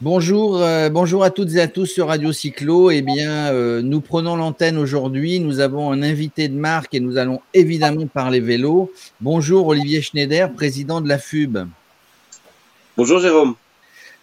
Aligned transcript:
Bonjour, 0.00 0.62
euh, 0.62 0.88
bonjour 0.90 1.24
à 1.24 1.30
toutes 1.30 1.56
et 1.56 1.60
à 1.60 1.66
tous 1.66 1.86
sur 1.86 2.06
Radio 2.06 2.32
Cyclo. 2.32 2.92
Eh 2.92 3.02
bien, 3.02 3.52
euh, 3.52 3.82
nous 3.82 4.00
prenons 4.00 4.36
l'antenne 4.36 4.78
aujourd'hui. 4.78 5.40
Nous 5.40 5.58
avons 5.58 5.90
un 5.90 6.04
invité 6.04 6.46
de 6.46 6.54
marque 6.54 6.94
et 6.94 7.00
nous 7.00 7.16
allons 7.16 7.40
évidemment 7.52 8.06
parler 8.06 8.38
vélo. 8.38 8.92
Bonjour 9.20 9.66
Olivier 9.66 10.00
Schneider, 10.00 10.52
président 10.52 11.00
de 11.00 11.08
la 11.08 11.18
FUB. 11.18 11.66
Bonjour 12.96 13.18
Jérôme. 13.18 13.56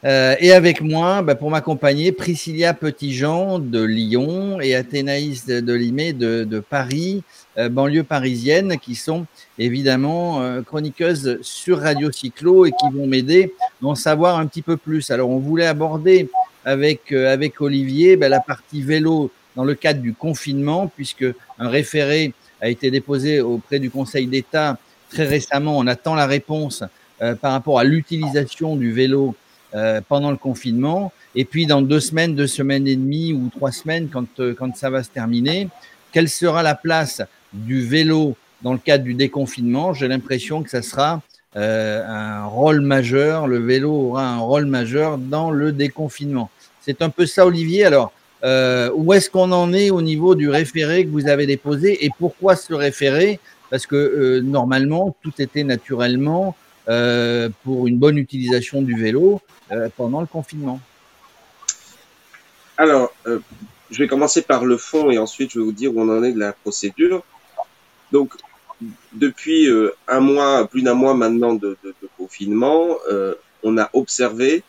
Euh, 0.05 0.37
et 0.39 0.53
avec 0.53 0.79
moi, 0.79 1.21
bah, 1.21 1.35
pour 1.35 1.49
m'accompagner, 1.49 2.13
Priscilla 2.13 2.73
Petitjean 2.73 3.59
de 3.59 3.83
Lyon 3.83 4.61
et 4.61 4.75
Athénaïs 4.75 5.45
de, 5.45 5.73
Limay 5.73 6.13
de, 6.13 6.59
Paris, 6.61 7.21
banlieue 7.69 8.03
parisienne, 8.03 8.77
qui 8.79 8.95
sont 8.95 9.25
évidemment 9.57 10.41
euh, 10.41 10.61
chroniqueuses 10.61 11.39
sur 11.41 11.79
Radio 11.79 12.11
Cyclo 12.11 12.65
et 12.65 12.71
qui 12.71 12.89
vont 12.93 13.07
m'aider 13.07 13.53
à 13.81 13.85
en 13.85 13.95
savoir 13.95 14.39
un 14.39 14.47
petit 14.47 14.61
peu 14.61 14.77
plus. 14.77 15.11
Alors, 15.11 15.29
on 15.29 15.39
voulait 15.39 15.67
aborder 15.67 16.29
avec, 16.63 17.11
avec 17.11 17.61
Olivier 17.61 18.17
bah, 18.17 18.29
la 18.29 18.39
partie 18.39 18.81
vélo 18.81 19.31
dans 19.55 19.63
le 19.63 19.75
cadre 19.75 20.01
du 20.01 20.13
confinement, 20.13 20.87
puisque 20.87 21.25
un 21.59 21.69
référé 21.69 22.33
a 22.61 22.69
été 22.69 22.91
déposé 22.91 23.41
auprès 23.41 23.79
du 23.79 23.89
Conseil 23.89 24.27
d'État 24.27 24.77
très 25.09 25.25
récemment. 25.25 25.77
On 25.77 25.87
attend 25.87 26.15
la 26.15 26.25
réponse 26.25 26.83
par 27.19 27.53
rapport 27.53 27.79
à 27.79 27.85
l'utilisation 27.85 28.75
du 28.75 28.91
vélo 28.91 29.35
euh, 29.75 29.99
pendant 30.07 30.31
le 30.31 30.37
confinement. 30.37 31.11
Et 31.33 31.43
puis, 31.43 31.65
dans 31.65 31.81
deux 31.81 31.99
semaines, 31.99 32.33
deux 32.33 32.47
semaines 32.47 32.87
et 32.87 32.95
demie 32.95 33.33
ou 33.33 33.49
trois 33.53 33.73
semaines, 33.73 34.07
quand, 34.07 34.39
euh, 34.39 34.53
quand 34.53 34.73
ça 34.77 34.89
va 34.89 35.03
se 35.03 35.09
terminer, 35.09 35.67
quelle 36.13 36.29
sera 36.29 36.63
la 36.63 36.75
place 36.75 37.21
du 37.55 37.85
vélo 37.85 38.35
dans 38.61 38.73
le 38.73 38.79
cadre 38.79 39.03
du 39.03 39.13
déconfinement 39.13 39.93
J'ai 39.93 40.07
l'impression 40.07 40.63
que 40.63 40.69
ça 40.69 40.81
sera 40.81 41.21
euh, 41.55 42.03
un 42.05 42.45
rôle 42.45 42.81
majeur. 42.81 43.47
Le 43.47 43.59
vélo 43.59 43.91
aura 43.91 44.27
un 44.27 44.39
rôle 44.39 44.65
majeur 44.65 45.17
dans 45.17 45.51
le 45.51 45.71
déconfinement. 45.71 46.49
C'est 46.81 47.01
un 47.01 47.09
peu 47.09 47.25
ça, 47.25 47.45
Olivier. 47.45 47.85
Alors, 47.85 48.11
euh, 48.43 48.91
où 48.93 49.13
est-ce 49.13 49.29
qu'on 49.29 49.51
en 49.51 49.71
est 49.73 49.89
au 49.89 50.01
niveau 50.01 50.35
du 50.35 50.49
référé 50.49 51.05
que 51.05 51.09
vous 51.09 51.27
avez 51.27 51.45
déposé 51.45 52.05
et 52.05 52.09
pourquoi 52.19 52.55
ce 52.55 52.73
référé? 52.73 53.39
Parce 53.69 53.85
que 53.87 53.95
euh, 53.95 54.41
normalement, 54.41 55.15
tout 55.21 55.33
était 55.39 55.63
naturellement 55.63 56.55
pour 57.63 57.87
une 57.87 57.97
bonne 57.97 58.19
utilisation 58.19 58.83
du 58.83 58.93
vélo 58.95 59.41
pendant 59.97 60.21
le 60.21 60.27
confinement 60.27 60.79
Alors, 62.77 63.11
je 63.25 63.97
vais 63.97 64.07
commencer 64.07 64.43
par 64.43 64.65
le 64.65 64.77
fond 64.77 65.09
et 65.09 65.17
ensuite 65.17 65.49
je 65.51 65.57
vais 65.57 65.65
vous 65.65 65.71
dire 65.71 65.95
où 65.95 65.99
on 65.99 66.15
en 66.15 66.23
est 66.23 66.31
de 66.31 66.37
la 66.37 66.53
procédure. 66.53 67.23
Donc, 68.11 68.33
depuis 69.13 69.69
un 70.07 70.19
mois, 70.19 70.67
plus 70.67 70.81
d'un 70.81 70.93
mois 70.93 71.13
maintenant 71.13 71.53
de, 71.53 71.77
de, 71.83 71.95
de 72.01 72.09
confinement, 72.17 72.97
on 73.63 73.77
a 73.77 73.89
observé 73.93 74.63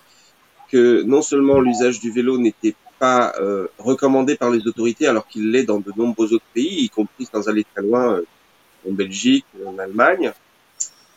que 0.71 1.03
non 1.03 1.23
seulement 1.23 1.61
l'usage 1.61 2.01
du 2.01 2.11
vélo 2.11 2.39
n'était 2.39 2.75
pas 2.99 3.35
recommandé 3.79 4.37
par 4.37 4.51
les 4.51 4.67
autorités 4.67 5.07
alors 5.07 5.27
qu'il 5.27 5.51
l'est 5.51 5.65
dans 5.65 5.81
de 5.81 5.93
nombreux 5.97 6.33
autres 6.33 6.51
pays, 6.55 6.85
y 6.85 6.89
compris 6.89 7.27
sans 7.31 7.49
aller 7.49 7.65
très 7.75 7.83
loin 7.83 8.21
en 8.89 8.93
Belgique, 8.93 9.47
en 9.67 9.79
Allemagne, 9.79 10.33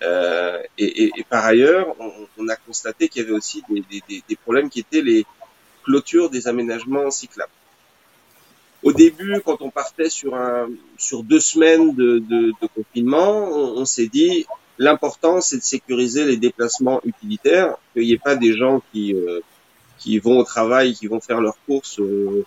euh, 0.02 0.62
et, 0.78 1.04
et, 1.04 1.12
et, 1.18 1.24
par 1.24 1.46
ailleurs, 1.46 1.96
on, 2.00 2.12
on 2.38 2.48
a 2.48 2.56
constaté 2.56 3.10
qu'il 3.10 3.22
y 3.22 3.26
avait 3.26 3.34
aussi 3.34 3.64
des, 3.70 3.84
des, 4.08 4.24
des, 4.28 4.36
problèmes 4.38 4.70
qui 4.70 4.80
étaient 4.80 5.02
les 5.02 5.26
clôtures 5.84 6.30
des 6.30 6.48
aménagements 6.48 7.12
cyclables. 7.12 7.52
Au 8.82 8.94
début, 8.94 9.42
quand 9.46 9.62
on 9.62 9.70
partait 9.70 10.10
sur, 10.10 10.36
un, 10.36 10.70
sur 10.98 11.24
deux 11.24 11.40
semaines 11.40 11.94
de, 11.96 12.20
de, 12.20 12.54
de 12.62 12.68
confinement, 12.74 13.50
on, 13.52 13.84
s'est 13.84 14.08
dit 14.08 14.46
l'important 14.78 15.42
c'est 15.42 15.58
de 15.58 15.64
sécuriser 15.64 16.24
les 16.24 16.38
déplacements 16.38 17.02
utilitaires, 17.04 17.76
qu'il 17.94 18.04
n'y 18.04 18.14
ait 18.14 18.18
pas 18.18 18.38
des 18.38 18.56
gens 18.56 18.82
qui, 18.92 19.14
euh, 19.14 19.42
qui 19.98 20.18
vont 20.20 20.40
au 20.40 20.44
travail, 20.46 20.94
qui 20.94 21.08
vont 21.08 21.20
faire 21.20 21.42
leurs 21.42 21.58
courses, 21.66 22.00
euh, 22.00 22.46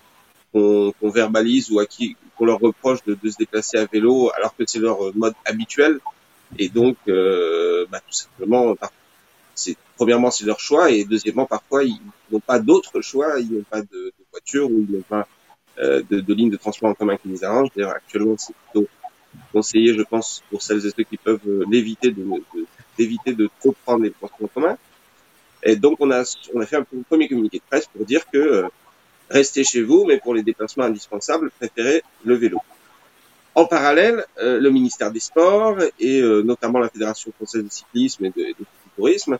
qu'on 0.53 1.11
verbalise 1.11 1.71
ou 1.71 1.81
à 1.81 1.87
qui 1.87 2.17
qu'on 2.37 2.47
leur 2.47 2.61
reproche 2.61 3.05
de, 3.05 3.17
de, 3.23 3.31
se 3.31 3.37
déplacer 3.37 3.77
à 3.77 3.85
vélo 3.85 4.31
alors 4.37 4.57
que 4.57 4.65
c'est 4.67 4.79
leur 4.79 5.15
mode 5.15 5.35
habituel. 5.45 6.01
Et 6.59 6.69
donc, 6.69 6.97
euh, 7.09 7.87
bah, 7.91 8.01
tout 8.01 8.13
simplement, 8.13 8.75
c'est 9.55 9.77
premièrement 9.97 10.31
c'est 10.31 10.45
leur 10.45 10.61
choix 10.61 10.91
et 10.91 11.05
deuxièmement 11.05 11.47
parfois 11.47 11.85
ils 11.85 12.01
n'ont 12.31 12.41
pas 12.41 12.59
d'autre 12.59 13.01
choix, 13.01 13.39
ils 13.39 13.53
n'ont 13.53 13.65
pas 13.69 13.83
de, 13.83 13.87
de, 13.93 14.13
voiture 14.31 14.71
ou 14.71 14.87
ils 14.89 14.97
n'ont 14.97 15.03
pas 15.03 15.27
de, 15.79 16.21
de 16.21 16.35
ligne 16.35 16.51
de 16.51 16.57
transport 16.57 16.91
en 16.91 16.95
commun 16.95 17.17
qui 17.17 17.29
les 17.29 17.45
arrange. 17.45 17.69
D'ailleurs 17.75 17.93
actuellement 17.93 18.37
c'est 18.39 18.55
plutôt 18.55 18.89
conseillé, 19.53 19.95
je 19.95 20.03
pense, 20.03 20.43
pour 20.51 20.63
celles 20.63 20.85
et 20.87 20.91
ceux 20.91 21.05
qui 21.05 21.17
peuvent 21.17 21.41
euh, 21.47 21.65
l'éviter 21.71 22.11
de, 22.11 22.25
d'éviter 22.99 23.33
de, 23.33 23.49
trop 23.61 23.75
prendre 23.85 24.05
les 24.05 24.11
transports 24.11 24.45
en 24.45 24.49
commun. 24.49 24.79
Et 25.63 25.77
donc 25.77 25.97
on 26.01 26.11
a 26.11 26.23
on 26.55 26.61
a 26.61 26.67
fait 26.67 26.77
un 26.77 26.87
premier 27.09 27.29
communiqué 27.29 27.59
de 27.59 27.63
presse 27.69 27.87
pour 27.87 28.05
dire 28.05 28.25
que 28.31 28.39
euh, 28.39 28.69
restez 29.31 29.65
chez 29.65 29.83
vous, 29.83 30.05
mais 30.05 30.19
pour 30.19 30.35
les 30.35 30.43
déplacements 30.43 30.85
indispensables, 30.85 31.51
préférez 31.59 32.03
le 32.25 32.35
vélo. 32.35 32.59
En 33.55 33.67
parallèle, 33.67 34.25
euh, 34.39 34.59
le 34.59 34.71
ministère 34.71 35.11
des 35.11 35.21
Sports 35.21 35.79
et 36.01 36.21
euh, 36.21 36.43
notamment 36.43 36.79
la 36.79 36.89
Fédération 36.89 37.31
française 37.33 37.65
de 37.65 37.71
cyclisme 37.71 38.25
et 38.25 38.31
de, 38.31 38.43
de 38.43 38.65
tourisme 38.97 39.39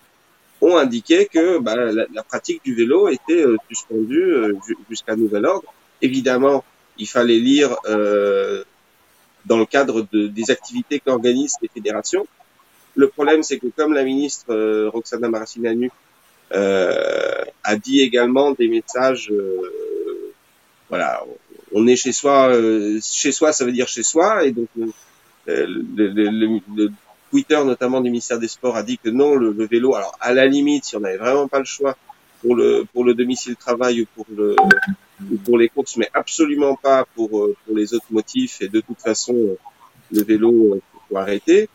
ont 0.61 0.77
indiqué 0.77 1.27
que 1.27 1.59
bah, 1.59 1.75
la, 1.77 2.23
pratique 2.23 2.63
du 2.63 2.75
vélo 2.75 3.09
était 3.09 3.43
euh, 3.45 3.57
suspendue 3.69 4.55
jusqu'à 4.89 5.17
nouvel 5.17 5.45
ordre. 5.47 5.73
Évidemment, 6.03 6.65
il 6.99 7.09
fallait 7.09 7.39
lire 7.39 7.77
dans 9.45 9.59
le 9.59 9.67
cadre 9.67 10.07
de, 10.13 10.27
des 10.27 10.51
activités 10.51 11.01
qu'organisent 11.01 11.57
les 11.63 11.71
fédérations. 11.73 12.27
Le 12.95 13.09
problème, 13.09 13.43
c'est 13.43 13.59
que 13.59 13.69
comme 13.69 13.95
la 13.95 14.05
ministre 14.05 14.87
Roxana 14.89 15.29
Maracineanu 15.29 15.91
a 16.51 17.77
dit 17.77 18.01
également 18.01 18.51
des 18.53 18.69
messages, 18.69 19.33
voilà, 20.91 21.25
on 21.73 21.87
est 21.87 21.97
chez 21.97 22.13
soi. 22.13 22.49
Euh, 22.49 22.99
chez 23.03 23.33
soi, 23.33 23.53
ça 23.53 23.65
veut 23.65 23.73
dire 23.73 23.89
chez 23.89 24.03
soi, 24.03 24.45
et 24.45 24.53
donc 24.53 24.69
euh, 24.79 25.67
le, 25.67 26.61
le, 26.77 26.91
Twitter 27.31 27.63
notamment 27.65 28.03
du 28.03 28.11
ministère 28.11 28.39
des 28.39 28.49
Sports 28.49 28.77
a 28.77 28.83
dit 28.83 28.99
que 28.99 29.09
non, 29.09 29.35
le, 29.37 29.65
vélo. 29.65 29.95
Alors 29.95 30.17
à 30.21 30.35
la 30.35 30.47
limite, 30.47 30.85
si 30.85 30.97
on 30.97 31.01
n'avait 31.01 31.17
vraiment 31.17 31.49
pas 31.49 31.59
le 31.59 31.65
choix 31.65 31.97
pour 32.43 32.55
le 32.55 32.85
pour 32.93 33.05
le 33.05 33.15
domicile 33.15 33.57
travail 33.57 34.03
ou 34.03 34.07
pour 34.15 34.27
le 34.37 34.55
ou 35.31 35.37
pour 35.37 35.59
les 35.59 35.69
courses, 35.69 35.97
mais 35.97 36.09
absolument 36.15 36.77
pas 36.77 37.05
pour 37.15 37.39
euh, 37.39 37.57
pour 37.67 37.77
les 37.77 37.95
autres 37.95 38.11
motifs. 38.11 38.61
Et 38.63 38.69
de 38.69 38.81
toute 38.81 39.01
façon, 39.01 39.57
le 40.11 40.23
vélo 40.23 40.81
faut 41.09 41.17
arrêter. 41.17 41.69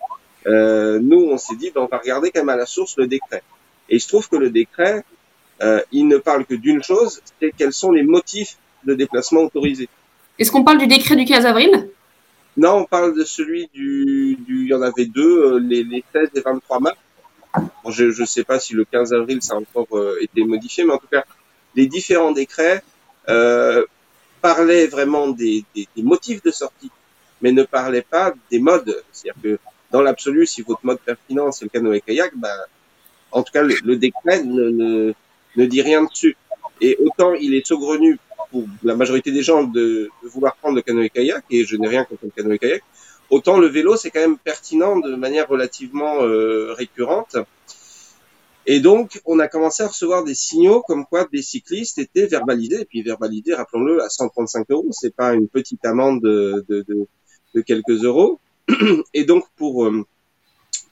Euh, 0.46 1.00
nous, 1.02 1.30
on 1.30 1.38
s'est 1.38 1.56
dit, 1.56 1.72
ben, 1.74 1.82
on 1.82 1.88
va 1.88 1.98
regarder 1.98 2.32
quand 2.32 2.42
même 2.42 2.50
à 2.50 2.56
la 2.56 2.66
source 2.66 2.98
le 2.98 3.08
décret. 3.08 3.44
Et 3.90 3.96
il 3.96 4.02
se 4.02 4.08
trouve 4.08 4.30
que 4.30 4.38
le 4.38 4.50
décret, 4.50 5.04
euh, 5.62 5.82
il 5.92 6.08
ne 6.08 6.18
parle 6.18 6.46
que 6.46 6.56
d'une 6.56 6.84
chose, 6.84 7.22
c'est 7.40 7.52
quels 7.58 7.74
sont 7.74 7.92
les 7.92 8.04
motifs 8.04 8.58
de 8.86 8.94
déplacement 8.94 9.42
autorisé. 9.42 9.90
Est-ce 10.40 10.52
qu'on 10.52 10.64
parle 10.64 10.78
du 10.78 10.88
décret 10.88 11.16
du 11.16 11.26
15 11.26 11.46
avril? 11.46 11.90
Non, 12.56 12.78
on 12.78 12.86
parle 12.86 13.16
de 13.16 13.24
celui 13.24 13.70
du, 13.74 14.38
du 14.40 14.64
il 14.64 14.68
y 14.68 14.74
en 14.74 14.82
avait 14.82 15.06
deux, 15.06 15.56
euh, 15.56 15.60
les, 15.60 15.84
les 15.84 16.04
16 16.14 16.30
et 16.36 16.42
23 16.42 16.80
mars. 16.80 16.98
je 17.90 18.06
ne 18.06 18.26
sais 18.26 18.44
pas 18.44 18.60
si 18.60 18.74
le 18.74 18.86
15 18.86 19.14
avril 19.14 19.42
ça 19.42 19.56
a 19.56 19.58
encore 19.58 19.88
euh, 19.98 20.18
été 20.22 20.44
modifié, 20.44 20.84
mais 20.84 20.94
en 20.94 20.98
tout 20.98 21.08
cas, 21.12 21.24
les 21.76 21.88
différents 21.88 22.32
décrets 22.32 22.84
euh, 23.30 23.86
parlaient 24.42 24.88
vraiment 24.88 25.28
des, 25.28 25.64
des, 25.76 25.88
des, 25.96 26.04
motifs 26.04 26.42
de 26.44 26.52
sortie, 26.52 26.92
mais 27.42 27.52
ne 27.52 27.64
parlaient 27.64 28.02
pas 28.02 28.34
des 28.52 28.60
modes. 28.60 29.04
C'est-à-dire 29.12 29.42
que 29.42 29.60
dans 29.92 30.02
l'absolu, 30.02 30.46
si 30.46 30.62
votre 30.62 30.86
mode 30.86 31.00
pertinent 31.00 31.52
c'est 31.52 31.66
le 31.66 31.70
canoë-kayak, 31.70 32.32
bah, 32.36 32.56
en 33.32 33.44
tout 33.44 33.52
cas, 33.52 33.64
le, 33.64 33.76
le 33.84 33.96
décret 33.98 34.44
ne, 34.44 34.70
ne, 34.70 35.14
ne 35.56 35.66
dit 35.66 35.82
rien 35.82 36.04
dessus. 36.04 36.38
Et 36.80 36.98
autant 37.04 37.34
il 37.34 37.56
est 37.56 37.66
saugrenu 37.66 38.20
pour 38.52 38.66
la 38.84 38.96
majorité 38.96 39.32
des 39.32 39.42
gens 39.42 39.64
de, 39.64 40.10
de 40.24 40.28
vouloir 40.30 40.56
prendre 40.56 40.76
le 40.76 40.82
canoë-kayak, 40.82 41.44
et 41.50 41.66
je 41.66 41.76
n'ai 41.76 41.88
rien 41.88 42.06
contre 42.06 42.26
le 42.26 42.32
canoë-kayak, 42.32 42.84
autant 43.30 43.58
le 43.58 43.68
vélo, 43.68 43.96
c'est 43.98 44.10
quand 44.12 44.20
même 44.20 44.38
pertinent 44.38 45.00
de 45.00 45.16
manière 45.16 45.48
relativement 45.48 46.22
euh, 46.22 46.74
récurrente. 46.74 47.36
Et 48.70 48.80
donc, 48.82 49.22
on 49.26 49.40
a 49.40 49.48
commencé 49.48 49.82
à 49.82 49.88
recevoir 49.88 50.24
des 50.24 50.36
signaux 50.36 50.84
comme 50.86 51.06
quoi 51.06 51.26
des 51.32 51.42
cyclistes 51.42 51.98
étaient 51.98 52.28
verbalisés, 52.28 52.82
et 52.82 52.86
puis 52.86 53.02
verbalisés, 53.02 53.56
rappelons-le, 53.56 54.04
à 54.04 54.10
135 54.10 54.70
euros, 54.70 54.88
c'est 54.92 55.16
pas 55.16 55.34
une 55.34 55.48
petite 55.48 55.84
amende 55.86 56.22
de, 56.22 56.66
de, 56.68 56.86
de, 56.88 57.08
de 57.56 57.62
quelques 57.62 58.04
euros. 58.04 58.40
Et 59.14 59.24
donc, 59.24 59.46
pour, 59.56 59.86
euh, 59.86 60.06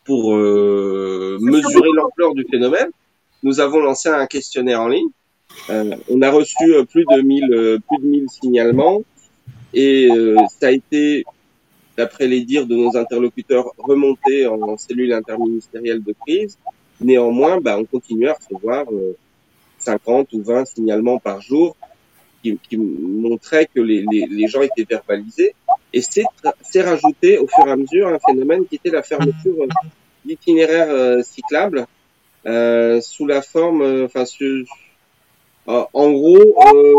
pour 0.05 0.35
euh, 0.35 1.37
mesurer 1.41 1.89
l'ampleur 1.95 2.33
du 2.33 2.45
phénomène, 2.49 2.89
nous 3.43 3.59
avons 3.59 3.79
lancé 3.79 4.09
un 4.09 4.25
questionnaire 4.25 4.81
en 4.81 4.87
ligne. 4.87 5.09
Euh, 5.69 5.95
on 6.09 6.21
a 6.21 6.31
reçu 6.31 6.73
euh, 6.73 6.83
plus 6.83 7.05
de 7.05 7.21
1000 7.21 7.53
euh, 7.53 7.79
plus 7.87 7.97
de 7.97 8.07
1000 8.07 8.29
signalements. 8.29 9.01
Et 9.73 10.07
ça 10.57 10.67
a 10.67 10.71
été 10.71 11.25
d'après 11.97 12.27
les 12.27 12.45
dires 12.45 12.65
de 12.65 12.75
nos 12.75 12.95
interlocuteurs 12.95 13.73
remonté 13.77 14.47
en 14.47 14.77
cellule 14.77 15.11
interministérielle 15.11 16.01
de 16.01 16.15
crise. 16.25 16.57
Néanmoins, 17.01 17.59
bah, 17.59 17.77
on 17.77 17.85
continue 17.85 18.29
à 18.29 18.33
recevoir 18.33 18.85
50 19.79 20.33
ou 20.33 20.43
20 20.43 20.65
signalements 20.65 21.19
par 21.19 21.41
jour 21.41 21.75
qui, 22.41 22.77
montraient 22.77 23.67
que 23.73 23.81
les, 23.81 24.05
les, 24.11 24.27
les, 24.27 24.47
gens 24.47 24.61
étaient 24.61 24.85
verbalisés. 24.87 25.55
Et 25.91 26.01
c'est 26.01 26.81
rajouté 26.81 27.37
au 27.37 27.47
fur 27.47 27.67
et 27.67 27.71
à 27.71 27.75
mesure 27.75 28.07
un 28.07 28.19
phénomène 28.19 28.65
qui 28.67 28.75
était 28.75 28.91
la 28.91 29.01
fermeture 29.01 29.55
d'itinéraires 30.23 31.23
cyclables 31.23 31.87
euh, 32.45 33.01
sous 33.01 33.25
la 33.25 33.41
forme, 33.41 34.05
enfin, 34.05 34.23
en 35.65 36.11
gros, 36.11 36.37
euh, 36.37 36.95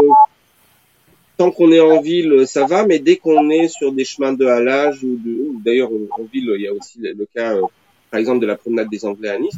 tant 1.37 1.53
qu'on 1.53 1.71
est 1.71 1.81
en 1.81 2.01
ville, 2.01 2.47
ça 2.47 2.67
va, 2.67 2.85
mais 2.85 2.99
dès 2.99 3.17
qu'on 3.17 3.49
est 3.51 3.69
sur 3.69 3.93
des 3.93 4.05
chemins 4.05 4.33
de 4.33 4.45
halage 4.45 5.05
ou, 5.05 5.21
d'ailleurs 5.65 5.91
en 5.93 6.25
ville, 6.25 6.53
il 6.57 6.63
y 6.63 6.69
a 6.69 6.73
aussi 6.73 6.99
le, 6.99 7.27
cas, 7.33 7.55
euh, 7.55 7.63
par 8.11 8.21
exemple, 8.21 8.41
de 8.41 8.47
la 8.47 8.57
promenade 8.57 8.89
des 8.89 9.05
Anglais 9.05 9.31
à 9.31 9.39
Nice. 9.39 9.57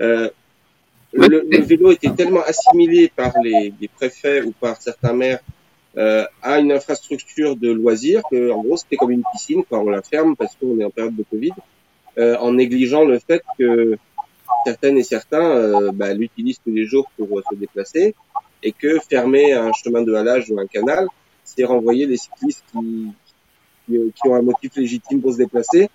Euh, 0.00 0.30
le, 1.12 1.44
le, 1.48 1.60
vélo 1.62 1.90
était 1.90 2.10
tellement 2.10 2.42
assimilé 2.42 3.10
par 3.14 3.32
les, 3.42 3.72
les 3.80 3.88
préfets 3.88 4.42
ou 4.42 4.52
par 4.52 4.80
certains 4.80 5.12
maires 5.12 5.40
euh, 5.96 6.24
à 6.40 6.60
une 6.60 6.70
infrastructure 6.70 7.56
de 7.56 7.72
loisirs 7.72 8.22
que, 8.30 8.50
en 8.52 8.62
gros, 8.62 8.76
c'était 8.76 8.96
comme 8.96 9.10
une 9.10 9.24
piscine, 9.32 9.64
quand 9.68 9.80
on 9.80 9.90
la 9.90 10.02
ferme 10.02 10.36
parce 10.36 10.54
qu'on 10.56 10.78
est 10.78 10.84
en 10.84 10.90
période 10.90 11.16
de 11.16 11.24
Covid, 11.28 11.52
euh, 12.18 12.36
en 12.38 12.52
négligeant 12.52 13.04
le 13.04 13.18
fait 13.18 13.42
que 13.58 13.96
certaines 14.64 14.98
et 14.98 15.02
certains 15.02 15.90
bah, 15.92 16.12
l'utilisent 16.14 16.60
tous 16.64 16.72
les 16.72 16.84
jours 16.84 17.10
pour 17.16 17.42
se 17.50 17.56
déplacer 17.56 18.14
et 18.62 18.72
que 18.72 18.98
fermer 19.00 19.52
un 19.52 19.72
chemin 19.72 20.02
de 20.02 20.14
halage 20.14 20.50
ou 20.50 20.60
un 20.60 20.66
canal, 20.66 21.08
c'est 21.44 21.64
renvoyer 21.64 22.06
les 22.06 22.16
cyclistes 22.16 22.62
qui, 22.72 23.08
qui, 23.88 24.28
ont 24.28 24.34
un 24.34 24.42
motif 24.42 24.76
légitime 24.76 25.20
pour 25.20 25.32
se 25.32 25.38
déplacer 25.38 25.90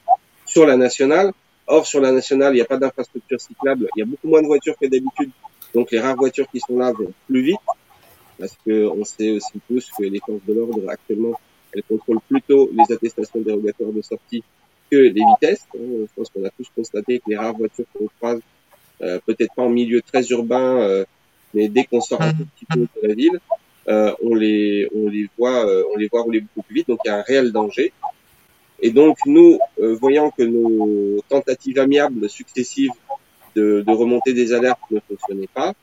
sur 0.46 0.66
la 0.66 0.78
nationale. 0.78 1.32
Or, 1.68 1.86
sur 1.86 2.00
la 2.00 2.12
nationale, 2.12 2.54
il 2.54 2.58
n'y 2.58 2.62
a 2.62 2.66
pas 2.66 2.78
d'infrastructure 2.78 3.42
cyclable, 3.42 3.88
il 3.96 4.00
y 4.00 4.04
a 4.04 4.06
beaucoup 4.06 4.28
moins 4.28 4.42
de 4.42 4.48
voitures 4.48 4.76
que 4.80 4.86
d'habitude, 4.86 5.32
donc 5.74 5.92
les 5.92 6.00
rares 6.00 6.16
voitures 6.16 6.48
qui 6.52 6.60
sont 6.60 6.78
là 6.78 6.92
vont 6.92 7.12
plus 7.28 7.42
vite, 7.42 7.60
parce 8.40 8.56
que 8.66 8.88
on 8.88 9.04
sait 9.04 9.32
aussi 9.32 9.60
tous 9.68 9.90
que 9.98 10.04
les 10.04 10.20
forces 10.20 10.46
de 10.48 10.54
l'ordre 10.54 10.88
actuellement, 10.90 11.34
elles 11.74 11.84
contrôlent 11.84 12.22
plutôt 12.30 12.70
les 12.72 12.94
attestations 12.94 13.42
dérogatoires 13.42 13.92
de 13.92 14.02
sortie 14.02 14.44
que 14.92 14.98
les 14.98 15.24
vitesses. 15.34 15.66
Je 15.74 16.06
pense 16.16 16.30
qu'on 16.30 16.46
a 16.46 16.50
tous 16.52 16.68
constaté 16.76 17.20
que 17.20 17.30
les 17.30 17.38
rares 17.38 17.58
voitures 17.58 17.86
qu'on 17.94 18.08
croise, 18.20 18.40
euh, 19.02 19.20
peut-être 19.26 19.54
pas 19.56 19.64
en 19.64 19.70
milieu 19.70 20.02
très 20.02 20.24
urbain, 20.28 20.82
euh, 20.82 21.06
mais 21.54 21.68
dès 21.68 21.86
qu'on 21.86 22.02
sort 22.02 22.22
un 22.22 22.34
petit 22.34 22.66
peu 22.70 22.82
de 22.82 23.08
la 23.08 23.14
ville, 23.14 23.40
euh, 23.88 24.14
on 24.24 24.34
les 24.34 24.88
on 24.96 25.08
les 25.10 25.28
voit 25.38 25.66
euh, 25.66 25.84
on 25.94 25.98
les 25.98 26.08
voit 26.08 26.22
rouler 26.22 26.42
beaucoup 26.42 26.64
plus 26.64 26.76
vite, 26.76 26.88
donc 26.88 27.00
il 27.06 27.10
y 27.10 27.12
a 27.12 27.18
un 27.18 27.22
réel 27.22 27.52
danger. 27.52 27.94
Et 28.82 28.92
donc 28.92 29.18
nous, 29.26 29.58
euh, 29.80 29.96
voyant 29.96 30.32
que 30.32 30.44
nos 30.44 31.22
tentatives 31.30 31.80
amiables 31.80 32.30
successives 32.30 32.92
de, 33.56 33.84
de 33.88 33.92
remonter 33.92 34.34
des 34.34 34.54
alertes 34.54 34.80
ne 34.92 35.00
fonctionnaient 35.00 35.50
pas, 35.54 35.74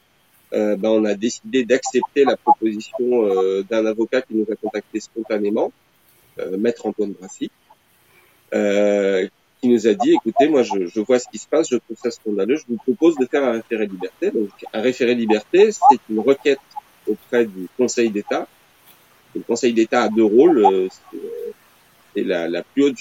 euh, 0.53 0.77
ben 0.77 0.91
on 0.91 1.05
a 1.05 1.15
décidé 1.15 1.65
d'accepter 1.65 2.25
la 2.25 2.37
proposition 2.37 3.63
d'un 3.71 3.87
avocat 3.87 4.21
qui 4.21 4.35
nous 4.35 4.47
a 4.53 4.57
contacté 4.57 5.01
spontanément, 5.01 5.73
maître 6.59 6.87
Antoine 6.87 7.13
Brassy, 7.13 7.51
qui 9.63 9.69
nous 9.69 9.87
a 9.87 9.95
dit, 9.95 10.13
écoutez, 10.13 10.49
moi 10.49 10.63
je, 10.63 10.87
je, 10.87 11.01
vois 11.01 11.19
ce 11.19 11.29
qui 11.31 11.39
se 11.39 11.47
passe, 11.47 11.69
je 11.71 11.77
trouve 11.77 11.97
ça 11.97 12.11
scandaleux, 12.11 12.57
je 12.57 12.65
vous 12.69 12.77
propose 12.77 13.17
de 13.17 13.27
faire 13.27 13.45
un 13.45 13.53
référé 13.53 13.87
liberté. 13.87 14.31
Donc 14.31 14.51
un 14.73 14.81
référé 14.81 15.15
liberté, 15.15 15.71
c'est 15.71 16.01
une 16.11 16.19
requête 16.19 16.59
auprès 17.07 17.45
du 17.47 17.69
Conseil 17.77 18.11
d'État. 18.11 18.47
Le 19.35 19.41
Conseil 19.43 19.73
d'État 19.73 20.03
a 20.03 20.09
deux 20.09 20.25
rôles, 20.25 20.65
euh, 20.65 20.89
c'est 22.15 22.25
la, 22.25 22.49
la, 22.49 22.63
plus 22.63 22.85
haute 22.85 22.99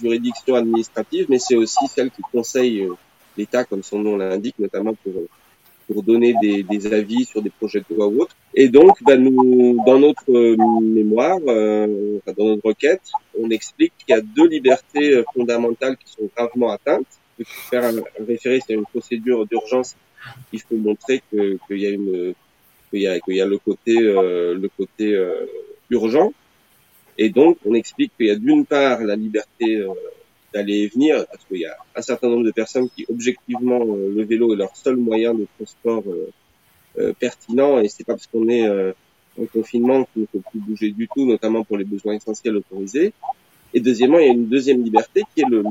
juridiction 0.00 0.54
administrative, 0.54 1.26
mais 1.28 1.38
c'est 1.38 1.56
aussi 1.56 1.86
celle 1.88 2.10
qui 2.10 2.22
conseille 2.32 2.82
euh, 2.82 2.94
l'État, 3.36 3.64
comme 3.64 3.82
son 3.82 3.98
nom 3.98 4.16
l'indique, 4.16 4.58
notamment 4.58 4.94
pour 4.94 5.14
pour 5.86 6.02
donner 6.02 6.34
des, 6.42 6.62
des, 6.62 6.92
avis 6.92 7.24
sur 7.24 7.42
des 7.42 7.50
projets 7.50 7.82
de 7.88 7.94
loi 7.94 8.06
ou 8.08 8.22
autres. 8.22 8.34
Et 8.54 8.68
donc, 8.68 9.02
ben, 9.04 9.22
nous, 9.22 9.82
dans 9.86 9.98
notre 9.98 10.30
euh, 10.30 10.56
mémoire, 10.82 11.38
euh, 11.46 12.18
dans 12.36 12.46
notre 12.46 12.66
requête, 12.66 13.02
on 13.38 13.50
explique 13.50 13.92
qu'il 13.98 14.14
y 14.14 14.18
a 14.18 14.20
deux 14.20 14.48
libertés 14.48 15.14
euh, 15.14 15.24
fondamentales 15.34 15.96
qui 15.96 16.10
sont 16.12 16.28
gravement 16.36 16.70
atteintes. 16.72 17.06
Pour 17.36 17.46
faire 17.46 17.84
un, 17.84 18.02
référé, 18.26 18.60
c'est 18.66 18.74
une 18.74 18.86
procédure 18.86 19.46
d'urgence. 19.46 19.94
Il 20.52 20.60
faut 20.60 20.76
montrer 20.76 21.22
qu'il 21.30 21.78
y 21.78 21.86
a 21.86 21.90
une 21.90 22.34
qu'il 22.90 23.02
y 23.02 23.20
qu'il 23.20 23.36
y 23.36 23.40
a 23.40 23.46
le 23.46 23.58
côté 23.58 23.96
euh, 23.98 24.54
le 24.54 24.68
côté 24.68 25.14
urgent. 25.90 26.32
Et 27.18 27.30
donc, 27.30 27.58
on 27.64 27.74
explique 27.74 28.12
qu'il 28.16 28.26
y 28.26 28.30
a 28.30 28.36
d'une 28.36 28.66
part 28.66 29.02
la 29.02 29.16
liberté 29.16 29.86
d'aller 30.56 30.82
et 30.84 30.88
venir, 30.88 31.26
parce 31.26 31.44
qu'il 31.44 31.58
y 31.58 31.66
a 31.66 31.76
un 31.94 32.02
certain 32.02 32.28
nombre 32.28 32.44
de 32.44 32.50
personnes 32.50 32.88
qui, 32.90 33.04
objectivement, 33.08 33.80
euh, 33.82 34.12
le 34.14 34.24
vélo 34.24 34.54
est 34.54 34.56
leur 34.56 34.74
seul 34.76 34.96
moyen 34.96 35.34
de 35.34 35.46
transport 35.56 36.04
euh, 36.06 36.30
euh, 36.98 37.12
pertinent, 37.18 37.78
et 37.80 37.88
c'est 37.88 38.04
pas 38.04 38.14
parce 38.14 38.26
qu'on 38.26 38.48
est 38.48 38.66
en 39.38 39.44
confinement 39.52 40.04
qu'il 40.12 40.22
ne 40.22 40.26
faut 40.32 40.42
plus 40.50 40.60
bouger 40.60 40.90
du 40.90 41.08
tout, 41.08 41.26
notamment 41.26 41.62
pour 41.64 41.76
les 41.76 41.84
besoins 41.84 42.14
essentiels 42.14 42.56
autorisés. 42.56 43.12
Et 43.74 43.80
deuxièmement, 43.80 44.18
il 44.18 44.26
y 44.26 44.30
a 44.30 44.32
une 44.32 44.48
deuxième 44.48 44.82
liberté 44.82 45.22
qui 45.34 45.42
est 45.42 45.48
le, 45.50 45.62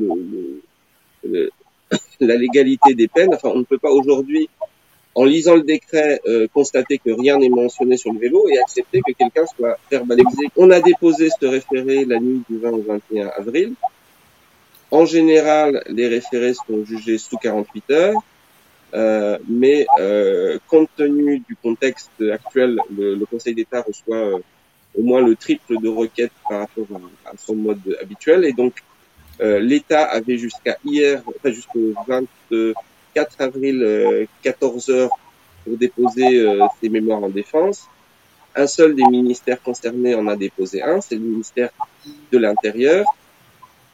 le, 1.24 1.50
la 2.20 2.36
légalité 2.36 2.94
des 2.94 3.08
peines. 3.08 3.34
Enfin, 3.34 3.50
on 3.56 3.60
ne 3.60 3.64
peut 3.64 3.80
pas 3.80 3.90
aujourd'hui, 3.90 4.50
en 5.16 5.24
lisant 5.24 5.56
le 5.56 5.64
décret, 5.64 6.22
constater 6.54 6.98
que 6.98 7.10
rien 7.10 7.38
n'est 7.38 7.50
mentionné 7.50 7.96
sur 7.96 8.12
le 8.12 8.20
vélo 8.20 8.48
et 8.50 8.60
accepter 8.60 9.00
que 9.00 9.14
quelqu'un 9.14 9.46
soit 9.46 9.78
verbalisé. 9.90 10.48
On 10.58 10.70
a 10.72 10.82
déposé 10.82 11.30
ce 11.40 11.46
référé 11.46 12.04
la 12.06 12.20
nuit 12.20 12.42
du 12.50 12.58
20 12.58 12.72
au 12.72 12.82
21 12.82 13.28
avril. 13.38 13.74
En 14.92 15.06
général, 15.06 15.84
les 15.90 16.08
référés 16.08 16.54
sont 16.54 16.86
jugés 16.86 17.18
sous 17.18 17.38
48 17.38 17.92
heures, 17.92 18.24
euh, 18.94 19.38
mais 19.48 19.86
euh, 20.00 20.58
compte 20.68 20.90
tenu 20.96 21.40
du 21.40 21.56
contexte 21.56 22.12
actuel, 22.32 22.80
le, 22.96 23.26
Conseil 23.26 23.56
d'État 23.56 23.82
reçoit 23.82 24.16
euh, 24.16 24.40
au 24.98 25.04
moins 25.04 25.22
le 25.22 25.36
triple 25.36 25.82
de 25.82 25.90
requêtes 25.90 26.32
par 26.48 26.60
rapport 26.60 26.88
à, 27.26 27.32
son 27.38 27.56
mode 27.56 27.98
habituel, 28.02 28.46
et 28.46 28.54
donc 28.54 28.76
euh, 29.42 29.60
l'État 29.60 30.04
avait 30.04 30.38
jusqu'à 30.38 30.78
hier, 30.86 31.22
enfin 31.28 31.52
jusqu'au 31.52 31.94
24 33.16 33.42
avril, 33.42 34.28
14 34.44 34.90
heures 34.90 35.10
pour 35.64 35.78
déposer 35.78 36.46
ses 36.82 36.90
mémoires 36.90 37.24
en 37.24 37.30
défense. 37.30 37.88
Un 38.56 38.68
seul 38.68 38.96
des 38.96 39.04
ministères 39.04 39.62
concernés 39.62 40.16
en 40.16 40.28
a 40.28 40.36
déposé 40.36 40.82
un, 40.82 41.02
c'est 41.02 41.16
le 41.16 41.22
ministère 41.22 41.70
de 42.32 42.38
l'Intérieur. 42.38 43.06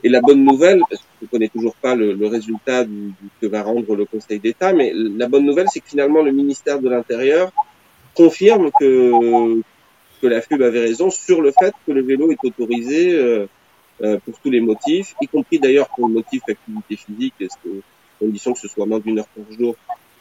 Et 0.03 0.09
la 0.09 0.21
bonne 0.21 0.44
nouvelle, 0.44 0.81
parce 0.89 1.01
que 1.01 1.07
je 1.21 1.25
ne 1.25 1.29
connais 1.29 1.50
toujours 1.50 1.75
pas 1.75 1.95
le, 1.95 2.25
résultat 2.25 2.85
que 3.39 3.47
va 3.47 3.62
rendre 3.62 3.95
le 3.95 4.06
Conseil 4.06 4.39
d'État, 4.39 4.73
mais 4.73 4.91
la 4.94 5.27
bonne 5.27 5.45
nouvelle, 5.45 5.67
c'est 5.71 5.79
que 5.79 5.89
finalement 5.89 6.21
le 6.21 6.31
ministère 6.31 6.79
de 6.79 6.89
l'Intérieur 6.89 7.51
confirme 8.15 8.71
que, 8.79 9.62
la 10.24 10.39
FUB 10.39 10.62
avait 10.62 10.81
raison 10.81 11.09
sur 11.09 11.41
le 11.41 11.51
fait 11.51 11.74
que 11.88 11.91
le 11.91 12.03
vélo 12.03 12.31
est 12.31 12.38
autorisé 12.44 13.12
euh, 13.12 13.47
euh, 14.03 14.19
pour 14.24 14.38
tous 14.39 14.51
les 14.51 14.62
motifs, 14.62 15.15
y 15.19 15.27
compris 15.27 15.57
d'ailleurs 15.57 15.89
pour 15.95 16.07
le 16.07 16.13
motif 16.13 16.43
activité 16.48 16.95
physique, 16.95 17.34
condition 18.21 18.53
que 18.53 18.59
ce 18.59 18.67
soit 18.67 18.85
moins 18.85 18.99
d'une 18.99 19.19
heure 19.19 19.27
par 19.35 19.45
jour 19.57 19.75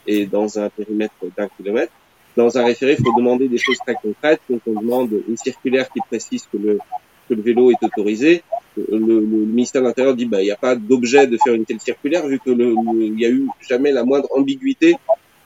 et 0.07 0.25
dans 0.25 0.59
un 0.59 0.69
périmètre 0.69 1.15
d'un 1.37 1.47
kilomètre. 1.47 1.93
Dans 2.35 2.57
un 2.57 2.63
référé, 2.63 2.95
il 2.97 3.03
faut 3.03 3.13
demander 3.15 3.47
des 3.47 3.57
choses 3.57 3.77
très 3.85 3.95
concrètes. 3.95 4.41
Donc 4.49 4.61
on 4.65 4.79
demande 4.79 5.11
une 5.27 5.37
circulaire 5.37 5.87
qui 5.89 5.99
précise 6.09 6.43
que 6.51 6.57
le, 6.57 6.79
que 7.27 7.33
le 7.33 7.41
vélo 7.41 7.71
est 7.71 7.83
autorisé 7.83 8.43
le, 8.77 8.97
le, 8.97 9.21
ministère 9.21 9.81
de 9.81 9.87
l'Intérieur 9.87 10.15
dit 10.15 10.25
bah 10.25 10.41
il 10.41 10.45
n'y 10.45 10.51
a 10.51 10.55
pas 10.55 10.75
d'objet 10.75 11.27
de 11.27 11.37
faire 11.43 11.53
une 11.53 11.65
telle 11.65 11.79
circulaire 11.79 12.25
vu 12.27 12.39
que 12.39 12.51
le, 12.51 12.75
il 13.01 13.19
y 13.19 13.25
a 13.25 13.29
eu 13.29 13.47
jamais 13.67 13.91
la 13.91 14.03
moindre 14.03 14.27
ambiguïté 14.35 14.95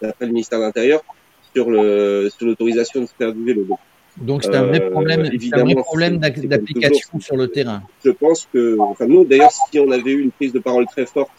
d'après 0.02 0.26
le 0.26 0.32
ministère 0.32 0.60
de 0.60 0.66
l'Intérieur 0.66 1.04
sur 1.54 1.70
le 1.70 2.30
sur 2.36 2.46
l'autorisation 2.46 3.02
de 3.02 3.08
faire 3.08 3.34
du 3.34 3.44
vélo. 3.44 3.66
Donc 4.18 4.44
c'est 4.44 4.56
un 4.56 4.64
vrai 4.64 4.82
euh, 4.82 4.92
problème, 4.92 5.22
un 5.22 5.64
vrai 5.64 5.76
problème 5.76 6.18
d'application 6.20 7.20
sur 7.20 7.36
le 7.36 7.50
terrain. 7.50 7.84
Je 8.04 8.12
pense 8.12 8.48
que, 8.54 8.78
enfin 8.80 9.08
nous 9.08 9.26
d'ailleurs, 9.26 9.52
si 9.52 9.80
on 9.80 9.92
avait 9.92 10.12
eu 10.12 10.22
une 10.22 10.32
prise 10.32 10.54
de 10.54 10.60
parole 10.60 10.86
très 10.86 11.06
forte, 11.06 11.32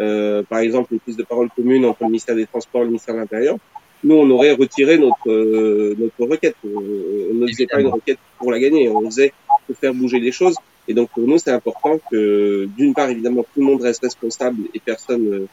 euh, 0.00 0.42
par 0.42 0.58
exemple 0.58 0.92
une 0.92 1.00
prise 1.00 1.16
de 1.16 1.22
parole 1.22 1.48
commune 1.54 1.84
entre 1.84 2.02
le 2.02 2.08
ministère 2.08 2.36
des 2.36 2.46
Transports 2.46 2.82
et 2.82 2.84
le 2.84 2.90
ministère 2.90 3.14
de 3.14 3.20
l'Intérieur, 3.20 3.56
nous 4.02 4.16
on 4.16 4.28
aurait 4.30 4.52
retiré 4.52 4.98
notre 4.98 5.30
euh, 5.30 5.94
notre 5.98 6.30
requête. 6.30 6.56
On 6.64 7.34
ne 7.34 7.46
faisait 7.46 7.66
pas 7.66 7.80
une 7.80 7.88
requête 7.88 8.18
pour 8.38 8.52
la 8.52 8.58
gagner, 8.58 8.88
on 8.88 9.04
faisait 9.10 9.32
pour 9.66 9.76
faire 9.76 9.94
bouger 9.94 10.20
les 10.20 10.32
choses. 10.32 10.56
Et 10.86 10.94
donc 10.94 11.10
pour 11.10 11.26
nous, 11.26 11.38
c'est 11.38 11.50
important 11.50 11.98
que 12.10 12.68
d'une 12.76 12.94
part, 12.94 13.08
évidemment, 13.08 13.42
tout 13.42 13.60
le 13.60 13.66
monde 13.66 13.82
reste 13.82 14.02
responsable 14.02 14.64
et 14.74 14.80
personne, 14.80 15.26
euh, 15.32 15.48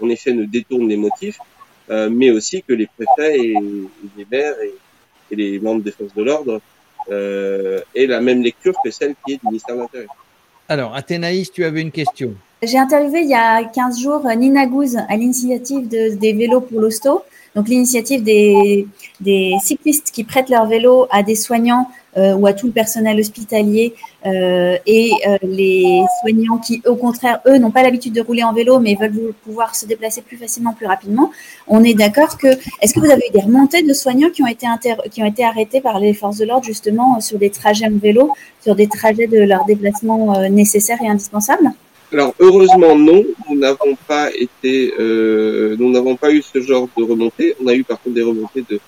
en 0.00 0.08
effet, 0.08 0.32
ne 0.32 0.44
détourne 0.44 0.88
les 0.88 0.96
motifs, 0.96 1.38
euh, 1.90 2.10
mais 2.10 2.30
aussi 2.30 2.62
que 2.62 2.72
les 2.72 2.86
préfets 2.86 3.38
et, 3.38 3.54
les 4.16 4.26
maires 4.30 4.54
et, 4.62 5.36
les 5.36 5.58
membres 5.60 5.82
des 5.82 5.92
forces 5.92 6.14
de 6.14 6.22
l'ordre 6.22 6.60
euh, 7.10 7.80
aient 7.94 8.06
la 8.06 8.20
même 8.20 8.42
lecture 8.42 8.74
que 8.84 8.90
celle 8.90 9.14
qui 9.24 9.34
est 9.34 9.36
du 9.36 9.46
ministère 9.46 9.76
de 9.76 9.80
l'Intérieur. 9.80 10.14
Alors, 10.68 10.94
Athénaïs, 10.94 11.50
tu 11.50 11.64
avais 11.64 11.80
une 11.80 11.90
question. 11.90 12.34
J'ai 12.64 12.78
interviewé 12.78 13.22
il 13.22 13.28
y 13.28 13.34
a 13.34 13.64
15 13.64 14.00
jours 14.00 14.24
Nina 14.36 14.66
Gouze 14.66 14.96
à 15.08 15.16
l'initiative 15.16 15.88
de, 15.88 16.14
des 16.14 16.32
vélos 16.32 16.60
pour 16.60 16.80
l'hosto. 16.80 17.22
Donc 17.56 17.68
l'initiative 17.68 18.22
des, 18.22 18.86
des, 19.20 19.56
cyclistes 19.60 20.12
qui 20.12 20.22
prêtent 20.22 20.48
leur 20.48 20.66
vélo 20.66 21.08
à 21.10 21.24
des 21.24 21.34
soignants 21.34 21.88
euh, 22.16 22.34
ou 22.34 22.46
à 22.46 22.52
tout 22.52 22.66
le 22.66 22.72
personnel 22.72 23.18
hospitalier 23.18 23.94
euh, 24.26 24.78
et 24.86 25.10
euh, 25.26 25.38
les 25.42 26.04
soignants 26.20 26.58
qui, 26.58 26.80
au 26.86 26.94
contraire, 26.94 27.40
eux, 27.46 27.58
n'ont 27.58 27.72
pas 27.72 27.82
l'habitude 27.82 28.12
de 28.12 28.20
rouler 28.20 28.44
en 28.44 28.52
vélo 28.52 28.78
mais 28.78 28.94
veulent 28.94 29.34
pouvoir 29.44 29.74
se 29.74 29.84
déplacer 29.84 30.22
plus 30.22 30.36
facilement, 30.36 30.72
plus 30.72 30.86
rapidement. 30.86 31.32
On 31.66 31.82
est 31.82 31.94
d'accord 31.94 32.38
que, 32.38 32.46
est-ce 32.80 32.94
que 32.94 33.00
vous 33.00 33.10
avez 33.10 33.24
eu 33.28 33.32
des 33.32 33.42
remontées 33.42 33.82
de 33.82 33.92
soignants 33.92 34.30
qui 34.30 34.42
ont 34.44 34.46
été, 34.46 34.68
qui 35.10 35.20
ont 35.20 35.26
été 35.26 35.44
arrêtés 35.44 35.80
par 35.80 35.98
les 35.98 36.14
forces 36.14 36.38
de 36.38 36.44
l'ordre 36.44 36.64
justement 36.64 37.20
sur 37.20 37.38
des 37.38 37.50
trajets 37.50 37.86
en 37.86 37.98
vélo, 37.98 38.30
sur 38.62 38.76
des 38.76 38.86
trajets 38.86 39.26
de 39.26 39.40
leur 39.40 39.64
déplacement 39.64 40.36
euh, 40.36 40.48
nécessaires 40.48 40.98
et 41.02 41.08
indispensables? 41.08 41.72
Alors 42.12 42.34
heureusement 42.38 42.96
non, 42.96 43.24
nous 43.48 43.58
n'avons 43.58 43.96
pas 44.06 44.30
été, 44.34 44.94
euh, 44.98 45.76
nous 45.78 45.90
n'avons 45.90 46.16
pas 46.16 46.32
eu 46.32 46.42
ce 46.42 46.60
genre 46.60 46.88
de 46.96 47.02
remontée. 47.02 47.54
On 47.62 47.66
a 47.68 47.74
eu 47.74 47.84
par 47.84 48.00
contre 48.00 48.14
des 48.14 48.22
remontées 48.22 48.64
de 48.68 48.80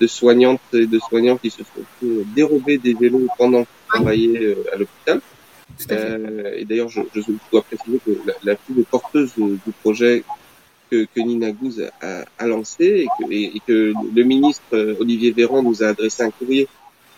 de 0.00 0.06
soignantes 0.06 0.60
et 0.72 0.86
de 0.86 0.98
soignants 0.98 1.36
qui 1.36 1.50
se 1.50 1.58
sont 1.58 2.06
dérober 2.34 2.78
des 2.78 2.94
vélos 2.94 3.28
pendant 3.38 3.62
qu'ils 3.62 3.86
travaillaient 3.88 4.56
à 4.72 4.76
l'hôpital. 4.76 5.20
Euh, 5.90 6.54
et 6.56 6.64
d'ailleurs, 6.64 6.88
je, 6.88 7.00
je, 7.14 7.20
dois 7.50 7.62
préciser 7.62 7.98
que 8.04 8.10
la, 8.26 8.34
la 8.42 8.54
plus 8.54 8.82
porteuse 8.84 9.32
du 9.36 9.72
projet 9.82 10.24
que, 10.90 11.06
que 11.12 11.20
Nina 11.20 11.50
Gouze 11.52 11.88
a, 12.00 12.24
a 12.38 12.46
lancé 12.46 13.06
et 13.06 13.08
que, 13.18 13.32
et, 13.32 13.60
que, 13.66 13.92
le 14.14 14.22
ministre 14.22 14.96
Olivier 15.00 15.32
Véran 15.32 15.62
nous 15.62 15.82
a 15.82 15.88
adressé 15.88 16.22
un 16.22 16.30
courrier 16.30 16.68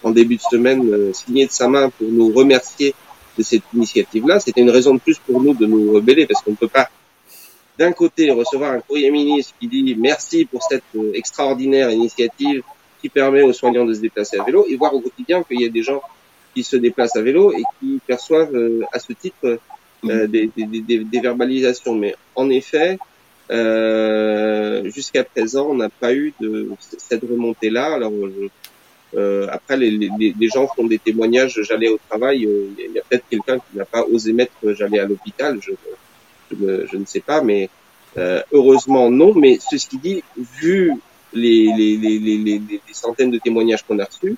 en 0.02 0.10
début 0.10 0.36
de 0.36 0.42
semaine 0.42 0.88
euh, 0.92 1.12
signé 1.12 1.46
de 1.46 1.50
sa 1.50 1.68
main 1.68 1.90
pour 1.90 2.08
nous 2.08 2.32
remercier 2.32 2.94
de 3.36 3.42
cette 3.42 3.62
initiative-là. 3.74 4.40
C'était 4.40 4.60
une 4.60 4.70
raison 4.70 4.94
de 4.94 5.00
plus 5.00 5.18
pour 5.18 5.40
nous 5.40 5.54
de 5.54 5.66
nous 5.66 5.92
rebeller 5.92 6.26
parce 6.26 6.42
qu'on 6.42 6.52
ne 6.52 6.56
peut 6.56 6.68
pas 6.68 6.88
d'un 7.78 7.92
côté 7.92 8.30
recevoir 8.30 8.72
un 8.72 8.80
courrier 8.80 9.10
ministre 9.10 9.52
qui 9.60 9.68
dit 9.68 9.94
merci 9.98 10.46
pour 10.46 10.62
cette 10.62 10.82
euh, 10.94 11.12
extraordinaire 11.14 11.90
initiative 11.90 12.62
qui 13.00 13.08
permet 13.08 13.42
aux 13.42 13.52
soignants 13.52 13.84
de 13.84 13.92
se 13.92 14.00
déplacer 14.00 14.38
à 14.38 14.44
vélo 14.44 14.66
et 14.68 14.76
voir 14.76 14.94
au 14.94 15.00
quotidien 15.00 15.42
qu'il 15.42 15.60
y 15.60 15.66
a 15.66 15.68
des 15.68 15.82
gens 15.82 16.00
qui 16.54 16.62
se 16.62 16.76
déplacent 16.76 17.16
à 17.16 17.22
vélo 17.22 17.52
et 17.52 17.62
qui 17.78 18.00
perçoivent 18.06 18.54
euh, 18.54 18.80
à 18.92 18.98
ce 18.98 19.12
titre 19.12 19.58
euh, 20.04 20.26
des, 20.26 20.50
des, 20.56 20.66
des, 20.80 21.04
des, 21.04 21.20
verbalisations. 21.20 21.94
Mais 21.94 22.14
en 22.34 22.48
effet, 22.48 22.98
euh, 23.50 24.88
jusqu'à 24.90 25.22
présent, 25.22 25.68
on 25.68 25.74
n'a 25.74 25.90
pas 25.90 26.14
eu 26.14 26.32
de 26.40 26.70
cette 26.96 27.22
remontée-là. 27.22 27.94
Alors 27.94 28.12
euh, 29.16 29.46
après, 29.50 29.76
les, 29.76 29.90
les, 29.90 30.34
les, 30.38 30.48
gens 30.48 30.66
font 30.66 30.84
des 30.84 30.98
témoignages. 30.98 31.58
J'allais 31.62 31.88
au 31.88 31.98
travail. 32.08 32.48
Il 32.78 32.92
y 32.92 32.98
a 32.98 33.02
peut-être 33.08 33.24
quelqu'un 33.30 33.58
qui 33.58 33.76
n'a 33.76 33.84
pas 33.84 34.02
osé 34.02 34.32
mettre. 34.32 34.52
J'allais 34.74 34.98
à 34.98 35.06
l'hôpital. 35.06 35.58
Je, 35.60 35.72
je, 36.50 36.86
je, 36.86 36.96
ne 36.96 37.04
sais 37.06 37.20
pas, 37.20 37.42
mais 37.42 37.70
heureusement 38.52 39.10
non. 39.10 39.34
Mais 39.34 39.58
ceci 39.70 39.98
dit, 39.98 40.22
vu 40.60 40.92
les, 41.32 41.72
les, 41.76 41.96
les, 41.96 42.18
les, 42.18 42.38
les 42.58 42.80
centaines 42.92 43.30
de 43.30 43.38
témoignages 43.38 43.84
qu'on 43.84 43.98
a 43.98 44.04
reçus, 44.04 44.36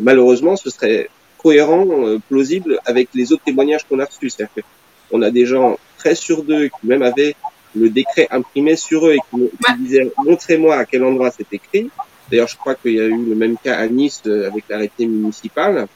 malheureusement, 0.00 0.56
ce 0.56 0.70
serait 0.70 1.08
cohérent, 1.44 1.86
euh, 1.90 2.18
plausible 2.30 2.80
avec 2.86 3.10
les 3.14 3.30
autres 3.32 3.44
témoignages 3.44 3.84
qu'on 3.86 4.00
a 4.00 4.06
reçus. 4.06 4.30
C'est-à-dire 4.30 4.64
qu'on 5.10 5.20
a 5.20 5.30
des 5.30 5.44
gens 5.44 5.78
très 5.98 6.14
sûrs 6.14 6.42
d'eux 6.42 6.68
qui 6.68 6.86
même 6.86 7.02
avaient 7.02 7.36
le 7.76 7.90
décret 7.90 8.26
imprimé 8.30 8.76
sur 8.76 9.06
eux 9.06 9.14
et 9.14 9.18
qui, 9.30 9.50
disaient 9.80 10.10
montrez-moi 10.24 10.74
à 10.74 10.84
quel 10.86 11.04
endroit 11.04 11.30
c'est 11.30 11.52
écrit. 11.52 11.90
D'ailleurs, 12.30 12.48
je 12.48 12.56
crois 12.56 12.74
qu'il 12.74 12.94
y 12.94 13.00
a 13.00 13.04
eu 13.04 13.24
le 13.24 13.34
même 13.34 13.56
cas 13.56 13.76
à 13.76 13.86
Nice 13.86 14.22
euh, 14.26 14.48
avec 14.48 14.64
l'arrêté 14.68 15.06
municipal, 15.06 15.86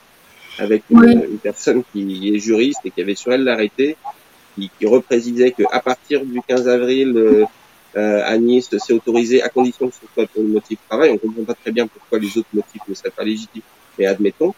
avec 0.59 0.83
une, 0.91 1.39
personne 1.43 1.83
qui 1.93 2.35
est 2.35 2.39
juriste 2.39 2.81
et 2.85 2.91
qui 2.91 3.01
avait 3.01 3.15
sur 3.15 3.33
elle 3.33 3.45
l'arrêté, 3.45 3.97
qui, 4.55 4.71
qui 4.79 4.87
reprécisait 4.87 5.53
qu'à 5.53 5.81
partir 5.81 6.25
du 6.25 6.41
15 6.47 6.69
avril 6.69 7.47
euh, 7.97 8.23
à 8.25 8.37
Nice, 8.37 8.69
c'est 8.79 8.93
autorisé 8.93 9.43
à 9.43 9.49
condition 9.49 9.89
que 9.89 9.95
ce 9.95 10.07
soit 10.13 10.27
pour 10.27 10.43
le 10.43 10.49
motif 10.49 10.79
travail. 10.89 11.11
On 11.11 11.19
comprend 11.19 11.45
pas 11.45 11.55
très 11.55 11.73
bien 11.73 11.87
pourquoi 11.87 12.19
les 12.19 12.37
autres 12.37 12.49
motifs 12.53 12.83
ne 12.87 12.95
seraient 12.95 13.11
pas 13.11 13.25
légitimes, 13.25 13.63
mais 13.99 14.07
admettons 14.07 14.55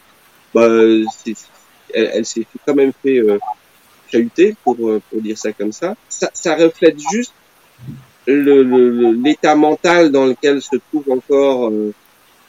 bah, 0.53 0.67
elle, 0.67 2.11
elle 2.15 2.27
s'est 2.27 2.47
quand 2.67 2.75
même 2.75 2.93
fait 3.03 3.19
euh, 3.19 3.39
chahuter, 4.11 4.57
pour, 4.65 4.77
euh, 4.89 5.01
pour 5.11 5.21
dire 5.21 5.39
ça 5.39 5.53
comme 5.53 5.73
ça. 5.73 5.97
Ça, 6.09 6.31
ça 6.33 6.57
reflète 6.57 6.99
juste 7.13 7.33
l'état 8.27 9.55
mental 9.55 10.11
dans 10.11 10.27
lequel 10.27 10.61
se 10.61 10.77
trouve 10.77 11.11
encore 11.11 11.69
euh, 11.69 11.93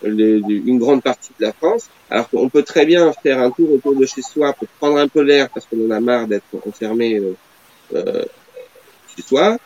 une 0.04 0.80
grande 0.80 1.02
partie 1.02 1.32
de 1.40 1.46
la 1.46 1.54
France. 1.54 1.90
Alors 2.10 2.30
qu'on 2.30 2.50
peut 2.50 2.64
très 2.64 2.86
bien 2.86 3.12
faire 3.14 3.40
un 3.40 3.52
tour 3.52 3.72
autour 3.72 3.96
de 3.96 4.06
chez 4.06 4.22
soi 4.22 4.54
pour 4.54 4.68
prendre 4.80 4.98
un 4.98 5.08
peu 5.08 5.22
l'air 5.22 5.50
parce 5.50 5.66
qu'on 5.66 5.88
en 5.88 5.92
a 5.92 6.00
marre 6.00 6.28
d'être 6.28 6.44
enfermé 6.68 7.18
euh, 7.18 7.36
euh, 7.96 8.26
chez 9.16 9.22
soi, 9.22 9.58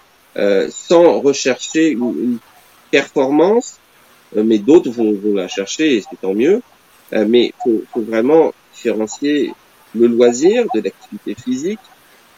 sans 0.69 1.21
rechercher 1.21 1.89
une, 1.89 2.09
une 2.19 2.37
performance, 2.91 3.79
mais 4.35 4.57
d'autres 4.57 4.89
vont, 4.89 5.13
vont, 5.13 5.33
la 5.33 5.47
chercher 5.47 5.97
et 5.97 6.01
c'est 6.01 6.19
tant 6.19 6.33
mieux. 6.33 6.61
Euh, 7.13 7.25
mais 7.27 7.53
faut, 7.63 7.83
faut 7.93 8.01
vraiment 8.01 8.53
différencier 8.73 9.53
le 9.93 10.07
loisir 10.07 10.65
de 10.73 10.81
l'activité 10.81 11.35
physique 11.35 11.79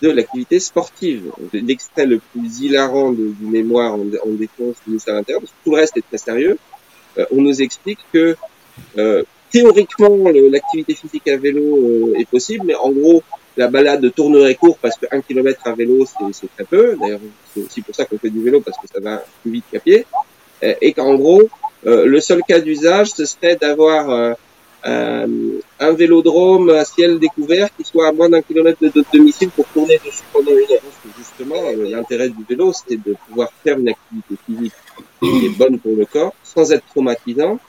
de 0.01 0.09
l'activité 0.09 0.59
sportive. 0.59 1.31
L'extrait 1.53 2.05
le 2.05 2.19
plus 2.19 2.61
hilarant 2.61 3.11
de, 3.11 3.33
du 3.39 3.45
mémoire 3.45 3.93
en, 3.93 3.99
en 4.01 4.31
défense 4.31 4.75
du 4.83 4.91
ministère 4.91 5.13
de 5.15 5.19
l'Intérieur, 5.19 5.41
parce 5.41 5.51
que 5.51 5.57
tout 5.63 5.71
le 5.71 5.77
reste 5.77 5.97
est 5.97 6.07
très 6.07 6.17
sérieux, 6.17 6.57
euh, 7.17 7.25
on 7.31 7.41
nous 7.41 7.61
explique 7.61 7.99
que 8.13 8.35
euh, 8.97 9.23
théoriquement 9.51 10.29
l'activité 10.51 10.93
physique 10.93 11.27
à 11.27 11.37
vélo 11.37 11.61
euh, 11.61 12.19
est 12.19 12.29
possible, 12.29 12.65
mais 12.65 12.75
en 12.75 12.91
gros 12.91 13.23
la 13.55 13.67
balade 13.67 14.13
tournerait 14.13 14.53
court 14.53 14.77
parce 14.77 14.97
qu'un 14.97 15.21
kilomètre 15.21 15.61
à 15.65 15.73
vélo 15.73 16.05
c'est 16.31 16.53
très 16.55 16.63
peu. 16.63 16.95
D'ailleurs 16.99 17.19
c'est 17.53 17.61
aussi 17.61 17.81
pour 17.81 17.95
ça 17.95 18.05
qu'on 18.05 18.19
fait 18.19 18.29
du 18.29 18.43
vélo 18.43 18.61
parce 18.61 18.77
que 18.77 18.87
ça 18.93 18.99
va 18.99 19.23
plus 19.41 19.51
vite 19.51 19.65
qu'à 19.71 19.79
pied. 19.79 20.05
Euh, 20.63 20.73
et 20.81 20.93
qu'en 20.93 21.15
gros 21.15 21.43
le 21.83 22.19
seul 22.19 22.41
cas 22.47 22.59
d'usage 22.59 23.11
ce 23.11 23.25
serait 23.25 23.55
d'avoir 23.55 24.09
euh, 24.09 24.33
un 24.83 25.93
vélodrome 25.93 26.69
à 26.69 26.85
ciel 26.85 27.19
découvert 27.19 27.69
qui 27.75 27.83
soit 27.83 28.07
à 28.07 28.11
moins 28.11 28.29
d'un 28.29 28.41
kilomètre 28.41 28.79
de 28.81 28.91
notre 28.93 29.11
domicile 29.11 29.49
pour 29.49 29.65
tourner 29.67 29.99
dessus 30.03 30.23
pendant 30.31 30.51
une 30.51 30.71
heure. 30.71 30.81
Parce 30.81 30.97
que 31.03 31.09
justement, 31.17 31.55
euh, 31.55 31.89
l'intérêt 31.89 32.29
du 32.29 32.43
vélo, 32.47 32.71
c'était 32.73 32.97
de 32.97 33.15
pouvoir 33.27 33.49
faire 33.63 33.77
une 33.77 33.89
activité 33.89 34.35
physique 34.45 34.73
qui 35.21 35.45
est 35.45 35.57
bonne 35.57 35.79
pour 35.79 35.95
le 35.95 36.05
corps, 36.05 36.33
sans 36.43 36.71
être 36.71 36.85
traumatisant, 36.87 37.59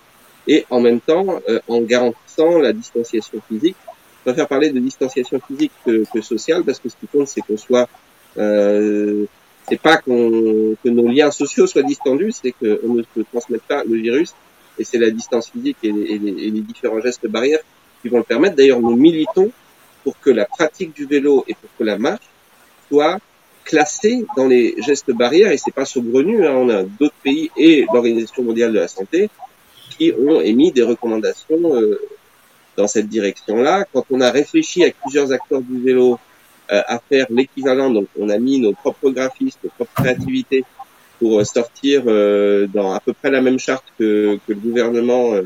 et 0.46 0.64
en 0.70 0.80
même 0.80 1.00
temps 1.00 1.40
euh, 1.48 1.60
en 1.68 1.80
garantissant 1.80 2.58
la 2.58 2.72
distanciation 2.72 3.40
physique. 3.48 3.76
Je 4.18 4.32
préfère 4.32 4.48
parler 4.48 4.70
de 4.70 4.78
distanciation 4.78 5.40
physique 5.46 5.72
que, 5.84 6.04
que 6.12 6.20
sociale, 6.20 6.62
parce 6.64 6.78
que 6.78 6.88
ce 6.88 6.96
qui 6.96 7.06
compte, 7.06 7.28
c'est 7.28 7.40
qu'on 7.40 7.56
soit 7.56 7.88
euh, 8.36 9.24
c'est 9.68 9.80
pas 9.80 9.98
qu'on 9.98 10.74
que 10.82 10.88
nos 10.88 11.08
liens 11.08 11.30
sociaux 11.30 11.66
soient 11.66 11.82
distendus, 11.82 12.32
c'est 12.32 12.52
qu'on 12.52 12.94
ne 12.94 13.02
se 13.02 13.20
transmette 13.30 13.62
pas 13.62 13.84
le 13.84 13.96
virus 13.96 14.34
et 14.78 14.84
c'est 14.84 14.98
la 14.98 15.10
distance 15.10 15.50
physique 15.50 15.78
et 15.82 15.92
les, 15.92 16.50
différents 16.60 17.00
gestes 17.00 17.26
barrières 17.26 17.60
qui 18.02 18.08
vont 18.08 18.18
le 18.18 18.24
permettre. 18.24 18.56
D'ailleurs, 18.56 18.80
nous 18.80 18.96
militons 18.96 19.50
pour 20.04 20.18
que 20.20 20.30
la 20.30 20.44
pratique 20.44 20.94
du 20.94 21.06
vélo 21.06 21.44
et 21.48 21.54
pour 21.54 21.70
que 21.78 21.84
la 21.84 21.98
marche 21.98 22.24
soit 22.88 23.18
classée 23.64 24.24
dans 24.36 24.46
les 24.46 24.74
gestes 24.78 25.10
barrières 25.12 25.50
et 25.50 25.58
c'est 25.58 25.74
pas 25.74 25.84
saugrenu. 25.84 26.46
Hein. 26.46 26.54
On 26.54 26.68
a 26.70 26.82
d'autres 26.82 27.20
pays 27.22 27.50
et 27.56 27.86
l'Organisation 27.92 28.42
mondiale 28.42 28.72
de 28.72 28.78
la 28.78 28.88
santé 28.88 29.28
qui 29.98 30.12
ont 30.12 30.40
émis 30.40 30.72
des 30.72 30.82
recommandations 30.82 31.76
euh, 31.76 32.00
dans 32.76 32.86
cette 32.86 33.08
direction-là. 33.08 33.84
Quand 33.92 34.04
on 34.10 34.20
a 34.20 34.30
réfléchi 34.30 34.82
avec 34.82 34.96
plusieurs 35.00 35.32
acteurs 35.32 35.60
du 35.60 35.80
vélo 35.82 36.18
euh, 36.70 36.82
à 36.86 36.98
faire 37.00 37.26
l'équivalent, 37.30 37.90
donc 37.90 38.06
on 38.18 38.28
a 38.28 38.38
mis 38.38 38.60
nos 38.60 38.72
propres 38.72 39.10
graphistes, 39.10 39.58
nos 39.64 39.70
propres 39.70 40.02
créativités 40.02 40.64
pour 41.18 41.44
sortir 41.44 42.04
euh, 42.06 42.66
dans 42.66 42.92
à 42.92 43.00
peu 43.00 43.12
près 43.12 43.30
la 43.30 43.40
même 43.40 43.58
charte 43.58 43.84
que, 43.98 44.38
que 44.46 44.52
le 44.52 44.60
gouvernement, 44.60 45.34
euh, 45.34 45.42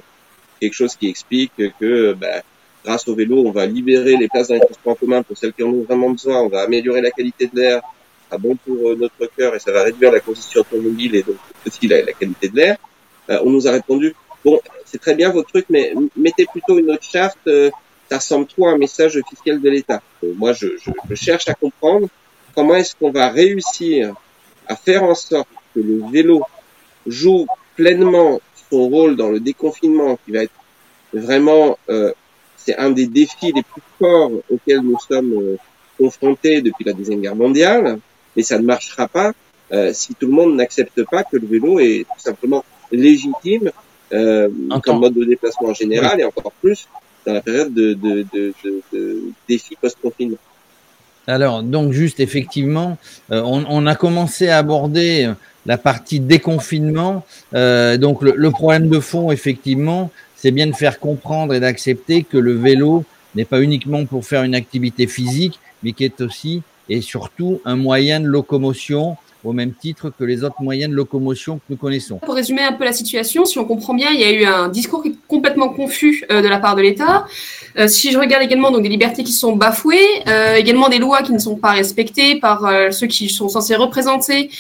quelque 0.61 0.75
chose 0.75 0.97
qui 0.97 1.09
explique 1.09 1.53
que 1.81 2.13
bah, 2.13 2.43
grâce 2.85 3.09
au 3.09 3.15
vélo, 3.15 3.45
on 3.47 3.51
va 3.51 3.67
libérer 3.67 4.17
les 4.17 4.29
places 4.29 4.49
dans 4.49 4.55
les 4.55 4.61
transports 4.61 4.93
en 4.93 4.97
commun 4.97 5.23
pour 5.23 5.37
celles 5.37 5.53
qui 5.53 5.63
en 5.63 5.69
ont 5.69 5.83
vraiment 5.83 6.11
besoin, 6.11 6.41
on 6.41 6.49
va 6.49 6.63
améliorer 6.63 7.01
la 7.01 7.11
qualité 7.11 7.47
de 7.47 7.59
l'air, 7.59 7.81
ça 8.31 8.39
bon 8.39 8.57
pour 8.57 8.91
euh, 8.91 8.97
notre 8.97 9.31
cœur 9.35 9.55
et 9.55 9.59
ça 9.59 9.73
va 9.73 9.83
réduire 9.83 10.13
la 10.13 10.21
congestion 10.21 10.61
automobile 10.61 11.17
et 11.17 11.23
donc 11.23 11.37
aussi 11.67 11.89
la, 11.89 12.03
la 12.03 12.13
qualité 12.13 12.49
de 12.49 12.57
l'air. 12.57 12.77
on 13.29 13.51
nous 13.51 13.67
a 13.67 13.71
répondu, 13.71 14.15
bon, 14.45 14.61
c'est 14.85 15.01
très 15.01 15.15
bien 15.15 15.31
votre 15.31 15.49
truc, 15.49 15.67
mais 15.71 15.95
mettez 16.17 16.47
plutôt 16.47 16.79
une 16.79 16.91
autre 16.91 17.05
charte, 17.05 17.49
ça 18.11 18.19
ressemble 18.19 18.47
trop 18.47 18.69
à 18.69 18.73
un 18.73 18.79
message 18.79 19.17
officiel 19.17 19.61
de 19.61 19.71
l'État. 19.71 20.03
moi, 20.37 20.53
je, 20.53 20.67
je, 20.83 20.91
je 21.09 21.15
cherche 21.15 21.49
à 21.49 21.55
comprendre 21.55 22.09
comment 22.55 22.75
est-ce 22.75 22.95
qu'on 22.95 23.11
va 23.11 23.31
réussir 23.31 24.15
à 24.69 24.77
faire 24.77 25.03
en 25.03 25.15
sorte 25.15 25.49
que 25.75 25.81
le 25.81 26.03
vélo 26.11 26.43
joue 27.07 27.47
pleinement 27.77 28.41
son 28.71 28.89
rôle 28.89 29.17
dans 29.17 29.29
le 29.29 29.41
déconfinement, 29.41 30.19
qui 30.25 30.33
va 30.33 30.45
être 30.45 30.53
vraiment, 31.13 31.79
euh, 31.89 32.13
c'est 32.57 32.77
un 32.77 32.91
des 32.91 33.07
défis 33.07 33.53
les 33.53 33.63
plus 33.63 33.83
forts 33.99 34.33
auxquels 34.51 34.81
nous 34.81 34.99
sommes 34.99 35.33
euh, 35.33 35.57
confrontés 35.99 36.63
depuis 36.63 36.85
la 36.85 36.93
deuxième 36.93 37.21
guerre 37.21 37.37
mondiale, 37.37 37.99
mais 38.37 38.43
ça 38.43 38.59
ne 38.59 38.65
marchera 38.65 39.09
pas 39.09 39.33
euh, 39.73 39.93
si 39.93 40.15
tout 40.15 40.27
le 40.27 40.33
monde 40.33 40.57
n'accepte 40.57 41.03
pas 41.05 41.25
que 41.25 41.37
le 41.37 41.47
vélo 41.47 41.79
est 41.79 42.05
tout 42.13 42.21
simplement 42.21 42.65
légitime 42.91 43.71
euh, 44.13 44.49
comme 44.83 45.01
mode 45.01 45.15
de 45.15 45.25
déplacement 45.25 45.69
en 45.69 45.75
général 45.75 46.21
et 46.21 46.25
encore 46.25 46.53
plus 46.61 46.89
dans 47.27 47.33
la 47.33 47.41
période 47.41 47.73
de, 47.73 47.95
de, 47.95 48.27
de, 48.35 48.53
de, 48.65 48.83
de 48.93 49.23
défis 49.49 49.77
post-confinement. 49.81 50.37
Alors, 51.27 51.63
donc 51.63 51.93
juste 51.93 52.21
effectivement, 52.21 52.99
euh, 53.31 53.41
on, 53.45 53.65
on, 53.69 53.87
a 53.87 53.95
commencé 53.95 54.49
à 54.49 54.59
aborder 54.59 55.33
la 55.67 55.79
partie 55.79 56.21
déconfinement. 56.21 57.25
Euh, 57.55 57.97
donc 57.97 58.23
le, 58.23 58.35
le, 58.37 58.51
problème 58.51 58.89
de 58.89 59.01
fond, 59.01 59.31
effectivement, 59.31 60.11
c'est 60.37 60.51
bien 60.51 60.67
de 60.67 60.75
faire 60.75 60.99
comprendre 60.99 61.55
et 61.55 61.61
d'accepter 61.61 62.25
que 62.25 62.39
le 62.39 62.55
vélo 62.55 63.05
n'est 63.35 63.45
pas 63.45 63.61
uniquement 63.61 64.05
pour 64.05 64.25
faire 64.25 64.43
une 64.43 64.55
activité 64.55 65.07
physique, 65.07 65.61
mais 65.83 65.93
qui 65.93 66.05
est 66.05 66.21
aussi 66.21 66.63
et 66.89 67.01
surtout 67.01 67.61
un 67.65 67.77
moyen 67.77 68.21
de 68.21 68.27
locomotion 68.27 69.17
au 69.45 69.53
même 69.53 69.73
titre 69.75 70.13
que 70.17 70.25
les 70.25 70.45
autres 70.45 70.61
moyens 70.61 70.91
de 70.91 70.97
locomotion 70.97 71.59
que 71.59 71.65
nous 71.71 71.77
connaissons. 71.77 72.19
Pour 72.19 72.35
résumer 72.35 72.63
un 72.63 72.73
peu 72.73 72.85
la 72.85 72.93
situation, 72.93 73.45
si 73.45 73.59
on 73.59 73.65
comprend 73.65 73.95
bien, 73.95 74.11
il 74.13 74.21
y 74.21 74.25
a 74.25 74.33
eu 74.33 74.45
un 74.45 74.69
discours 74.69 75.05
complètement 75.29 75.69
confus 75.69 76.25
euh, 76.31 76.43
de 76.43 76.49
la 76.49 76.59
part 76.59 76.77
de 76.77 76.83
l'État. 76.83 77.27
Euh, 77.79 77.89
si 77.89 78.13
je 78.13 78.19
regarde 78.19 78.43
également 78.43 78.71
donc 78.71 78.83
des 78.83 78.89
libertés 78.89 79.25
qui 79.25 79.33
sont 79.33 79.57
bafouées, 79.57 80.23
euh, 80.29 80.57
également 80.57 80.89
des 80.89 80.99
lois 80.99 81.23
qui 81.23 81.33
ne 81.33 81.39
sont 81.39 81.57
pas 81.57 81.73
respectées 81.73 82.39
par 82.39 82.71
ceux 82.91 83.07
qui 83.07 83.29
sont 83.29 83.49
censés 83.49 83.77
représenter 83.77 84.51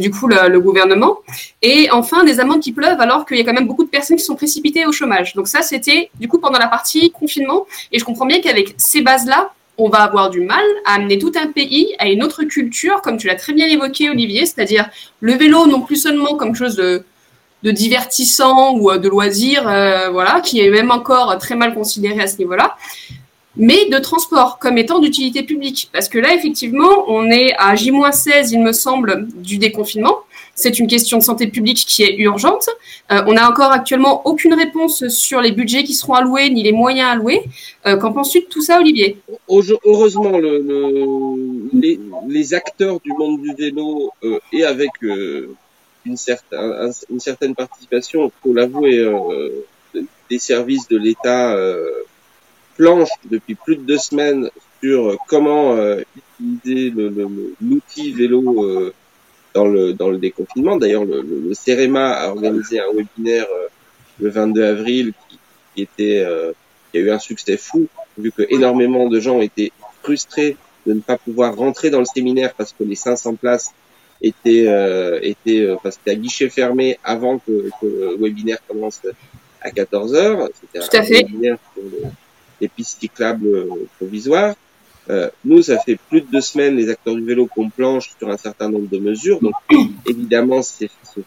du 0.00 0.10
coup 0.10 0.26
le, 0.26 0.48
le, 0.48 0.60
gouvernement, 0.60 1.18
et 1.62 1.88
enfin 1.92 2.24
des 2.24 2.40
amendes 2.40 2.60
qui 2.60 2.72
pleuvent 2.72 3.00
alors 3.00 3.24
qu'il 3.24 3.36
y 3.36 3.40
a 3.40 3.44
quand 3.44 3.52
même 3.52 3.68
beaucoup 3.68 3.84
de 3.84 3.88
personnes 3.88 4.16
qui 4.16 4.24
sont 4.24 4.34
précipitées 4.34 4.84
au 4.84 4.90
chômage. 4.90 5.34
Donc 5.34 5.46
ça, 5.46 5.62
c'était 5.62 6.10
du 6.18 6.26
coup 6.26 6.38
pendant 6.38 6.58
la 6.58 6.66
partie 6.66 7.10
confinement, 7.12 7.66
et 7.92 8.00
je 8.00 8.04
comprends 8.04 8.26
bien 8.26 8.40
qu'avec 8.40 8.74
ces 8.78 9.00
bases-là, 9.00 9.52
on 9.80 9.88
va 9.88 9.98
avoir 10.02 10.30
du 10.30 10.42
mal 10.42 10.64
à 10.84 10.94
amener 10.94 11.18
tout 11.18 11.32
un 11.36 11.46
pays 11.46 11.94
à 11.98 12.08
une 12.08 12.22
autre 12.22 12.44
culture, 12.44 13.00
comme 13.02 13.16
tu 13.16 13.26
l'as 13.26 13.34
très 13.34 13.52
bien 13.52 13.66
évoqué, 13.66 14.10
Olivier, 14.10 14.44
c'est-à-dire 14.46 14.88
le 15.20 15.32
vélo 15.32 15.66
non 15.66 15.80
plus 15.80 15.96
seulement 15.96 16.36
comme 16.36 16.54
chose 16.54 16.76
de, 16.76 17.02
divertissant 17.62 18.74
ou 18.76 18.90
euh, 18.90 18.98
de 18.98 19.08
loisir, 19.08 19.68
euh, 19.68 20.10
voilà, 20.10 20.40
qui 20.40 20.60
est 20.60 20.70
même 20.70 20.90
encore 20.90 21.36
très 21.38 21.56
mal 21.56 21.74
considéré 21.74 22.20
à 22.20 22.26
ce 22.26 22.38
niveau-là, 22.38 22.76
mais 23.56 23.88
de 23.90 23.98
transport 23.98 24.58
comme 24.58 24.78
étant 24.78 24.98
d'utilité 24.98 25.42
publique. 25.42 25.90
Parce 25.92 26.08
que 26.08 26.18
là, 26.18 26.34
effectivement, 26.34 27.04
on 27.08 27.30
est 27.30 27.54
à 27.58 27.74
J-16, 27.74 28.50
il 28.52 28.60
me 28.60 28.72
semble, 28.72 29.28
du 29.36 29.58
déconfinement. 29.58 30.20
C'est 30.60 30.78
une 30.78 30.88
question 30.88 31.16
de 31.16 31.22
santé 31.22 31.46
publique 31.46 31.78
qui 31.86 32.02
est 32.02 32.16
urgente. 32.18 32.68
Euh, 33.10 33.22
on 33.26 33.32
n'a 33.32 33.48
encore 33.48 33.72
actuellement 33.72 34.26
aucune 34.26 34.52
réponse 34.52 35.08
sur 35.08 35.40
les 35.40 35.52
budgets 35.52 35.84
qui 35.84 35.94
seront 35.94 36.12
alloués 36.12 36.50
ni 36.50 36.62
les 36.62 36.72
moyens 36.72 37.12
alloués. 37.12 37.42
Euh, 37.86 37.96
qu'en 37.96 38.12
penses-tu 38.12 38.40
de 38.40 38.44
tout 38.44 38.60
ça, 38.60 38.78
Olivier? 38.78 39.16
Heureusement, 39.48 40.38
les, 41.72 42.54
acteurs 42.54 43.00
du 43.00 43.10
monde 43.12 43.40
du 43.40 43.54
vélo 43.54 44.12
euh, 44.22 44.38
et 44.52 44.64
avec 44.64 44.90
une, 45.00 46.16
certaine, 46.18 47.54
participation, 47.54 48.30
faut 48.42 48.52
l'avouer, 48.52 49.10
des 50.28 50.38
services 50.38 50.88
de 50.88 50.98
l'État 50.98 51.56
planchent 52.76 53.08
depuis 53.30 53.54
plus 53.54 53.76
de 53.76 53.82
deux 53.82 53.98
semaines 53.98 54.50
sur 54.82 55.16
comment 55.26 55.74
utiliser 56.38 56.92
l'outil 57.60 58.12
vélo 58.12 58.92
dans 59.54 59.66
le 59.66 59.92
dans 59.92 60.08
le 60.08 60.18
déconfinement. 60.18 60.76
D'ailleurs, 60.76 61.04
le, 61.04 61.22
le, 61.22 61.54
CEREMA 61.54 62.12
a 62.12 62.28
organisé 62.30 62.80
un 62.80 62.92
webinaire 62.94 63.46
euh, 63.50 63.68
le 64.20 64.30
22 64.30 64.64
avril 64.64 65.12
qui, 65.28 65.38
qui 65.74 65.82
était 65.82 66.22
euh, 66.24 66.52
qui 66.90 66.98
a 66.98 67.00
eu 67.00 67.10
un 67.10 67.18
succès 67.18 67.56
fou 67.56 67.88
vu 68.18 68.32
que 68.32 68.42
énormément 68.48 69.08
de 69.08 69.20
gens 69.20 69.40
étaient 69.40 69.72
frustrés 70.02 70.56
de 70.86 70.94
ne 70.94 71.00
pas 71.00 71.18
pouvoir 71.18 71.56
rentrer 71.56 71.90
dans 71.90 71.98
le 71.98 72.04
séminaire 72.04 72.54
parce 72.54 72.72
que 72.72 72.84
les 72.84 72.94
500 72.94 73.34
places 73.36 73.72
étaient 74.22 74.66
euh, 74.66 75.18
étaient 75.22 75.60
euh, 75.60 75.76
parce 75.82 75.98
que 75.98 76.10
à 76.10 76.14
guichet 76.14 76.48
fermé 76.48 76.98
avant 77.04 77.38
que, 77.38 77.70
que, 77.80 77.86
le 77.86 78.16
webinaire 78.18 78.58
commence 78.66 79.00
à 79.60 79.70
14 79.70 80.14
heures. 80.14 80.48
C'était 80.60 80.96
un 80.96 81.02
webinaire 81.02 81.58
sur 81.74 81.82
les 82.60 82.68
pistes 82.68 83.00
cyclables 83.00 83.66
provisoires. 83.96 84.54
Euh, 85.10 85.28
nous, 85.44 85.62
ça 85.62 85.78
fait 85.78 85.98
plus 86.08 86.20
de 86.20 86.26
deux 86.30 86.40
semaines, 86.40 86.76
les 86.76 86.88
acteurs 86.88 87.16
du 87.16 87.24
vélo, 87.24 87.46
qu'on 87.46 87.68
planche 87.68 88.10
sur 88.16 88.30
un 88.30 88.36
certain 88.36 88.70
nombre 88.70 88.88
de 88.88 88.98
mesures. 88.98 89.40
Donc, 89.40 89.54
évidemment, 90.06 90.62
c'est 90.62 90.88
ce 91.02 91.20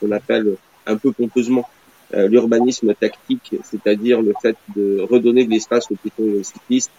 qu'on 0.00 0.10
appelle 0.10 0.56
un 0.86 0.96
peu 0.96 1.12
pompeusement 1.12 1.68
euh, 2.14 2.26
l'urbanisme 2.26 2.94
tactique, 2.94 3.54
c'est-à-dire 3.62 4.22
le 4.22 4.32
fait 4.40 4.56
de 4.74 5.06
redonner 5.08 5.44
de 5.44 5.50
l'espace 5.50 5.90
aux 5.90 5.94
piétons 5.94 6.24
et 6.24 6.40
aux 6.40 6.42
cyclistes, 6.42 6.90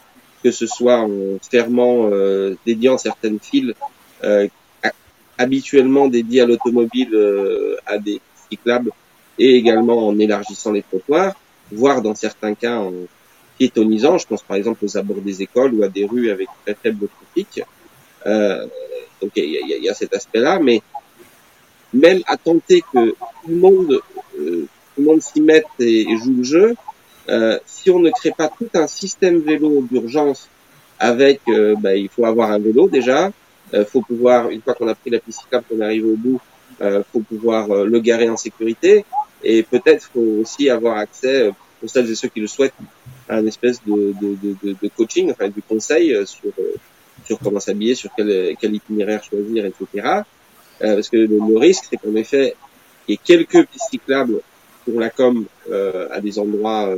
que 0.44 0.52
ce 0.52 0.66
soit 0.66 1.00
en 1.00 1.40
fermant, 1.42 2.10
euh, 2.12 2.56
dédiant 2.66 2.98
certaines 2.98 3.40
files 3.40 3.74
euh, 4.24 4.48
habituellement 5.38 6.08
dédiées 6.08 6.42
à 6.42 6.46
l'automobile 6.46 7.18
à 7.86 7.98
des 7.98 8.22
cyclables, 8.50 8.92
et 9.40 9.56
également 9.56 10.08
en 10.08 10.20
élargissant 10.20 10.74
les 10.74 10.84
trottoirs, 10.84 11.34
voire 11.72 12.02
dans 12.02 12.14
certains 12.14 12.54
cas 12.54 12.78
en 12.78 12.94
piétonisant. 13.60 14.18
Je 14.18 14.26
pense 14.26 14.42
par 14.42 14.58
exemple 14.58 14.84
aux 14.84 14.98
abords 14.98 15.22
des 15.22 15.44
écoles 15.44 15.76
ou 15.76 15.84
à 15.84 15.88
des 15.88 16.06
rues 16.06 16.32
avec 16.32 16.48
très 16.66 16.76
faible 16.76 17.08
trafic. 17.08 17.62
Euh, 18.26 18.66
donc 19.22 19.32
il 19.36 19.52
y 19.52 19.74
a, 19.74 19.78
y 19.78 19.90
a, 19.90 19.94
cet 19.94 20.16
aspect-là, 20.16 20.60
mais 20.60 20.82
même 21.94 22.22
à 22.26 22.38
tenter 22.38 22.82
que 22.82 23.10
tout 23.10 23.50
le 23.50 23.56
monde, 23.56 24.02
euh, 24.40 24.68
tout 24.96 25.02
le 25.02 25.04
monde 25.04 25.22
s'y 25.22 25.42
mette 25.42 25.66
et, 25.80 26.08
joue 26.18 26.38
le 26.38 26.44
jeu, 26.44 26.76
euh, 27.30 27.60
si 27.68 27.92
on 27.92 28.00
ne 28.00 28.10
crée 28.10 28.34
pas 28.36 28.48
tout 28.48 28.70
un 28.74 28.88
système 28.88 29.40
vélo 29.40 29.86
d'urgence 29.92 30.50
avec, 30.98 31.40
bah, 31.78 31.96
il 31.96 32.10
faut 32.10 32.26
avoir 32.26 32.52
un 32.52 32.60
vélo 32.60 32.90
déjà, 32.90 33.32
euh, 33.74 33.86
faut 33.86 34.02
pouvoir 34.02 34.50
une 34.50 34.62
fois 34.62 34.74
qu'on 34.74 34.88
a 34.88 34.96
pris 34.96 35.12
la 35.12 35.20
piste 35.20 35.42
cyclable, 35.42 35.66
qu'on 35.70 35.82
arrive 35.82 36.06
au 36.06 36.16
bout, 36.16 36.40
euh, 36.82 37.04
faut 37.12 37.20
pouvoir 37.20 37.68
le 37.68 38.00
garer 38.00 38.30
en 38.30 38.38
sécurité 38.38 39.06
et 39.44 39.64
peut-être 39.64 40.10
faut 40.12 40.42
aussi 40.42 40.70
avoir 40.70 40.98
accès 40.98 41.52
pour 41.80 41.90
celles 41.90 42.10
et 42.10 42.16
ceux 42.16 42.30
qui 42.30 42.40
le 42.40 42.48
souhaitent 42.48 42.74
un 43.30 43.46
espèce 43.46 43.82
de, 43.86 44.14
de, 44.22 44.36
de, 44.42 44.76
de, 44.82 44.88
coaching, 44.90 45.32
enfin 45.32 45.50
du 45.50 45.62
conseil 45.62 46.14
euh, 46.14 46.26
sur 46.26 46.52
euh, 46.60 46.76
sur 47.26 47.40
comment 47.40 47.60
s'habiller, 47.60 47.96
sur 47.96 48.10
quel, 48.16 48.56
quel 48.60 48.74
itinéraire 48.74 49.24
choisir, 49.24 49.66
etc. 49.66 49.86
Euh, 50.82 50.96
parce 50.96 51.10
que 51.10 51.18
le, 51.18 51.58
risque, 51.58 51.86
c'est 51.90 51.98
qu'en 51.98 52.16
effet, 52.16 52.56
il 53.08 53.12
y 53.12 53.14
ait 53.16 53.20
quelques 53.24 53.66
pistes 53.68 53.90
cyclables 53.92 54.42
pour 54.86 55.00
la 55.00 55.10
com 55.10 55.46
euh, 55.70 56.08
à 56.12 56.22
des 56.22 56.40
endroits 56.40 56.96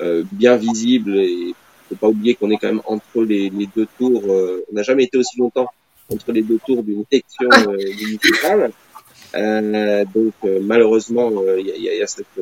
euh, 0.00 0.22
bien 0.32 0.56
visibles 0.56 1.16
et 1.16 1.54
faut 1.88 1.96
pas 1.96 2.08
oublier 2.08 2.34
qu'on 2.34 2.50
est 2.50 2.56
quand 2.56 2.68
même 2.68 2.82
entre 2.86 3.22
les, 3.22 3.50
les 3.50 3.68
deux 3.76 3.86
tours. 3.98 4.24
on 4.26 4.74
n'a 4.74 4.82
jamais 4.82 5.04
été 5.04 5.18
aussi 5.18 5.38
longtemps 5.38 5.68
entre 6.08 6.32
les 6.32 6.42
deux 6.42 6.58
tours 6.66 6.82
d'une 6.82 7.04
section 7.12 7.48
municipale. 7.68 8.72
donc 10.14 10.34
malheureusement, 10.62 11.30
il 11.58 11.66
y 11.66 11.90
a, 11.90 11.94
y, 11.94 12.02
a, 12.02 12.06
cette 12.06 12.40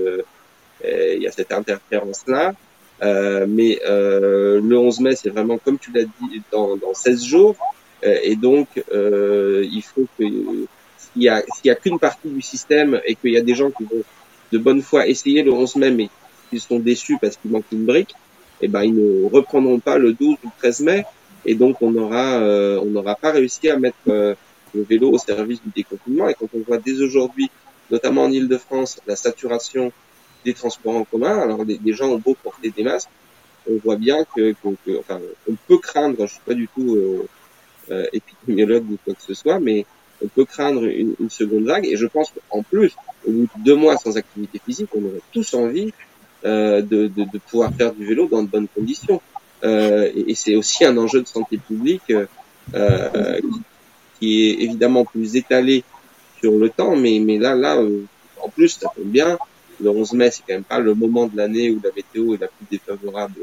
il 0.85 1.23
y 1.23 1.27
a 1.27 1.33
cette 1.33 1.53
interférence 1.53 2.23
là. 2.29 2.55
Euh, 3.03 3.47
mais 3.49 3.81
euh, 3.87 4.61
le 4.63 4.79
11 4.79 5.01
mai, 5.01 5.17
c'est 5.17 5.31
vraiment, 5.31 5.59
comme 5.59 5.79
tu 5.79 5.91
l'as 5.93 6.05
dit, 6.05 6.43
dans, 6.51 6.77
dans 6.77 6.95
16 6.95 7.25
jours. 7.25 7.57
Euh, 8.05 8.19
et 8.23 8.37
donc, 8.37 8.69
il 8.93 9.83
faut 9.83 10.07
que 10.19 10.25
s'il 10.25 11.23
y 11.23 11.29
a, 11.29 11.43
s'il 11.43 11.67
y 11.67 11.71
a 11.71 11.75
qu'une 11.75 11.99
partie 11.99 12.29
du 12.29 12.43
système 12.43 13.01
et 13.05 13.15
qu'il 13.15 13.33
y 13.33 13.37
a 13.37 13.43
des 13.43 13.55
gens 13.55 13.71
qui 13.71 13.85
vont 13.85 14.03
de 14.53 14.59
bonne 14.59 14.83
foi 14.83 15.07
essayer 15.07 15.43
le 15.43 15.53
11 15.53 15.77
mai, 15.77 15.91
mais 15.91 16.09
qui 16.51 16.61
sont 16.61 16.79
déçus 16.79 17.19
parce 17.21 17.37
qu'il 17.37 17.51
manque 17.51 17.65
une 17.73 17.87
brique, 17.87 18.15
eh 18.61 18.69
ben 18.69 18.83
ils 18.83 18.95
ne 18.95 19.29
reprendront 19.29 19.81
pas 19.81 19.99
le 19.99 20.13
12 20.13 20.37
ou 20.45 20.47
le 20.47 20.51
13 20.59 20.81
mai, 20.81 21.05
et 21.47 21.55
donc 21.55 21.81
on 21.81 21.95
aura 21.97 22.39
on 22.39 22.87
n'aura 22.87 23.15
pas 23.15 23.33
réussi 23.33 23.71
à 23.71 23.79
mettre 23.79 23.97
le 24.07 24.37
vélo 24.75 25.11
au 25.11 25.19
service 25.19 25.63
du 25.63 25.71
déconfinement. 25.75 26.29
Et 26.29 26.35
quand 26.35 26.49
on 26.55 26.61
voit 26.67 26.79
dès 26.79 27.01
aujourd'hui, 27.01 27.51
notamment 27.91 28.25
en 28.25 28.31
Île-de-France, 28.31 29.01
la 29.07 29.17
saturation 29.17 29.91
des 30.45 30.55
transports 30.55 30.97
en 30.97 31.05
commun. 31.05 31.39
Alors 31.41 31.65
les, 31.65 31.93
gens 31.93 32.09
ont 32.09 32.19
beau 32.19 32.37
porter 32.43 32.71
des 32.71 32.83
masques, 32.83 33.09
on 33.71 33.77
voit 33.85 33.97
bien 33.97 34.25
que, 34.35 34.53
que, 34.53 34.99
enfin, 34.99 35.21
on 35.49 35.55
peut 35.69 35.79
craindre, 35.79 36.27
je 36.27 36.33
suis 36.33 36.41
pas 36.45 36.55
du 36.55 36.69
tout 36.69 36.97
euh, 36.97 37.29
euh, 37.91 38.07
épidémiologue 38.13 38.91
ou 38.91 38.99
quoi 39.05 39.15
que 39.15 39.23
ce 39.23 39.35
soit, 39.35 39.61
mais 39.61 39.87
on 40.25 40.29
peut 40.29 40.45
craindre 40.45 40.85
une, 40.85 41.15
une 41.21 41.31
seconde 41.31 41.65
vague. 41.65 41.87
Et 41.87 41.97
je 41.97 42.07
pense 42.07 42.33
qu'en 42.33 42.63
plus, 42.63 42.95
au 43.27 43.31
bout 43.31 43.49
de 43.57 43.65
deux 43.65 43.77
mois 43.77 43.97
sans 43.97 44.17
activité 44.17 44.61
physique, 44.65 44.91
on 44.95 45.05
aurait 45.05 45.23
tous 45.33 45.55
envie 45.55 45.93
euh, 46.45 46.83
de, 46.83 47.07
de, 47.07 47.25
de, 47.25 47.39
pouvoir 47.39 47.73
faire 47.75 47.93
du 47.93 48.05
vélo 48.05 48.27
dans 48.27 48.43
de 48.43 48.49
bonnes 48.49 48.69
conditions. 48.69 49.21
Euh, 49.65 50.11
et, 50.15 50.33
et 50.33 50.35
c'est 50.35 50.57
aussi 50.57 50.85
un 50.85 50.97
enjeu 50.97 51.23
de 51.23 51.29
santé 51.29 51.57
publique 51.57 52.13
euh, 52.75 53.41
qui 54.19 54.49
est 54.49 54.63
évidemment 54.63 55.05
plus 55.05 55.37
étalé 55.37 55.85
sur 56.41 56.53
le 56.53 56.69
temps, 56.71 56.97
mais, 56.97 57.21
mais 57.21 57.39
là, 57.39 57.55
là, 57.55 57.77
euh, 57.77 58.03
en 58.41 58.49
plus, 58.49 58.69
ça 58.69 58.89
tombe 58.95 59.07
bien 59.07 59.39
le 59.83 59.91
11 59.91 60.13
mai, 60.13 60.31
c'est 60.31 60.43
quand 60.47 60.55
même 60.55 60.65
pas 60.65 60.79
le 60.79 60.95
moment 60.95 61.27
de 61.27 61.37
l'année 61.37 61.71
où 61.71 61.81
la 61.83 61.91
météo 61.95 62.35
est 62.35 62.41
la 62.41 62.49
plus 62.49 62.67
défavorable 62.71 63.35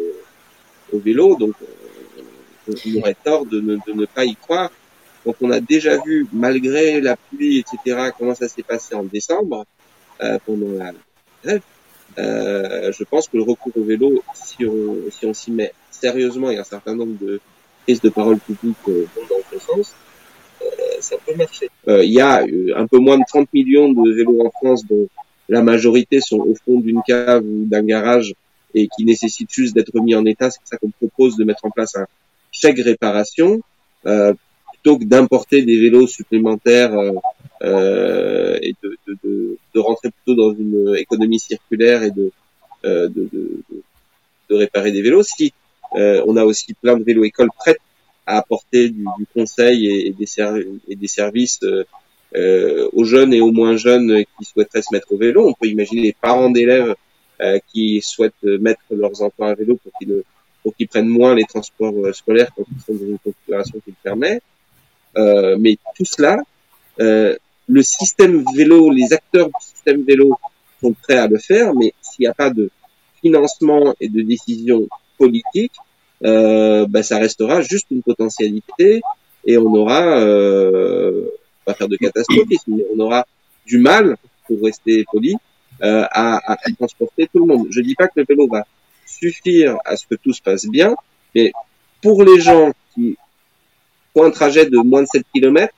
au 0.92 1.00
vélo, 1.00 1.36
donc 1.36 1.54
euh, 1.62 2.74
on 2.96 3.00
aurait 3.00 3.16
tort 3.24 3.46
de 3.46 3.60
ne, 3.60 4.06
pas 4.06 4.26
y 4.26 4.36
croire. 4.36 4.72
Donc 5.26 5.36
on 5.42 5.52
a 5.52 5.60
déjà 5.60 5.98
vu, 5.98 6.28
malgré 6.32 7.02
la 7.02 7.18
pluie, 7.18 7.60
etc., 7.60 8.12
comment 8.18 8.36
ça 8.36 8.48
s'est 8.48 8.64
passé 8.64 8.96
en 8.96 9.04
décembre, 9.04 9.66
euh, 10.22 10.38
pendant 10.46 10.72
la 10.72 10.92
grève. 11.44 11.62
Euh, 12.18 12.92
je 12.92 13.04
pense 13.04 13.28
que 13.28 13.38
le 13.38 13.44
recours 13.44 13.74
au 13.76 13.84
vélo, 13.84 14.24
si 14.34 14.66
on 14.66 14.98
si 15.12 15.26
on 15.26 15.34
s'y 15.34 15.52
met 15.52 15.74
sérieusement, 15.92 16.48
a 16.48 16.60
un 16.60 16.64
certain 16.64 16.96
nombre 16.96 17.18
de 17.20 17.40
prises 17.84 18.02
de 18.02 18.10
parole 18.10 18.40
publiques 18.40 18.78
euh, 18.88 19.06
dans 19.30 19.36
ce 19.52 19.60
sens, 19.60 19.94
euh, 20.62 20.66
ça 21.00 21.16
peut 21.26 21.36
marcher. 21.36 21.70
Euh, 21.88 22.04
il 22.04 22.12
y 22.12 22.22
a 22.22 22.44
un 22.76 22.88
peu 22.88 22.98
moins 22.98 23.18
de 23.18 23.24
30 23.28 23.54
millions 23.54 23.92
de 23.92 24.14
vélos 24.14 24.46
en 24.46 24.52
France, 24.52 24.86
dont 24.86 25.08
la 25.50 25.62
majorité 25.62 26.22
sont 26.22 26.40
au 26.40 26.56
fond 26.56 26.80
d'une 26.80 27.02
cave 27.06 27.44
ou 27.44 27.66
d'un 27.66 27.84
garage 27.84 28.34
et 28.74 28.88
qui 28.88 29.04
nécessitent 29.04 29.52
juste 29.52 29.76
d'être 29.76 30.00
mis 30.00 30.16
en 30.16 30.26
état. 30.26 30.52
C'est 30.52 30.62
ça 30.64 30.78
qu'on 30.78 30.92
propose 30.92 31.36
de 31.38 31.44
mettre 31.44 31.66
en 31.66 31.72
place 31.72 31.96
un 31.96 32.06
chèque 32.52 32.80
réparation 32.80 33.62
euh, 34.06 34.34
plutôt 34.72 34.98
que 34.98 35.06
d'importer 35.06 35.64
des 35.64 35.80
vélos 35.80 36.08
supplémentaires 36.08 36.94
euh, 36.94 37.12
euh 37.64 38.58
et 38.62 38.74
de, 38.82 38.96
de, 39.08 39.18
de, 39.24 39.58
de, 39.74 39.80
rentrer 39.80 40.12
plutôt 40.12 40.36
dans 40.36 40.54
une 40.54 40.96
économie 40.96 41.40
circulaire 41.40 42.04
et 42.04 42.12
de, 42.12 42.32
euh, 42.86 43.10
de, 43.10 43.64
réparer 44.52 44.92
des 44.92 45.02
vélos. 45.02 45.24
Si 45.24 45.54
euh, 45.96 46.24
on 46.26 46.36
a 46.36 46.44
aussi 46.44 46.74
plein 46.74 46.98
de 46.98 47.04
vélos 47.04 47.24
écoles 47.24 47.52
prêtes 47.56 47.82
à 48.26 48.38
apporter 48.38 48.90
du, 48.90 49.06
conseil 49.34 49.88
et, 49.88 50.12
des, 50.12 50.26
et 50.88 50.96
des 50.96 51.08
services 51.08 51.60
euh, 51.64 51.84
aux 52.36 53.04
jeunes 53.04 53.34
et 53.34 53.42
aux 53.42 53.52
moins 53.52 53.76
jeunes 53.78 54.24
qui 54.38 54.46
souhaiteraient 54.46 54.82
se 54.82 54.94
mettre 54.94 55.12
au 55.12 55.18
vélo. 55.18 55.48
On 55.48 55.54
peut 55.54 55.68
imaginer 55.68 56.02
les 56.02 56.16
parents 56.20 56.50
d'élèves 56.50 56.96
qui 57.72 58.02
souhaitent 58.02 58.44
mettre 58.44 58.82
leurs 58.92 59.22
enfants 59.22 59.46
à 59.46 59.56
vélo 59.56 59.78
pour 59.84 59.92
qu'ils 60.00 60.24
pour 60.62 60.74
prennent 60.90 61.08
moins 61.08 61.34
les 61.34 61.46
transports 61.46 61.94
scolaires 62.14 62.50
quand 62.56 62.64
ils 62.72 62.82
sont 62.82 62.94
dans 62.94 63.10
une 63.10 63.20
configuration 63.20 63.80
qui 63.84 63.92
le 63.92 63.96
permet. 64.04 64.42
mais 65.58 65.78
tout 65.96 66.06
cela, 66.06 66.38
le 66.98 67.82
système 67.84 68.44
vélo, 68.56 68.90
les 68.92 69.14
acteurs 69.14 69.48
du 69.48 69.66
système 69.66 70.04
vélo 70.04 70.38
sont 70.82 70.94
prêts 70.94 71.18
à 71.18 71.28
le 71.28 71.38
faire, 71.38 71.74
mais 71.76 71.94
s'il 72.02 72.24
n'y 72.24 72.28
a 72.28 72.34
pas 72.34 72.50
de 72.50 72.70
financement 73.22 73.94
et 74.00 74.10
de 74.10 74.22
décision 74.22 74.88
politique, 75.18 75.74
euh, 76.24 76.86
bah, 76.88 77.04
ça 77.04 77.18
restera 77.18 77.62
juste 77.62 77.88
une 77.92 78.02
potentialité 78.02 79.02
et 79.46 79.58
on 79.58 79.74
aura, 79.74 80.20
euh, 80.20 81.28
pas 81.66 81.74
faire 81.74 81.88
de 81.88 81.98
catastrophisme, 81.98 82.76
mais 82.76 82.86
on 82.96 83.00
aura 83.00 83.26
du 83.66 83.80
mal, 83.80 84.18
pour 84.48 84.58
rester 84.64 85.06
poli, 85.12 85.36
euh, 85.82 86.06
à, 86.12 86.54
à, 86.54 86.58
transporter 86.78 87.30
tout 87.32 87.40
le 87.40 87.46
monde. 87.46 87.68
Je 87.70 87.82
dis 87.82 87.96
pas 87.96 88.08
que 88.08 88.14
le 88.18 88.26
vélo 88.28 88.48
va 88.48 88.66
suffire 89.06 89.78
à 89.86 89.96
ce 89.96 90.06
que 90.08 90.16
tout 90.16 90.34
se 90.34 90.42
passe 90.42 90.66
bien, 90.66 90.96
mais 91.36 91.52
pour 92.02 92.24
les 92.24 92.40
gens 92.40 92.72
qui 92.94 93.18
font 94.14 94.24
un 94.24 94.32
trajet 94.32 94.66
de 94.66 94.78
moins 94.78 95.02
de 95.02 95.08
7 95.08 95.24
km, 95.34 95.74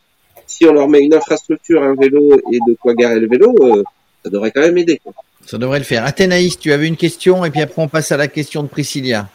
si 0.48 0.66
on 0.66 0.74
leur 0.74 0.88
met 0.88 1.00
une 1.00 1.14
infrastructure, 1.14 1.82
un 1.84 1.96
vélo 1.96 2.40
et 2.52 2.58
de 2.68 2.76
quoi 2.80 2.94
garer 2.94 3.20
le 3.20 3.28
vélo, 3.28 3.56
euh, 3.62 3.84
ça 4.24 4.30
devrait 4.30 4.52
quand 4.52 4.62
même 4.62 4.78
aider. 4.78 5.00
Quoi. 5.04 5.14
Ça 5.46 5.58
devrait 5.58 5.80
le 5.80 5.86
faire. 5.86 6.06
Athénaïs, 6.06 6.60
tu 6.60 6.72
avais 6.72 6.88
une 6.88 6.98
question 6.98 7.46
et 7.46 7.52
puis 7.52 7.62
après 7.62 7.82
on 7.82 7.88
passe 7.88 8.12
à 8.12 8.18
la 8.18 8.28
question 8.28 8.64
de 8.64 8.68
Priscilla. 8.68 9.28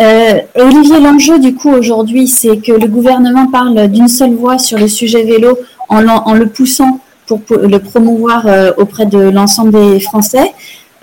Euh, 0.00 0.40
Olivier, 0.54 1.00
l'enjeu 1.00 1.38
du 1.38 1.54
coup 1.54 1.70
aujourd'hui, 1.70 2.28
c'est 2.28 2.58
que 2.58 2.72
le 2.72 2.86
gouvernement 2.88 3.46
parle 3.50 3.88
d'une 3.88 4.08
seule 4.08 4.34
voix 4.34 4.58
sur 4.58 4.78
le 4.78 4.88
sujet 4.88 5.24
vélo 5.24 5.58
en, 5.88 6.34
le 6.34 6.46
poussant 6.48 7.00
pour, 7.26 7.40
le 7.50 7.78
promouvoir 7.78 8.46
euh, 8.46 8.72
auprès 8.76 9.06
de 9.06 9.18
l'ensemble 9.18 9.72
des 9.72 10.00
Français. 10.00 10.52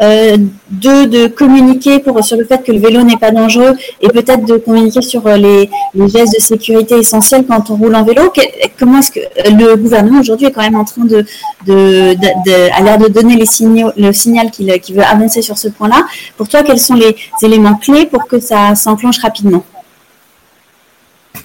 Euh, 0.02 0.38
deux, 0.72 1.06
de 1.06 1.28
communiquer 1.28 2.04
sur 2.22 2.36
le 2.36 2.46
fait 2.46 2.64
que 2.64 2.72
le 2.72 2.80
vélo 2.80 3.04
n'est 3.04 3.18
pas 3.18 3.30
dangereux 3.30 3.74
et 4.02 4.08
peut-être 4.08 4.44
de 4.44 4.58
communiquer 4.58 5.04
sur 5.04 5.26
euh, 5.28 5.38
les, 5.38 5.70
les, 5.94 6.10
gestes 6.10 6.34
de 6.36 6.42
sécurité 6.42 6.96
essentiels 6.96 7.46
quand 7.48 7.70
on 7.70 7.76
roule 7.76 7.96
en 7.96 8.04
vélo. 8.04 8.34
comment 8.80 8.98
est-ce 9.00 9.12
que 9.12 9.20
le 9.52 9.76
gouvernement 9.76 10.20
aujourd'hui 10.20 10.48
est 10.48 10.52
quand 10.52 10.64
même 10.64 10.76
en 10.76 10.84
train 10.84 11.06
de, 11.06 11.24
de, 11.68 12.84
l'air 12.84 12.98
de 12.98 13.08
donner 13.08 13.38
le 13.38 14.14
signal 14.14 14.50
qu'il 14.52 14.96
veut 14.96 15.04
avancer 15.04 15.44
sur 15.44 15.60
ce 15.60 15.68
point-là. 15.68 16.06
Pour 16.38 16.48
toi, 16.48 16.64
quels 16.64 16.80
sont 16.80 16.96
les 16.96 17.16
éléments 17.44 17.76
clés 17.76 18.08
pour 18.08 18.28
que 18.28 18.40
ça 18.40 18.74
s'enclenche 18.74 19.20
rapidement? 19.20 19.64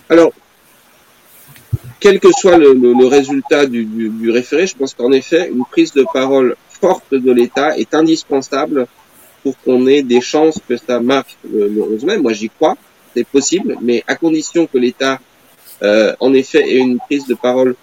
Alors, 0.08 0.32
quel 2.00 2.20
que 2.20 2.28
soit 2.32 2.56
le, 2.56 2.72
le, 2.74 3.06
résultat 3.06 3.66
du, 3.66 3.84
du, 3.84 4.08
du 4.08 4.30
référé, 4.30 4.66
je 4.66 4.76
pense 4.76 4.94
qu'en 4.94 5.12
effet, 5.12 5.50
une 5.52 5.64
prise 5.64 5.92
de 5.92 6.04
parole 6.12 6.56
forte 6.80 7.12
de 7.12 7.32
l'État 7.32 7.76
est 7.76 7.94
indispensable 7.94 8.86
pour 9.42 9.58
qu'on 9.62 9.86
ait 9.86 10.02
des 10.02 10.20
chances 10.20 10.58
que 10.68 10.76
ça 10.76 11.00
marche 11.00 11.36
le, 11.50 11.82
11 11.82 12.04
mai. 12.04 12.18
Moi, 12.18 12.32
j'y 12.32 12.50
crois, 12.50 12.76
c'est 13.14 13.26
possible, 13.26 13.76
mais 13.80 14.04
à 14.06 14.14
condition 14.14 14.66
que 14.66 14.78
l'État, 14.78 15.20
euh, 15.82 16.14
en 16.20 16.34
effet, 16.34 16.60
ait 16.60 16.78
une 16.78 16.98
prise 16.98 17.26
de 17.26 17.34
parole 17.34 17.74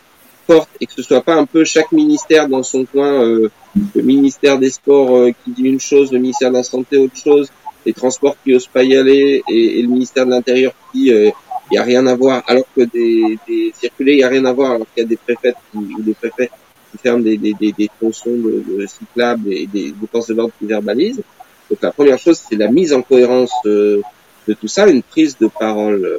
forte 0.47 0.69
et 0.80 0.86
que 0.86 0.93
ce 0.93 1.01
soit 1.01 1.21
pas 1.21 1.36
un 1.36 1.45
peu 1.45 1.63
chaque 1.63 1.91
ministère 1.91 2.47
dans 2.47 2.63
son 2.63 2.86
coin, 2.86 3.23
euh, 3.23 3.49
le 3.95 4.01
ministère 4.01 4.60
des 4.60 4.69
Sports 4.69 5.15
euh, 5.15 5.32
qui 5.43 5.51
dit 5.51 5.63
une 5.63 5.80
chose, 5.80 6.12
le 6.12 6.19
ministère 6.19 6.51
de 6.51 6.58
la 6.58 6.63
Santé 6.63 6.97
autre 6.97 7.17
chose, 7.17 7.49
les 7.86 7.93
transports 7.93 8.36
qui 8.43 8.54
osent 8.54 8.67
pas 8.67 8.84
y 8.84 8.95
aller 8.95 9.43
et, 9.49 9.82
le 9.82 9.88
ministère 9.88 10.25
de 10.25 10.32
l'Intérieur 10.32 10.73
qui 10.91 11.06
dit 11.06 11.32
il 11.71 11.73
n'y 11.73 11.78
a 11.78 11.84
rien 11.84 12.06
à 12.08 12.15
voir, 12.15 12.43
alors 12.47 12.65
que 12.75 12.82
des, 12.82 13.38
des 13.47 13.73
circulés, 13.75 14.13
il 14.13 14.17
n'y 14.17 14.23
a 14.23 14.30
rien 14.30 14.45
à 14.45 14.54
voir, 14.54 14.71
alors 14.71 14.88
qu'il 14.93 15.04
y 15.04 15.06
a 15.06 15.10
des 15.10 15.17
préfets 15.17 15.56
ou 15.73 16.01
des 16.01 16.13
préfets 16.13 16.49
ferme 16.97 17.23
des, 17.23 17.38
des, 17.38 17.54
des, 17.54 17.71
des 17.71 17.89
tronçons 17.99 18.32
de, 18.32 18.63
de, 18.67 18.86
cyclables 18.86 19.51
et 19.51 19.67
des, 19.67 19.91
des 19.91 20.08
forces 20.12 20.28
de 20.28 20.34
l'ordre 20.34 20.54
qui 20.60 20.65
verbalisent. 20.65 21.21
Donc 21.69 21.80
la 21.82 21.91
première 21.91 22.19
chose, 22.19 22.39
c'est 22.47 22.56
la 22.56 22.67
mise 22.67 22.93
en 22.93 23.01
cohérence 23.01 23.51
de, 23.63 24.01
de, 24.47 24.54
tout 24.54 24.67
ça, 24.67 24.88
une 24.88 25.04
prise 25.04 25.38
de 25.38 25.47
parole 25.47 26.06
euh, 26.06 26.17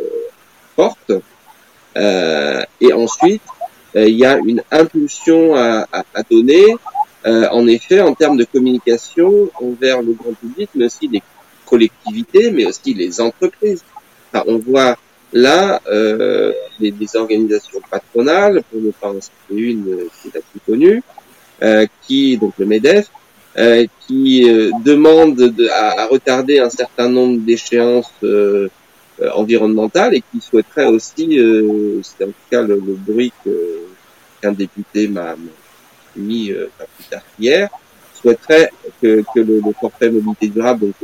forte. 0.75 1.13
Euh, 1.97 2.63
et 2.81 2.93
ensuite, 2.93 3.43
euh, 3.95 4.09
il 4.09 4.17
y 4.17 4.27
a 4.27 4.39
une 4.39 4.63
impulsion 4.71 5.55
à, 5.55 5.87
à, 5.93 6.05
à 6.15 6.23
donner, 6.23 6.77
euh, 7.27 7.49
en 7.51 7.67
effet, 7.67 8.01
en 8.01 8.15
termes 8.15 8.37
de 8.37 8.45
communication 8.45 9.51
envers 9.61 10.03
le 10.03 10.13
grand 10.13 10.35
public, 10.35 10.71
mais 10.75 10.87
aussi 10.87 11.09
les 11.09 11.23
collectivités, 11.65 12.51
mais 12.51 12.67
aussi 12.67 12.93
les 12.95 13.21
entreprises. 13.21 13.83
Enfin, 14.33 14.45
on 14.47 14.59
voit 14.59 14.97
Là, 15.37 15.83
euh, 15.87 16.51
des, 16.81 17.15
organisations 17.15 17.81
patronales, 17.91 18.63
pour 18.71 18.81
ne 18.81 18.91
pas 18.91 19.11
en 19.11 19.21
citer 19.21 19.35
une 19.51 19.87
euh, 19.87 20.09
qui 20.23 20.29
est 20.29 20.35
la 20.35 20.41
plus 20.41 20.61
connue, 20.67 21.03
euh, 21.63 21.85
qui, 22.01 22.39
donc 22.39 22.55
le 22.59 22.65
MEDEF, 22.65 23.11
euh, 23.59 23.85
qui 24.01 24.45
demande 24.83 25.37
de, 25.37 25.69
à, 25.69 26.07
retarder 26.07 26.59
un 26.59 26.71
certain 26.71 27.11
nombre 27.11 27.41
d'échéances 27.41 28.15
environnementales 29.35 30.15
et 30.15 30.23
qui 30.23 30.41
souhaiterait 30.41 30.87
aussi, 30.87 31.39
c'est 32.03 32.25
en 32.25 32.29
tout 32.29 32.49
cas 32.51 32.63
le, 32.63 32.77
bruit 32.79 33.33
qu'un 33.45 34.53
député 34.53 35.07
m'a 35.07 35.37
mis 36.17 36.51
pas 36.79 36.87
plus 36.97 37.05
tard 37.11 37.23
hier, 37.39 37.69
souhaiterait 38.15 38.71
que, 39.03 39.23
que 39.35 39.41
le, 39.41 39.57
le, 39.57 39.73
forfait 39.79 40.09
mobilité 40.09 40.49
durable, 40.49 40.87
donc 40.87 40.95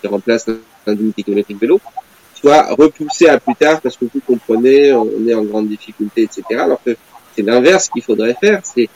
qui 0.00 0.06
remplace 0.08 0.46
l'indemnité 0.86 1.22
kilométrique 1.22 1.60
vélo, 1.60 1.80
soit 2.40 2.74
repoussé 2.74 3.28
à 3.28 3.38
plus 3.38 3.54
tard 3.54 3.80
parce 3.80 3.96
que 3.96 4.06
vous 4.12 4.20
comprenez, 4.26 4.92
on 4.92 5.26
est 5.26 5.34
en 5.34 5.44
grande 5.44 5.68
difficulté, 5.68 6.22
etc. 6.22 6.42
Alors 6.60 6.82
que 6.82 6.96
c'est 7.36 7.42
l'inverse 7.42 7.88
qu'il 7.88 8.02
faudrait 8.02 8.36
faire. 8.40 8.60
C'est 8.64 8.88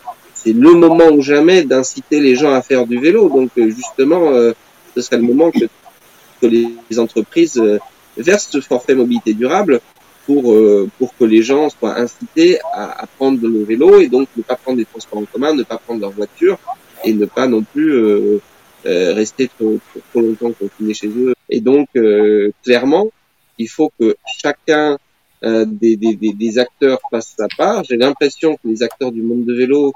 c'est 0.44 0.52
le 0.52 0.72
moment 0.74 1.08
ou 1.08 1.22
jamais 1.22 1.62
d'inciter 1.62 2.20
les 2.20 2.36
gens 2.36 2.52
à 2.52 2.60
faire 2.60 2.86
du 2.86 2.98
vélo. 3.00 3.28
Donc 3.28 3.50
euh, 3.56 3.70
justement, 3.70 4.30
euh, 4.30 4.52
ce 4.94 5.00
serait 5.00 5.16
le 5.16 5.22
moment 5.22 5.50
que, 5.50 5.64
les 6.42 6.98
entreprises 6.98 7.56
euh, 7.56 7.78
versent 8.18 8.50
ce 8.50 8.60
forfait 8.60 8.94
mobilité 8.94 9.32
durable 9.32 9.80
pour 10.26 10.54
pour 10.98 11.16
que 11.16 11.24
les 11.24 11.42
gens 11.42 11.70
soient 11.70 11.98
incités 11.98 12.58
à, 12.74 13.02
à, 13.02 13.06
prendre 13.06 13.46
le 13.46 13.64
vélo 13.64 13.98
et 13.98 14.08
donc 14.08 14.28
ne 14.36 14.42
pas 14.42 14.56
prendre 14.56 14.76
des 14.76 14.84
transports 14.84 15.20
en 15.20 15.24
commun, 15.24 15.54
ne 15.54 15.62
pas 15.62 15.78
prendre 15.78 16.02
leur 16.02 16.10
voiture 16.10 16.58
et 17.02 17.14
ne 17.14 17.24
pas 17.24 17.46
non 17.46 17.62
plus 17.62 17.90
rester 18.84 19.48
trop, 19.48 19.78
trop, 20.10 20.20
longtemps 20.20 20.52
confinés 20.52 20.92
chez 20.92 21.08
eux. 21.08 21.34
Et 21.48 21.60
donc 21.60 21.88
clairement, 22.62 23.10
il 23.58 23.68
faut 23.68 23.90
que 23.98 24.16
chacun 24.42 24.98
euh, 25.44 25.64
des, 25.66 25.96
des, 25.96 26.16
des, 26.16 26.58
acteurs 26.58 26.98
fasse 27.10 27.34
sa 27.36 27.48
part. 27.48 27.84
J'ai 27.84 27.96
l'impression 27.96 28.54
que 28.56 28.66
les 28.66 28.82
acteurs 28.82 29.12
du 29.12 29.22
monde 29.22 29.44
de 29.44 29.54
vélo, 29.54 29.92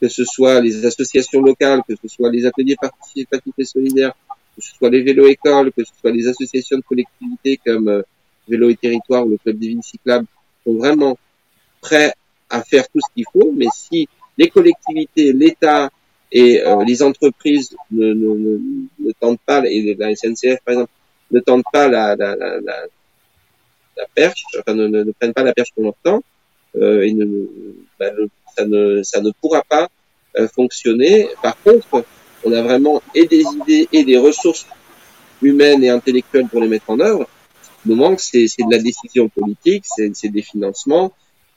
que 0.00 0.08
ce 0.08 0.24
soit 0.24 0.60
les 0.60 0.84
associations 0.84 1.40
locales, 1.40 1.80
que 1.88 1.94
ce 2.00 2.08
soit 2.08 2.30
les 2.30 2.44
ateliers 2.44 2.76
participatifs 2.80 3.54
et 3.56 3.64
solidaires, 3.64 4.12
que 4.56 4.62
ce 4.62 4.74
soit 4.74 4.90
les 4.90 5.02
vélos-écoles, 5.02 5.72
que 5.72 5.84
ce 5.84 5.92
soit 5.98 6.10
les 6.10 6.28
associations 6.28 6.76
de 6.76 6.82
collectivités 6.82 7.58
comme 7.64 7.88
euh, 7.88 8.02
Vélo 8.48 8.68
et 8.68 8.76
Territoire 8.76 9.26
ou 9.26 9.30
le 9.30 9.38
Club 9.38 9.58
des 9.58 9.68
villes 9.68 9.82
cyclables, 9.82 10.26
sont 10.66 10.74
vraiment 10.74 11.16
prêts 11.80 12.12
à 12.50 12.62
faire 12.62 12.86
tout 12.88 13.00
ce 13.00 13.14
qu'il 13.14 13.24
faut. 13.32 13.52
Mais 13.56 13.68
si 13.74 14.06
les 14.36 14.48
collectivités, 14.48 15.32
l'État 15.32 15.90
et 16.30 16.60
euh, 16.60 16.84
les 16.84 17.02
entreprises 17.02 17.74
ne, 17.90 18.12
ne, 18.12 18.34
ne, 18.34 18.58
ne 18.98 19.12
tentent 19.18 19.40
pas, 19.46 19.62
et 19.66 19.94
la 19.98 20.14
SNCF 20.14 20.58
par 20.64 20.74
exemple, 20.74 20.92
ne 21.30 21.40
tentent 21.40 21.64
pas 21.72 21.88
la, 21.88 22.16
la, 22.16 22.36
la, 22.36 22.60
la 22.60 22.86
la 23.96 24.06
perche, 24.14 24.44
enfin 24.58 24.74
ne, 24.74 24.86
ne, 24.86 25.12
prennent 25.12 25.34
pas 25.34 25.42
la 25.42 25.52
perche 25.52 25.72
pour 25.74 25.84
longtemps, 25.84 26.22
euh, 26.76 27.02
et 27.02 27.12
ne, 27.12 27.26
bah, 27.98 28.10
ça, 28.56 28.64
ne, 28.64 29.02
ça 29.02 29.20
ne 29.20 29.30
pourra 29.40 29.62
pas 29.62 29.88
euh, 30.38 30.48
fonctionner. 30.48 31.28
Par 31.42 31.60
contre, 31.62 32.04
on 32.44 32.52
a 32.52 32.62
vraiment 32.62 33.02
et 33.14 33.26
des 33.26 33.42
idées 33.42 33.88
et 33.92 34.04
des 34.04 34.16
ressources 34.16 34.66
humaines 35.42 35.82
et 35.84 35.88
intellectuelles 35.88 36.46
pour 36.48 36.60
les 36.60 36.68
mettre 36.68 36.90
en 36.90 37.00
œuvre. 37.00 37.28
Ce 37.62 37.68
qui 37.82 37.88
nous 37.88 37.96
manque, 37.96 38.20
c'est 38.20 38.44
de 38.44 38.70
la 38.70 38.78
décision 38.78 39.28
politique, 39.28 39.84
c'est 39.86 40.28
des 40.28 40.42
financements. 40.42 41.12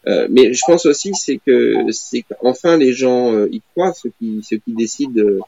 Euh, 0.06 0.28
mais 0.30 0.54
je 0.54 0.62
pense 0.65 0.86
aussi 0.86 1.12
c'est 1.13 1.38
que 1.38 1.89
c'est 1.91 2.24
qu'enfin 2.24 2.76
les 2.76 2.91
gens 2.91 3.32
euh, 3.32 3.48
y 3.52 3.62
croient, 3.72 3.93
ceux 3.93 4.12
qui 4.19 4.41
ceux 4.43 4.58
qui 4.58 4.74
décident 4.74 5.22
euh, 5.22 5.39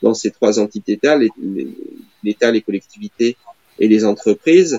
dans 0.00 0.14
ces 0.14 0.30
trois 0.30 0.58
entités-là, 0.58 1.18
l'État, 2.24 2.50
les 2.50 2.62
collectivités 2.62 3.36
et 3.78 3.88
les 3.88 4.06
entreprises, 4.06 4.78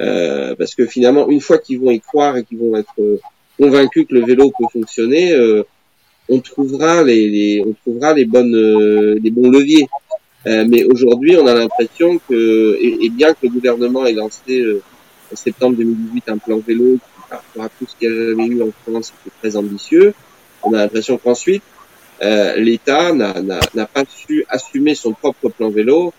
euh, 0.00 0.54
parce 0.56 0.74
que 0.74 0.86
finalement, 0.86 1.28
une 1.28 1.40
fois 1.40 1.58
qu'ils 1.58 1.80
vont 1.80 1.90
y 1.90 2.00
croire 2.00 2.36
et 2.36 2.44
qu'ils 2.44 2.58
vont 2.58 2.76
être 2.76 2.94
euh, 2.98 3.20
convaincus 3.58 4.06
que 4.08 4.14
le 4.14 4.24
vélo 4.24 4.50
peut 4.58 4.66
fonctionner, 4.72 5.32
euh, 5.32 5.62
on 6.28 6.40
trouvera 6.40 7.02
les, 7.02 7.28
les, 7.28 7.64
on 7.66 7.72
trouvera 7.72 8.14
les 8.14 8.24
bonnes, 8.24 8.54
les 9.22 9.30
bons 9.30 9.50
leviers. 9.50 9.86
mais 10.46 10.84
aujourd'hui, 10.84 11.36
on 11.36 11.46
a 11.46 11.54
l'impression 11.54 12.18
que, 12.28 12.78
et, 12.80 13.10
bien 13.10 13.32
que 13.32 13.40
le 13.42 13.50
gouvernement 13.50 14.06
ait 14.06 14.12
lancé 14.12 14.64
en 15.32 15.36
septembre 15.36 15.76
2018 15.76 16.28
un 16.28 16.38
plan 16.38 16.58
vélo 16.58 16.94
qui, 16.94 17.36
par 17.58 17.68
tout 17.78 17.86
ce 17.86 17.96
qu'il 17.96 18.08
y 18.08 18.12
a 18.12 18.28
jamais 18.30 18.46
eu 18.46 18.62
en 18.62 18.70
France, 18.86 19.12
était 19.26 19.34
très 19.40 19.56
ambitieux, 19.56 20.14
on 20.62 20.72
a 20.74 20.78
l'impression 20.78 21.18
qu'ensuite, 21.18 21.62
euh, 22.22 22.54
l'État 22.56 23.12
n'a 23.12 23.86
pas 23.86 24.04
su 24.08 24.44
assumer 24.48 24.94
son 24.94 25.12
propre 25.12 25.48
plan 25.48 25.70
vélo. 25.70 26.12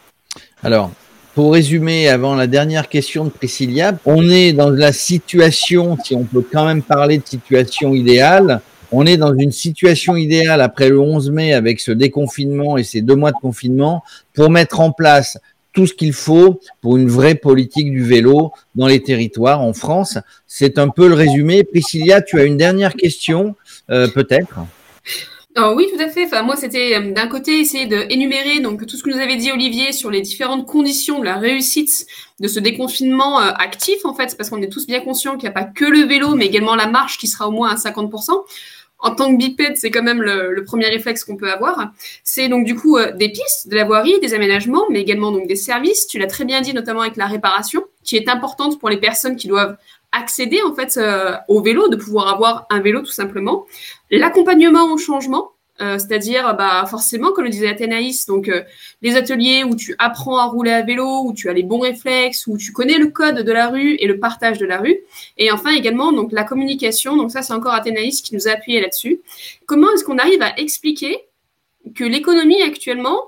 Alors, 0.62 0.92
pour 1.36 1.54
résumer, 1.54 2.10
avant 2.10 2.36
la 2.36 2.46
dernière 2.46 2.90
question 2.90 3.26
de 3.26 3.30
Priscilla, 3.30 3.98
on 4.06 4.30
est 4.30 4.54
dans 4.54 4.70
la 4.70 4.94
situation, 4.94 5.98
si 6.04 6.16
on 6.16 6.26
peut 6.26 6.46
quand 6.52 6.66
même 6.66 6.84
parler 6.84 7.18
de 7.18 7.26
situation 7.26 7.96
idéale, 7.96 8.62
on 8.92 9.08
est 9.08 9.18
dans 9.18 9.34
une 9.34 9.52
situation 9.52 10.16
idéale 10.16 10.62
après 10.62 10.90
le 10.90 11.00
11 11.00 11.32
mai 11.32 11.54
avec 11.54 11.80
ce 11.80 11.92
déconfinement 11.92 12.78
et 12.78 12.84
ces 12.84 13.02
deux 13.02 13.16
mois 13.16 13.32
de 13.32 13.38
confinement 13.38 14.04
pour 14.36 14.52
mettre 14.52 14.80
en 14.80 14.92
place 14.92 15.40
tout 15.74 15.88
ce 15.88 15.96
qu'il 15.96 16.14
faut 16.14 16.62
pour 16.82 16.98
une 16.98 17.10
vraie 17.10 17.34
politique 17.34 17.90
du 17.90 18.04
vélo 18.04 18.52
dans 18.76 18.86
les 18.86 19.02
territoires 19.02 19.62
en 19.62 19.74
France. 19.74 20.20
C'est 20.46 20.78
un 20.78 20.90
peu 20.90 21.08
le 21.08 21.16
résumé. 21.16 21.64
Priscilla, 21.64 22.22
tu 22.22 22.40
as 22.40 22.44
une 22.44 22.58
dernière 22.58 22.94
question, 22.94 23.56
euh, 23.90 24.08
peut-être? 24.08 24.60
Oui, 25.76 25.88
tout 25.94 26.02
à 26.02 26.08
fait. 26.10 26.26
Enfin, 26.26 26.42
moi, 26.42 26.56
c'était 26.56 26.96
euh, 26.96 27.12
d'un 27.12 27.28
côté 27.28 27.60
essayer 27.60 27.86
d'énumérer 27.86 28.60
donc 28.60 28.86
tout 28.88 28.98
ce 28.98 29.04
que 29.04 29.10
nous 29.10 29.20
avait 29.20 29.36
dit 29.36 29.52
Olivier 29.52 29.92
sur 29.92 30.10
les 30.10 30.22
différentes 30.22 30.66
conditions 30.66 31.20
de 31.20 31.26
la 31.26 31.36
réussite 31.36 32.08
de 32.40 32.48
ce 32.48 32.60
déconfinement 32.60 33.40
euh, 33.40 33.52
actif, 33.58 34.04
en 34.06 34.14
fait, 34.14 34.36
parce 34.38 34.50
qu'on 34.50 34.62
est 34.62 34.72
tous 34.72 34.88
bien 34.88 35.02
conscients 35.02 35.34
qu'il 35.34 35.44
n'y 35.44 35.50
a 35.50 35.52
pas 35.52 35.66
que 35.66 35.86
le 35.86 36.00
vélo, 36.02 36.36
mais 36.36 36.48
également 36.48 36.76
la 36.76 36.88
marche 36.88 37.18
qui 37.18 37.28
sera 37.28 37.48
au 37.48 37.52
moins 37.52 37.70
à 37.70 37.76
50% 37.76 38.32
en 39.04 39.14
tant 39.14 39.32
que 39.32 39.38
bipède, 39.38 39.76
c'est 39.76 39.92
quand 39.92 40.02
même 40.02 40.22
le, 40.22 40.64
premier 40.64 40.88
réflexe 40.88 41.26
qu'on 41.26 41.36
peut 41.36 41.52
avoir. 41.52 41.92
C'est 42.24 42.48
donc 42.48 42.66
du 42.66 42.74
coup 42.74 42.98
euh, 42.98 43.12
des 43.12 43.30
pistes, 43.30 43.68
de 43.68 43.76
la 43.76 43.84
voirie, 43.84 44.18
des 44.22 44.34
aménagements, 44.34 44.86
mais 44.90 45.02
également 45.02 45.32
donc 45.32 45.46
des 45.46 45.58
services. 45.58 46.08
Tu 46.08 46.18
l'as 46.18 46.28
très 46.28 46.46
bien 46.46 46.62
dit, 46.62 46.74
notamment 46.74 47.02
avec 47.02 47.18
la 47.18 47.28
réparation, 47.28 47.84
qui 48.04 48.16
est 48.18 48.30
importante 48.30 48.80
pour 48.80 48.90
les 48.90 48.98
personnes 48.98 49.36
qui 49.36 49.48
doivent 49.48 49.78
accéder 50.12 50.62
en 50.62 50.74
fait 50.74 50.98
euh, 50.98 51.36
au 51.48 51.62
vélo, 51.62 51.90
de 51.90 51.96
pouvoir 51.96 52.34
avoir 52.34 52.66
un 52.70 52.80
vélo 52.80 53.02
tout 53.02 53.12
simplement. 53.12 53.66
L'accompagnement 54.12 54.92
au 54.92 54.98
changement, 54.98 55.54
euh, 55.82 55.98
c'est-à-dire, 55.98 56.56
bah, 56.56 56.86
forcément, 56.88 57.32
comme 57.32 57.46
le 57.46 57.50
disait 57.50 57.68
Athénaïs, 57.68 58.28
donc 58.28 58.48
euh, 58.48 58.62
les 59.02 59.16
ateliers 59.16 59.64
où 59.64 59.76
tu 59.76 59.96
apprends 59.98 60.38
à 60.38 60.46
rouler 60.46 60.72
à 60.72 60.84
vélo, 60.84 61.24
où 61.26 61.34
tu 61.34 61.50
as 61.50 61.54
les 61.54 61.64
bons 61.64 61.80
réflexes, 61.80 62.46
où 62.46 62.58
tu 62.58 62.72
connais 62.72 63.00
le 63.00 63.08
code 63.08 63.40
de 63.40 63.52
la 63.52 63.70
rue 63.70 63.96
et 63.96 64.06
le 64.06 64.20
partage 64.20 64.60
de 64.60 64.68
la 64.68 64.78
rue. 64.78 65.00
Et 65.38 65.52
enfin 65.52 65.72
également, 65.72 66.12
donc 66.12 66.32
la 66.32 66.44
communication. 66.44 67.18
Donc 67.18 67.32
ça, 67.32 67.42
c'est 67.42 67.54
encore 67.54 67.74
Athénaïs 67.74 68.22
qui 68.22 68.36
nous 68.36 68.48
a 68.48 68.52
appuyé 68.52 68.82
là-dessus. 68.82 69.22
Comment 69.66 69.92
est-ce 69.94 70.04
qu'on 70.04 70.20
arrive 70.20 70.44
à 70.44 70.58
expliquer 70.60 71.18
que 71.96 72.04
l'économie 72.04 72.62
actuellement 72.62 73.20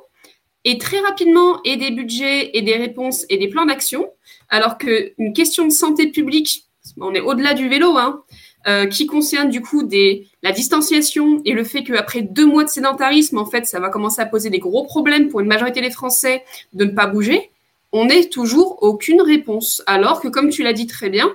est 0.65 0.79
très 0.79 0.99
rapidement 0.99 1.61
et 1.63 1.77
des 1.77 1.91
budgets 1.91 2.51
et 2.57 2.61
des 2.61 2.75
réponses 2.75 3.25
et 3.29 3.37
des 3.37 3.47
plans 3.47 3.65
d'action, 3.65 4.07
alors 4.49 4.77
qu'une 4.77 5.33
question 5.33 5.65
de 5.65 5.71
santé 5.71 6.07
publique, 6.07 6.65
on 6.99 7.13
est 7.13 7.19
au-delà 7.19 7.53
du 7.53 7.67
vélo, 7.69 7.97
hein, 7.97 8.23
euh, 8.67 8.87
qui 8.87 9.05
concerne 9.05 9.49
du 9.49 9.61
coup 9.61 9.83
des, 9.83 10.27
la 10.41 10.51
distanciation 10.51 11.39
et 11.45 11.53
le 11.53 11.63
fait 11.63 11.83
qu'après 11.83 12.23
deux 12.23 12.47
mois 12.47 12.63
de 12.63 12.69
sédentarisme, 12.69 13.37
en 13.37 13.45
fait, 13.45 13.67
ça 13.67 13.79
va 13.79 13.89
commencer 13.89 14.21
à 14.21 14.25
poser 14.25 14.49
des 14.49 14.57
gros 14.57 14.83
problèmes 14.85 15.29
pour 15.29 15.39
une 15.39 15.47
majorité 15.47 15.81
des 15.81 15.91
Français 15.91 16.43
de 16.73 16.85
ne 16.85 16.89
pas 16.89 17.05
bouger, 17.05 17.51
on 17.91 18.05
n'est 18.05 18.27
toujours 18.27 18.81
aucune 18.81 19.21
réponse. 19.21 19.83
Alors 19.85 20.19
que, 20.19 20.27
comme 20.29 20.49
tu 20.49 20.63
l'as 20.63 20.73
dit 20.73 20.87
très 20.87 21.09
bien, 21.09 21.31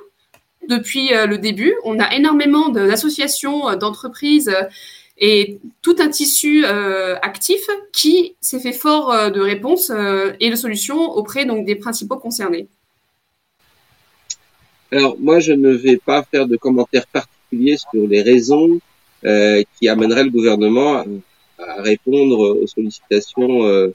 depuis 0.69 1.15
euh, 1.15 1.27
le 1.27 1.39
début, 1.39 1.73
on 1.85 2.01
a 2.01 2.13
énormément 2.17 2.69
d'associations, 2.69 3.69
euh, 3.69 3.77
d'entreprises 3.77 4.53
et 5.17 5.61
tout 5.83 5.97
un 6.01 6.09
tissu 6.09 6.65
actif 6.65 7.61
qui 7.93 8.37
s'est 8.41 8.59
fait 8.59 8.73
fort 8.73 9.31
de 9.31 9.41
réponses 9.41 9.93
et 10.41 10.49
de 10.49 10.57
solutions 10.57 11.11
auprès 11.11 11.45
donc 11.45 11.67
des 11.67 11.75
principaux 11.75 12.17
concernés. 12.17 12.69
Alors 14.93 15.17
moi, 15.19 15.41
je 15.41 15.53
ne 15.53 15.71
vais 15.71 15.97
pas 15.97 16.23
faire 16.23 16.47
de 16.47 16.57
commentaires 16.57 17.07
particuliers 17.07 17.77
sur 17.77 18.07
les 18.07 18.23
raisons 18.23 18.81
euh, 19.25 19.63
qui 19.79 19.89
amèneraient 19.89 20.25
le 20.25 20.31
gouvernement 20.31 21.05
à, 21.59 21.83
répondre 21.83 22.39
aux 22.63 22.67
sollicitations 22.67 23.65
euh, 23.67 23.93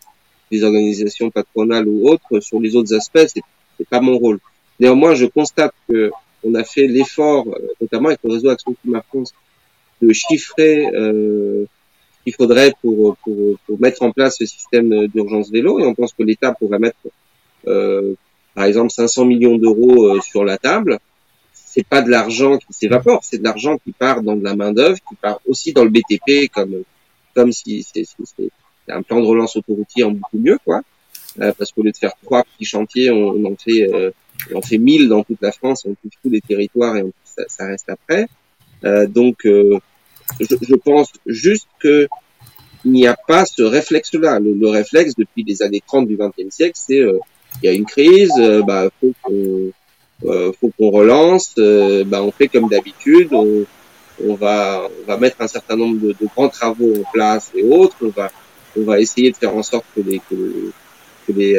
des 0.52 0.64
organisations 0.64 1.32
patronales 1.32 1.88
ou 1.88 2.08
autres 2.08 2.40
sur 2.40 2.60
les 2.60 2.76
autres 2.76 2.94
aspects. 2.94 3.26
C'est, 3.28 3.42
c'est 3.78 3.90
pas 3.90 4.02
mon 4.02 4.18
rôle. 4.18 4.40
Néanmoins, 4.80 5.16
je 5.16 5.26
constate 5.26 5.74
que 5.90 6.12
on 6.46 6.54
a 6.54 6.64
fait 6.64 6.88
l'effort, 6.88 7.48
euh, 7.48 7.74
notamment 7.82 8.10
avec 8.10 8.20
le 8.24 8.34
réseau 8.34 8.50
Action 8.50 8.76
Climat 8.82 9.02
France, 9.02 9.34
de 10.02 10.14
chiffrer 10.14 10.88
euh, 10.94 11.66
qu'il 12.24 12.34
faudrait 12.34 12.74
pour, 12.82 13.18
pour, 13.24 13.58
pour, 13.66 13.80
mettre 13.80 14.04
en 14.04 14.12
place 14.12 14.38
ce 14.38 14.46
système 14.46 15.08
d'urgence 15.08 15.50
vélo, 15.50 15.80
et 15.80 15.86
on 15.86 15.96
pense 15.96 16.14
que 16.14 16.24
l'État 16.24 16.54
pourrait 16.54 16.80
mettre 16.80 16.98
euh, 17.68 18.14
par 18.56 18.66
exemple 18.66 18.92
500 18.92 19.26
millions 19.26 19.58
d'euros 19.58 20.08
euh, 20.08 20.22
sur 20.22 20.44
la 20.44 20.58
table, 20.58 21.00
c'est 21.54 21.86
pas 21.86 22.02
de 22.02 22.10
l'argent 22.10 22.58
qui 22.58 22.72
s'évapore, 22.72 23.20
c'est 23.22 23.38
de 23.38 23.44
l'argent 23.44 23.78
qui 23.78 23.92
part 23.92 24.24
dans 24.24 24.38
de 24.38 24.44
la 24.44 24.56
main 24.56 24.72
d'œuvre, 24.72 24.98
qui 24.98 25.16
part 25.16 25.42
aussi 25.46 25.74
dans 25.74 25.84
le 25.84 25.90
BTP 25.90 26.50
comme 26.52 26.84
comme 27.36 27.52
si 27.52 27.84
c'est 27.84 28.06
un 28.88 29.02
plan 29.02 29.20
de 29.20 29.26
relance 29.26 29.58
autoroutier 29.58 30.06
en 30.06 30.12
beaucoup 30.12 30.38
mieux 30.38 30.58
quoi, 30.64 30.82
euh, 31.42 31.52
parce 31.58 31.74
qu'au 31.74 31.84
lieu 31.84 31.92
de 31.92 31.98
faire 31.98 32.14
trois 32.24 32.44
petits 32.44 32.64
chantiers, 32.64 33.12
on, 33.12 33.44
en 33.44 33.56
fait 33.58 33.94
euh, 33.94 34.12
on 34.54 34.62
fait 34.62 34.78
mille 34.78 35.10
dans 35.10 35.24
toute 35.24 35.42
la 35.42 35.52
France, 35.52 35.86
on 35.86 35.96
touche 35.96 36.18
tous 36.24 36.30
les 36.30 36.40
territoires 36.40 36.96
et 36.96 37.04
ça, 37.26 37.44
ça, 37.50 37.66
reste 37.68 37.90
après. 37.90 38.28
Euh, 38.86 39.06
donc 39.06 39.46
euh, 39.46 39.78
je, 40.40 40.56
je, 40.62 40.76
pense 40.76 41.12
juste 41.26 41.68
que 41.80 42.08
il 42.86 42.92
n'y 42.92 43.08
a 43.08 43.18
pas 43.28 43.46
ce 43.46 43.64
réflexe-là. 43.64 44.40
Le, 44.40 44.54
le, 44.54 44.70
réflexe 44.70 45.16
depuis 45.16 45.44
les 45.44 45.62
années 45.62 45.82
30 45.86 46.08
du 46.08 46.16
XXe 46.18 46.56
siècle, 46.56 46.76
c'est 46.76 47.02
il 47.62 47.66
y 47.66 47.70
a 47.70 47.74
une 47.74 47.86
crise, 47.86 48.34
euh, 48.40 48.62
bah 48.62 48.90
faut 49.00 49.14
qu'on 49.22 49.72
euh, 50.26 50.52
faut 50.60 50.72
qu'on 50.78 50.90
relance, 50.92 51.54
euh, 51.58 52.04
bah 52.06 52.24
on 52.24 52.32
fait 52.32 52.48
comme 52.48 52.70
d'habitude, 52.70 53.30
on, 53.34 53.66
on 54.26 54.36
va 54.36 54.88
on 55.04 55.08
va 55.12 55.18
mettre 55.18 55.38
un 55.40 55.48
certain 55.48 55.76
nombre 55.76 56.00
de, 56.00 56.10
de, 56.10 56.28
grands 56.36 56.50
travaux 56.50 56.94
en 57.02 57.12
place 57.12 57.52
et 57.56 57.64
autres, 57.64 57.98
on 58.02 58.10
va 58.10 58.32
on 58.78 58.84
va 58.84 59.00
essayer 59.00 59.32
de 59.32 59.38
faire 59.38 59.56
en 59.56 59.64
sorte 59.64 59.86
que 59.96 60.02
les 60.02 60.20
que, 60.30 60.72
que 61.28 61.32
les, 61.32 61.58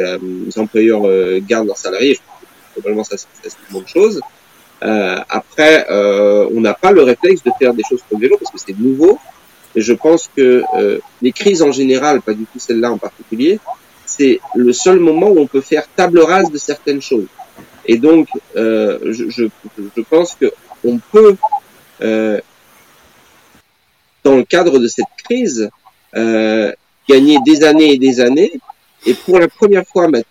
employeurs 0.57 1.03
gardent 1.47 1.67
leurs 1.67 1.77
salariés. 1.77 2.15
Je 2.15 2.21
probablement 2.73 3.03
ça 3.03 3.17
c'est 3.17 3.49
une 3.69 3.73
bonne 3.73 3.87
chose. 3.87 4.21
Euh, 4.83 5.19
après, 5.29 5.87
euh, 5.89 6.47
on 6.53 6.61
n'a 6.61 6.73
pas 6.73 6.91
le 6.91 7.01
réflexe 7.01 7.43
de 7.43 7.51
faire 7.57 7.73
des 7.73 7.83
choses 7.89 7.99
le 8.11 8.19
vélo 8.19 8.37
parce 8.37 8.51
que 8.51 8.59
c'est 8.59 8.77
nouveau. 8.77 9.19
Et 9.75 9.81
je 9.81 9.93
pense 9.93 10.29
que 10.35 10.63
euh, 10.75 10.99
les 11.21 11.31
crises 11.31 11.61
en 11.61 11.71
général, 11.71 12.21
pas 12.21 12.33
du 12.33 12.45
tout 12.45 12.59
celle-là 12.59 12.91
en 12.91 12.97
particulier, 12.97 13.59
c'est 14.17 14.39
le 14.55 14.73
seul 14.73 14.99
moment 14.99 15.29
où 15.29 15.39
on 15.39 15.47
peut 15.47 15.61
faire 15.61 15.87
table 15.95 16.19
rase 16.19 16.51
de 16.51 16.57
certaines 16.57 17.01
choses. 17.01 17.27
Et 17.87 17.97
donc, 17.97 18.27
euh, 18.55 18.99
je, 19.13 19.29
je, 19.29 20.01
pense 20.09 20.35
que 20.35 20.51
on 20.83 20.99
peut, 21.11 21.35
euh, 22.01 22.39
dans 24.23 24.35
le 24.35 24.43
cadre 24.43 24.77
de 24.79 24.87
cette 24.87 25.05
crise, 25.23 25.69
euh, 26.15 26.71
gagner 27.07 27.37
des 27.45 27.63
années 27.63 27.93
et 27.93 27.97
des 27.97 28.19
années, 28.19 28.51
et 29.05 29.13
pour 29.13 29.39
la 29.39 29.47
première 29.47 29.85
fois 29.87 30.09
mettre 30.09 30.27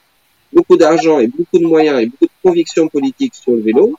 beaucoup 0.52 0.76
d'argent 0.76 1.18
et 1.18 1.28
beaucoup 1.28 1.58
de 1.58 1.66
moyens 1.66 2.00
et 2.00 2.06
beaucoup 2.06 2.26
de 2.26 2.42
convictions 2.42 2.88
politiques 2.88 3.34
sur 3.34 3.52
le 3.52 3.60
vélo. 3.60 3.96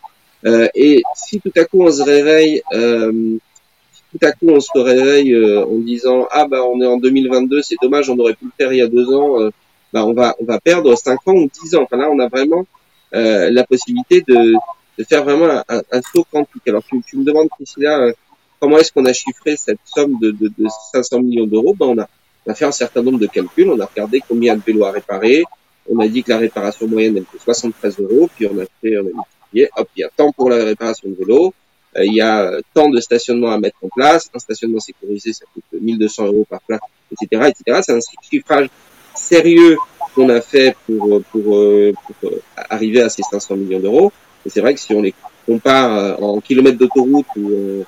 Et 0.75 1.01
si 1.15 1.41
tout 1.41 1.51
à 1.57 1.65
coup 1.65 1.81
on 1.81 1.91
se 1.91 2.03
réveille, 2.03 2.61
tout 2.71 4.19
à 4.21 4.31
coup 4.31 4.49
on 4.49 4.59
se 4.59 4.77
réveille 4.77 5.35
en 5.35 5.77
disant 5.79 6.27
ah 6.31 6.47
bah 6.47 6.63
on 6.63 6.79
est 6.81 6.85
en 6.85 6.97
2022, 6.97 7.61
c'est 7.63 7.75
dommage, 7.81 8.09
on 8.09 8.17
aurait 8.17 8.35
pu 8.35 8.45
le 8.45 8.51
faire 8.57 8.71
il 8.71 8.77
y 8.77 8.81
a 8.81 8.87
deux 8.87 9.11
ans. 9.13 9.49
Bah, 9.93 10.05
on 10.05 10.13
va 10.13 10.35
on 10.39 10.45
va 10.45 10.59
perdre 10.59 10.95
5 10.95 11.19
ans 11.27 11.33
ou 11.33 11.49
10 11.63 11.75
ans. 11.75 11.83
Enfin 11.83 11.97
là, 11.97 12.09
on 12.09 12.19
a 12.19 12.27
vraiment 12.27 12.65
euh, 13.13 13.49
la 13.49 13.63
possibilité 13.63 14.21
de, 14.27 14.53
de 14.97 15.03
faire 15.03 15.23
vraiment 15.23 15.63
un, 15.67 15.81
un, 15.91 16.01
saut 16.01 16.25
quantique. 16.31 16.67
Alors 16.67 16.83
tu, 16.83 17.01
tu 17.07 17.17
me 17.17 17.23
demandes 17.23 17.49
Priscilla, 17.49 17.99
euh, 17.99 18.13
comment 18.59 18.77
est-ce 18.77 18.91
qu'on 18.91 19.05
a 19.05 19.13
chiffré 19.13 19.55
cette 19.55 19.79
somme 19.85 20.17
de, 20.19 20.31
de, 20.31 20.51
de 20.57 20.67
500 20.91 21.21
millions 21.21 21.47
d'euros? 21.47 21.73
Ben, 21.73 21.85
on, 21.87 21.97
a, 21.99 22.09
on 22.45 22.51
a 22.51 22.55
fait 22.55 22.65
un 22.65 22.71
certain 22.71 23.01
nombre 23.01 23.19
de 23.19 23.27
calculs. 23.27 23.69
On 23.69 23.79
a 23.79 23.85
regardé 23.85 24.21
combien 24.27 24.55
de 24.55 24.61
vélos 24.61 24.85
à 24.85 24.91
réparer. 24.91 25.43
On 25.89 25.99
a 25.99 26.07
dit 26.07 26.23
que 26.23 26.31
la 26.31 26.37
réparation 26.37 26.87
moyenne 26.87 27.17
elle 27.17 27.25
fait 27.25 27.43
73 27.43 27.99
euros. 27.99 28.29
Puis 28.35 28.47
on 28.47 28.59
a 28.59 28.65
fait 28.81 28.97
on 28.97 29.01
a 29.01 29.03
multiplié. 29.03 29.69
Hop, 29.77 29.89
il 29.95 30.01
y 30.01 30.03
a 30.03 30.09
tant 30.15 30.31
pour 30.31 30.49
la 30.49 30.63
réparation 30.63 31.09
de 31.09 31.15
vélo. 31.15 31.53
Euh, 31.95 32.05
il 32.05 32.13
y 32.13 32.21
a 32.21 32.51
tant 32.73 32.89
de 32.89 32.99
stationnements 32.99 33.51
à 33.51 33.59
mettre 33.59 33.77
en 33.81 33.89
place. 33.89 34.29
Un 34.33 34.39
stationnement 34.39 34.79
sécurisé, 34.79 35.33
ça 35.33 35.45
coûte 35.53 35.63
1200 35.79 36.25
euros 36.25 36.45
par 36.49 36.61
place, 36.61 36.81
etc., 37.11 37.49
etc. 37.49 37.79
C'est 37.83 37.93
un 37.93 37.99
chiffrage 38.29 38.69
sérieux 39.17 39.77
qu'on 40.15 40.29
a 40.29 40.41
fait 40.41 40.75
pour, 40.85 41.21
pour, 41.31 41.57
euh, 41.57 41.93
pour, 42.05 42.29
euh, 42.29 42.41
arriver 42.69 43.01
à 43.01 43.09
ces 43.09 43.23
500 43.23 43.55
millions 43.55 43.79
d'euros. 43.79 44.11
Et 44.45 44.49
c'est 44.49 44.61
vrai 44.61 44.73
que 44.73 44.79
si 44.79 44.93
on 44.93 45.01
les 45.01 45.13
compare 45.45 45.97
euh, 45.97 46.15
en 46.15 46.39
kilomètres 46.39 46.77
d'autoroute 46.77 47.27
ou, 47.35 47.85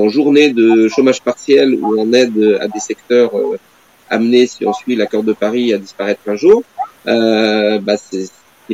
en 0.00 0.08
journée 0.08 0.50
de 0.50 0.88
chômage 0.88 1.20
partiel 1.20 1.74
ou 1.74 2.00
en 2.00 2.10
aide 2.14 2.58
à 2.60 2.66
des 2.66 2.80
secteurs 2.80 3.30
amenés, 4.08 4.46
si 4.46 4.64
on 4.66 4.72
suit 4.72 4.96
l'accord 4.96 5.22
de 5.22 5.34
Paris, 5.34 5.74
à 5.74 5.78
disparaître 5.78 6.22
un 6.26 6.36
jour, 6.36 6.62
euh, 7.06 7.78
bah 7.78 7.96
c'est 7.96 8.30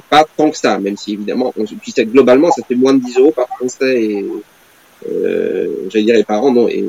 pas 0.08 0.24
tant 0.36 0.50
que 0.50 0.56
ça, 0.56 0.78
même 0.78 0.96
si 0.96 1.12
évidemment, 1.12 1.52
on, 1.56 1.64
puis 1.64 1.92
globalement, 1.98 2.50
ça 2.50 2.62
fait 2.62 2.74
moins 2.74 2.94
de 2.94 3.00
10 3.00 3.18
euros 3.18 3.32
par 3.32 3.48
Français 3.48 4.02
et 4.02 4.26
euh, 5.10 5.68
j'allais 5.90 6.04
dire 6.04 6.14
les 6.14 6.24
parents, 6.24 6.52
non, 6.52 6.68
et 6.68 6.84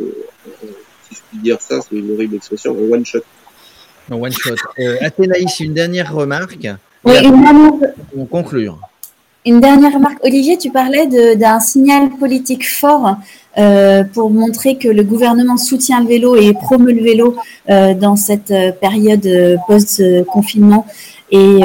si 1.09 1.15
je 1.15 1.19
puis 1.29 1.39
dire 1.39 1.59
ça, 1.59 1.81
c'est 1.81 1.95
une 1.95 2.11
horrible 2.11 2.35
expression, 2.35 2.71
one 2.71 3.05
shot 3.05 3.19
one 4.11 4.31
shot. 4.31 4.55
Euh, 4.79 4.97
Athénaïs, 5.01 5.59
une 5.59 5.73
dernière 5.73 6.13
remarque. 6.13 6.67
Oui, 7.03 7.13
une 7.23 7.41
dernière... 7.41 7.73
conclure. 8.29 8.79
Une 9.45 9.59
dernière 9.59 9.93
remarque. 9.93 10.23
Olivier, 10.23 10.57
tu 10.57 10.71
parlais 10.71 11.05
d'un 11.35 11.59
signal 11.59 12.09
politique 12.11 12.67
fort 12.69 13.17
pour 14.13 14.29
montrer 14.29 14.77
que 14.77 14.87
le 14.87 15.03
gouvernement 15.03 15.57
soutient 15.57 15.99
le 15.99 16.07
vélo 16.07 16.37
et 16.37 16.53
promeut 16.53 16.93
le 16.93 17.03
vélo 17.03 17.35
dans 17.67 18.15
cette 18.15 18.53
période 18.79 19.27
post-confinement 19.67 20.85
et 21.29 21.59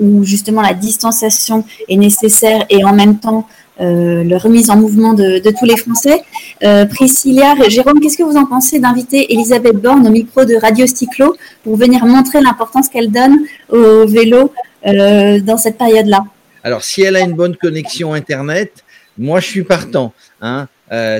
où 0.00 0.22
justement 0.22 0.62
la 0.62 0.74
distanciation 0.74 1.64
est 1.88 1.96
nécessaire 1.96 2.66
et 2.70 2.84
en 2.84 2.94
même 2.94 3.18
temps 3.18 3.48
euh, 3.80 4.22
la 4.22 4.38
remise 4.38 4.70
en 4.70 4.76
mouvement 4.76 5.14
de, 5.14 5.40
tous 5.50 5.64
les 5.64 5.76
Français. 5.76 6.22
Euh, 6.62 6.86
Priscilla, 6.86 7.54
Jérôme, 7.68 7.98
qu'est-ce 8.00 8.16
que 8.16 8.22
vous 8.22 8.36
en 8.36 8.46
pensez 8.46 8.78
d'inviter 8.78 9.32
Elisabeth 9.32 9.76
Borne 9.76 10.06
au 10.06 10.10
micro 10.10 10.44
de 10.44 10.54
Radio 10.54 10.86
Cyclo 10.86 11.36
pour 11.64 11.76
venir 11.76 12.04
montrer 12.06 12.40
l'importance 12.40 12.88
qu'elle 12.88 13.10
donne 13.10 13.38
au 13.70 14.06
vélo 14.06 14.52
euh, 14.86 15.40
dans 15.40 15.56
cette 15.56 15.76
période-là? 15.76 16.24
Alors, 16.62 16.84
si 16.84 17.02
elle 17.02 17.16
a 17.16 17.20
une 17.20 17.34
bonne 17.34 17.56
connexion 17.56 18.14
Internet, 18.14 18.84
moi, 19.18 19.40
je 19.40 19.46
suis 19.46 19.64
partant. 19.64 20.12
Hein. 20.40 20.68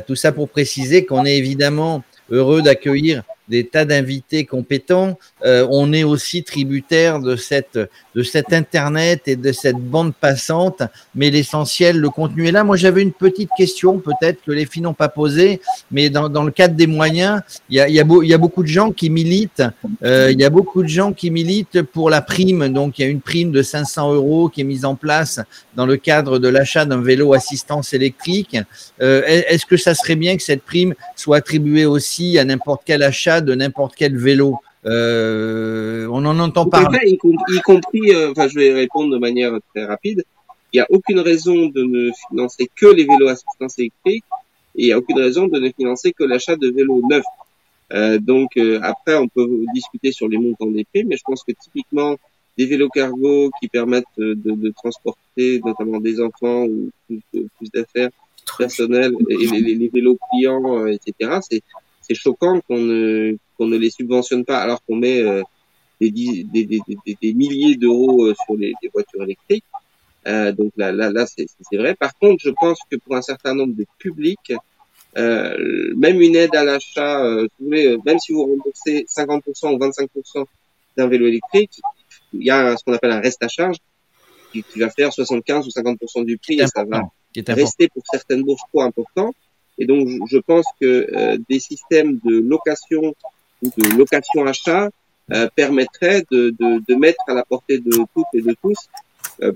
Tout 0.07 0.15
ça 0.15 0.31
pour 0.31 0.49
préciser 0.49 1.05
qu'on 1.05 1.25
est 1.25 1.37
évidemment 1.37 2.05
heureux 2.31 2.63
d'accueillir 2.63 3.23
des 3.49 3.67
tas 3.67 3.85
d'invités 3.85 4.45
compétents. 4.45 5.19
Euh, 5.45 5.67
on 5.71 5.93
est 5.93 6.05
aussi 6.05 6.43
tributaire 6.43 7.21
de 7.21 7.37
cette 7.37 7.79
de 8.15 8.23
cet 8.23 8.53
internet 8.53 9.23
et 9.27 9.37
de 9.37 9.53
cette 9.53 9.77
bande 9.77 10.15
passante, 10.15 10.83
mais 11.15 11.31
l'essentiel, 11.31 11.99
le 11.99 12.11
contenu 12.11 12.47
est 12.47 12.53
là. 12.53 12.65
Moi, 12.65 12.77
j'avais 12.77 13.03
une 13.03 13.13
petite 13.13 13.51
question, 13.57 13.99
peut-être 13.99 14.39
que 14.45 14.53
les 14.53 14.67
filles 14.67 14.83
n'ont 14.83 14.95
pas 14.95 15.09
posée, 15.09 15.61
mais 15.91 16.11
dans, 16.11 16.29
dans 16.29 16.45
le 16.45 16.53
cadre 16.53 16.75
des 16.75 16.87
moyens, 16.87 17.43
il 17.69 17.77
y 17.77 17.81
a, 17.81 17.89
y 17.89 18.01
a, 18.01 18.05
y 18.23 18.35
a 18.35 18.39
beaucoup 18.39 18.63
de 18.63 18.69
gens 18.69 18.93
qui 18.93 19.11
militent. 19.11 19.65
Euh, 20.05 20.31
il 20.31 20.41
y 20.41 20.45
a 20.45 20.51
beaucoup 20.51 20.83
de 20.83 20.89
gens 20.89 21.13
qui 21.13 21.31
militent 21.31 21.83
pour 21.83 22.09
la 22.09 22.23
prime. 22.23 22.69
Donc, 22.73 22.99
il 22.99 23.03
y 23.03 23.05
a 23.05 23.09
une 23.09 23.21
prime 23.21 23.51
de 23.51 23.63
500 23.63 24.15
euros 24.15 24.49
qui 24.49 24.61
est 24.61 24.65
mise 24.65 24.85
en 24.85 24.95
place 24.95 25.41
dans 25.75 25.87
le 25.87 25.97
cadre 25.97 26.39
de 26.39 26.49
l'achat 26.49 26.85
d'un 26.85 27.01
vélo 27.01 27.35
assistance 27.35 27.93
électrique. 27.93 28.57
Euh, 29.03 29.23
Est-ce 29.27 29.67
que 29.67 29.77
ça 29.77 29.95
serait 29.95 30.17
bien 30.17 30.37
que 30.37 30.43
cette 30.43 30.63
prime 30.63 30.95
soit 31.17 31.39
attribuée 31.39 31.87
aussi 31.87 32.39
à 32.39 32.45
n'importe 32.45 32.83
quel 32.85 33.03
achat 33.03 33.34
de 33.41 33.55
n'importe 33.55 33.95
quel 33.97 34.17
vélo 34.17 34.59
euh, 34.87 36.07
on 36.11 36.25
en 36.27 36.39
entend 36.39 36.67
parler. 36.67 36.99
y, 37.11 37.17
compris, 37.17 38.11
euh, 38.11 38.33
enfin, 38.33 38.49
je 38.49 38.59
vais 38.59 38.73
répondre 38.73 39.13
de 39.13 39.19
manière 39.19 39.53
très 39.75 39.85
rapide. 39.85 40.25
Il 40.73 40.79
n'y 40.79 40.81
a 40.81 40.87
aucune 40.91 41.21
raison 41.21 41.67
de 41.67 41.83
ne 41.83 42.11
financer 42.29 42.69
que 42.75 42.87
les 42.87 43.05
vélos 43.05 43.29
assistance 43.29 43.79
électrique 43.79 44.25
et 44.75 44.83
il 44.83 44.87
n'y 44.87 44.93
a 44.93 44.99
aucune 44.99 45.19
raison 45.19 45.47
de 45.47 45.59
ne 45.59 45.71
financer 45.71 46.13
que 46.13 46.25
l'achat 46.25 46.57
de 46.57 46.69
vélos 46.69 47.03
neufs. 47.09 47.25
Euh, 47.93 48.19
donc 48.19 48.57
euh, 48.57 48.81
après, 48.83 49.15
on 49.15 49.29
peut 49.29 49.49
discuter 49.73 50.11
sur 50.11 50.29
les 50.29 50.39
montants 50.39 50.67
des 50.67 50.85
prix, 50.85 51.05
mais 51.05 51.17
je 51.17 51.23
pense 51.25 51.45
que 51.45 51.53
typiquement 51.53 52.17
des 52.59 52.67
vélos 52.67 52.89
cargo 52.89 53.51
qui 53.61 53.69
permettent 53.69 54.05
de, 54.17 54.35
de 54.35 54.71
transporter 54.71 55.61
notamment 55.65 56.01
des 56.01 56.21
enfants 56.21 56.65
ou 56.65 56.91
plus, 57.07 57.21
plus 57.31 57.71
d'affaires 57.73 58.11
personnelles 58.59 59.15
et 59.29 59.37
les, 59.37 59.61
les, 59.61 59.75
les, 59.75 59.89
vélos 59.89 60.19
clients, 60.31 60.79
euh, 60.79 60.89
etc. 60.89 61.39
C'est 61.49 61.63
c'est 62.07 62.15
choquant 62.15 62.61
qu'on 62.67 62.79
ne 62.79 63.37
qu'on 63.57 63.67
ne 63.67 63.77
les 63.77 63.91
subventionne 63.91 64.45
pas 64.45 64.59
alors 64.59 64.85
qu'on 64.85 64.97
met 64.97 65.21
euh, 65.21 65.43
des, 66.01 66.11
des, 66.11 66.65
des, 66.65 66.81
des, 67.21 67.35
milliers 67.35 67.77
d'euros 67.77 68.27
euh, 68.27 68.35
sur 68.45 68.57
les, 68.57 68.75
voitures 68.93 69.23
électriques. 69.23 69.65
Euh, 70.27 70.53
donc 70.53 70.73
là, 70.77 70.93
là, 70.93 71.11
là, 71.11 71.27
c'est 71.27 71.77
vrai. 71.77 71.95
Par 71.95 72.15
contre, 72.19 72.43
je 72.43 72.51
pense 72.51 72.79
que 72.91 72.97
pour 72.97 73.15
un 73.15 73.23
certain 73.23 73.55
nombre 73.55 73.75
de 73.75 73.87
publics, 73.99 74.53
euh, 75.17 75.95
même 75.97 76.21
une 76.21 76.35
aide 76.35 76.55
à 76.57 76.65
l'achat, 76.65 77.25
euh, 77.25 77.47
même 77.61 78.19
si 78.19 78.33
vous 78.33 78.43
remboursez 78.43 79.07
50% 79.09 79.75
ou 79.75 79.79
25% 79.79 80.45
d'un 80.97 81.07
vélo 81.07 81.27
électrique, 81.27 81.81
il 82.33 82.45
y 82.45 82.51
a 82.51 82.77
ce 82.77 82.85
qu'on 82.85 82.93
appelle 82.93 83.13
un 83.13 83.21
reste 83.21 83.43
à 83.43 83.49
charge 83.49 83.77
qui, 84.53 84.63
qui, 84.63 84.81
va 84.81 84.91
faire 84.91 85.13
75 85.13 85.67
ou 85.67 85.71
50% 85.71 86.25
du 86.25 86.39
prix 86.39 86.61
et 86.61 86.67
ça 86.67 86.85
va 86.85 87.03
rester 87.49 87.89
pour 87.89 88.03
certaines 88.11 88.43
bourses 88.43 88.63
trop 88.73 88.83
important. 88.83 89.35
Et 89.79 89.87
donc, 89.87 90.09
je 90.31 90.39
pense 90.39 90.67
que 90.81 91.09
euh, 91.15 91.39
des 91.49 91.61
systèmes 91.61 92.19
de 92.25 92.41
location 92.41 93.15
ou 93.63 93.71
de 93.77 93.97
location-achat 93.97 94.91
euh, 95.33 95.49
permettraient 95.57 96.23
de, 96.31 96.51
de, 96.51 96.83
de, 96.87 96.95
mettre 96.95 97.23
à 97.29 97.33
la 97.33 97.45
portée 97.45 97.79
de 97.79 97.91
toutes 98.15 98.27
et 98.35 98.43
de 98.43 98.55
tous 98.63 98.77
euh, 99.43 99.53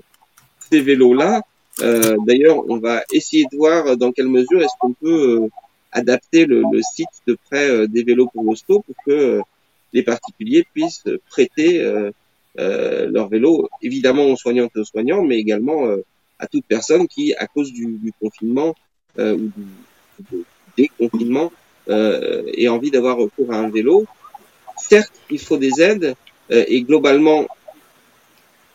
ces 0.71 0.81
vélos-là. 0.81 1.43
Euh, 1.81 2.17
d'ailleurs, 2.25 2.67
on 2.67 2.79
va 2.79 3.03
essayer 3.13 3.45
de 3.51 3.55
voir 3.55 3.95
dans 3.95 4.11
quelle 4.11 4.29
mesure 4.29 4.63
est-ce 4.63 4.73
qu'on 4.79 4.93
peut 4.93 5.47
adapter 5.91 6.45
le, 6.45 6.63
le, 6.71 6.81
site 6.81 7.07
de 7.27 7.37
prêt 7.49 7.87
des 7.87 8.03
vélos 8.03 8.27
pour 8.33 8.43
l'hosto 8.43 8.81
pour 8.81 8.95
que 9.05 9.41
les 9.93 10.01
particuliers 10.01 10.65
puissent 10.73 11.05
prêter 11.29 11.83
leur 12.55 13.27
vélo, 13.29 13.69
évidemment 13.81 14.25
aux 14.25 14.35
soignantes 14.35 14.71
et 14.75 14.79
aux 14.79 14.85
soignants, 14.85 15.23
mais 15.23 15.37
également 15.37 15.87
à 16.37 16.47
toute 16.47 16.65
personne 16.67 17.07
qui, 17.07 17.33
à 17.35 17.47
cause 17.47 17.71
du, 17.71 17.85
du 17.97 18.11
confinement 18.19 18.75
ou 19.17 19.49
du, 19.55 19.65
des 20.77 20.89
confinements 20.97 21.51
euh, 21.89 22.43
et 22.53 22.69
envie 22.69 22.91
d'avoir 22.91 23.17
recours 23.17 23.51
à 23.51 23.57
un 23.57 23.69
vélo. 23.69 24.05
Certes, 24.77 25.13
il 25.29 25.39
faut 25.39 25.57
des 25.57 25.81
aides 25.81 26.15
euh, 26.51 26.63
et 26.67 26.81
globalement, 26.83 27.47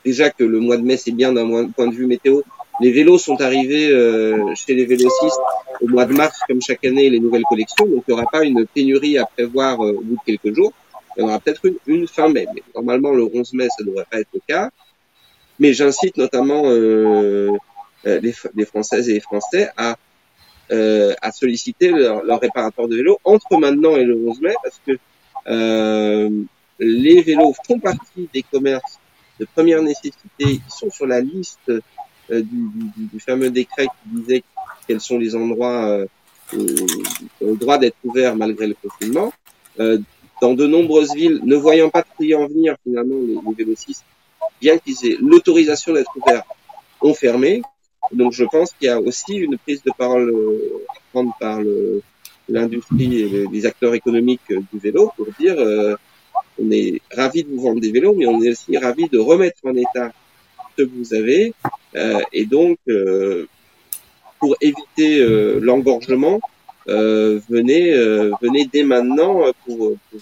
déjà 0.04 0.30
que 0.30 0.44
le 0.44 0.60
mois 0.60 0.76
de 0.76 0.82
mai 0.82 0.96
c'est 0.96 1.12
bien 1.12 1.32
d'un 1.32 1.68
point 1.68 1.86
de 1.86 1.94
vue 1.94 2.06
météo, 2.06 2.42
les 2.80 2.90
vélos 2.90 3.18
sont 3.18 3.40
arrivés 3.40 3.88
euh, 3.90 4.52
chez 4.56 4.74
les 4.74 4.84
vélocistes 4.84 5.40
au 5.80 5.86
mois 5.86 6.06
de 6.06 6.12
mars 6.12 6.40
comme 6.48 6.60
chaque 6.60 6.84
année 6.84 7.08
les 7.08 7.20
nouvelles 7.20 7.44
collections, 7.48 7.86
donc 7.86 8.04
il 8.06 8.14
n'y 8.14 8.20
aura 8.20 8.28
pas 8.30 8.42
une 8.44 8.66
pénurie 8.66 9.16
à 9.16 9.26
prévoir 9.26 9.78
au 9.80 10.00
bout 10.00 10.16
de 10.16 10.24
quelques 10.26 10.54
jours. 10.54 10.72
Il 11.16 11.20
y 11.20 11.24
en 11.24 11.28
aura 11.28 11.38
peut-être 11.38 11.64
une, 11.66 11.76
une 11.86 12.08
fin 12.08 12.28
mai, 12.28 12.46
mais 12.52 12.62
normalement 12.74 13.12
le 13.12 13.24
11 13.32 13.52
mai 13.54 13.68
ça 13.68 13.84
ne 13.84 13.90
devrait 13.90 14.06
pas 14.10 14.18
être 14.18 14.28
le 14.34 14.40
cas. 14.46 14.70
Mais 15.60 15.72
j'incite 15.72 16.16
notamment 16.16 16.62
euh, 16.66 17.52
les, 18.04 18.34
les, 18.56 18.64
Françaises 18.64 19.08
et 19.08 19.14
les 19.14 19.20
Français 19.20 19.70
à 19.76 19.96
euh, 20.70 21.14
à 21.20 21.32
solliciter 21.32 21.90
leur, 21.90 22.24
leur, 22.24 22.40
réparateur 22.40 22.88
de 22.88 22.96
vélo 22.96 23.18
entre 23.24 23.58
maintenant 23.58 23.96
et 23.96 24.04
le 24.04 24.16
11 24.16 24.40
mai 24.40 24.54
parce 24.62 24.80
que 24.86 24.98
euh, 25.46 26.30
les 26.78 27.22
vélos 27.22 27.54
font 27.66 27.78
partie 27.78 28.28
des 28.32 28.42
commerces 28.42 28.98
de 29.38 29.46
première 29.54 29.82
nécessité. 29.82 30.18
Ils 30.38 30.60
sont 30.68 30.90
sur 30.90 31.06
la 31.06 31.20
liste 31.20 31.68
euh, 31.68 31.80
du, 32.30 32.42
du, 32.96 33.06
du, 33.12 33.20
fameux 33.20 33.50
décret 33.50 33.86
qui 33.86 34.20
disait 34.20 34.42
quels 34.86 35.00
sont 35.00 35.18
les 35.18 35.36
endroits 35.36 35.86
euh, 35.86 36.06
ont 37.40 37.50
le 37.50 37.56
droit 37.56 37.78
d'être 37.78 37.96
ouverts 38.04 38.36
malgré 38.36 38.66
le 38.66 38.74
confinement. 38.74 39.32
Euh, 39.80 39.98
dans 40.40 40.54
de 40.54 40.66
nombreuses 40.66 41.14
villes, 41.14 41.40
ne 41.44 41.56
voyant 41.56 41.90
pas 41.90 42.02
de 42.02 42.06
clients 42.16 42.46
venir, 42.46 42.76
finalement, 42.82 43.16
les, 43.26 43.34
les 43.34 43.64
vélocistes, 43.64 44.04
bien 44.60 44.78
qu'ils 44.78 44.96
aient 45.06 45.16
l'autorisation 45.20 45.92
d'être 45.92 46.10
ouverts, 46.16 46.44
ont 47.00 47.14
fermé. 47.14 47.62
Donc 48.12 48.32
je 48.32 48.44
pense 48.44 48.72
qu'il 48.72 48.86
y 48.86 48.90
a 48.90 49.00
aussi 49.00 49.34
une 49.34 49.58
prise 49.58 49.82
de 49.82 49.90
parole 49.96 50.30
euh, 50.30 50.84
à 50.88 50.94
prendre 51.12 51.34
par 51.40 51.60
l'industrie 52.48 53.20
et 53.20 53.46
les 53.50 53.66
acteurs 53.66 53.94
économiques 53.94 54.50
euh, 54.50 54.60
du 54.72 54.78
vélo 54.78 55.10
pour 55.16 55.26
dire 55.38 55.54
euh, 55.58 55.94
on 56.60 56.70
est 56.70 57.00
ravi 57.12 57.42
de 57.42 57.50
vous 57.50 57.62
vendre 57.62 57.80
des 57.80 57.90
vélos, 57.90 58.14
mais 58.14 58.26
on 58.26 58.40
est 58.42 58.50
aussi 58.50 58.76
ravi 58.76 59.08
de 59.08 59.18
remettre 59.18 59.58
en 59.64 59.74
état 59.74 60.12
ce 60.76 60.82
que 60.82 60.88
vous 60.88 61.14
avez. 61.14 61.52
Euh, 61.96 62.20
et 62.32 62.44
donc, 62.44 62.78
euh, 62.88 63.46
pour 64.40 64.56
éviter 64.60 65.20
euh, 65.20 65.58
l'engorgement, 65.60 66.40
venez, 66.86 67.92
venez 68.42 68.68
dès 68.70 68.82
maintenant 68.82 69.40
pour, 69.64 69.92
pour, 70.10 70.20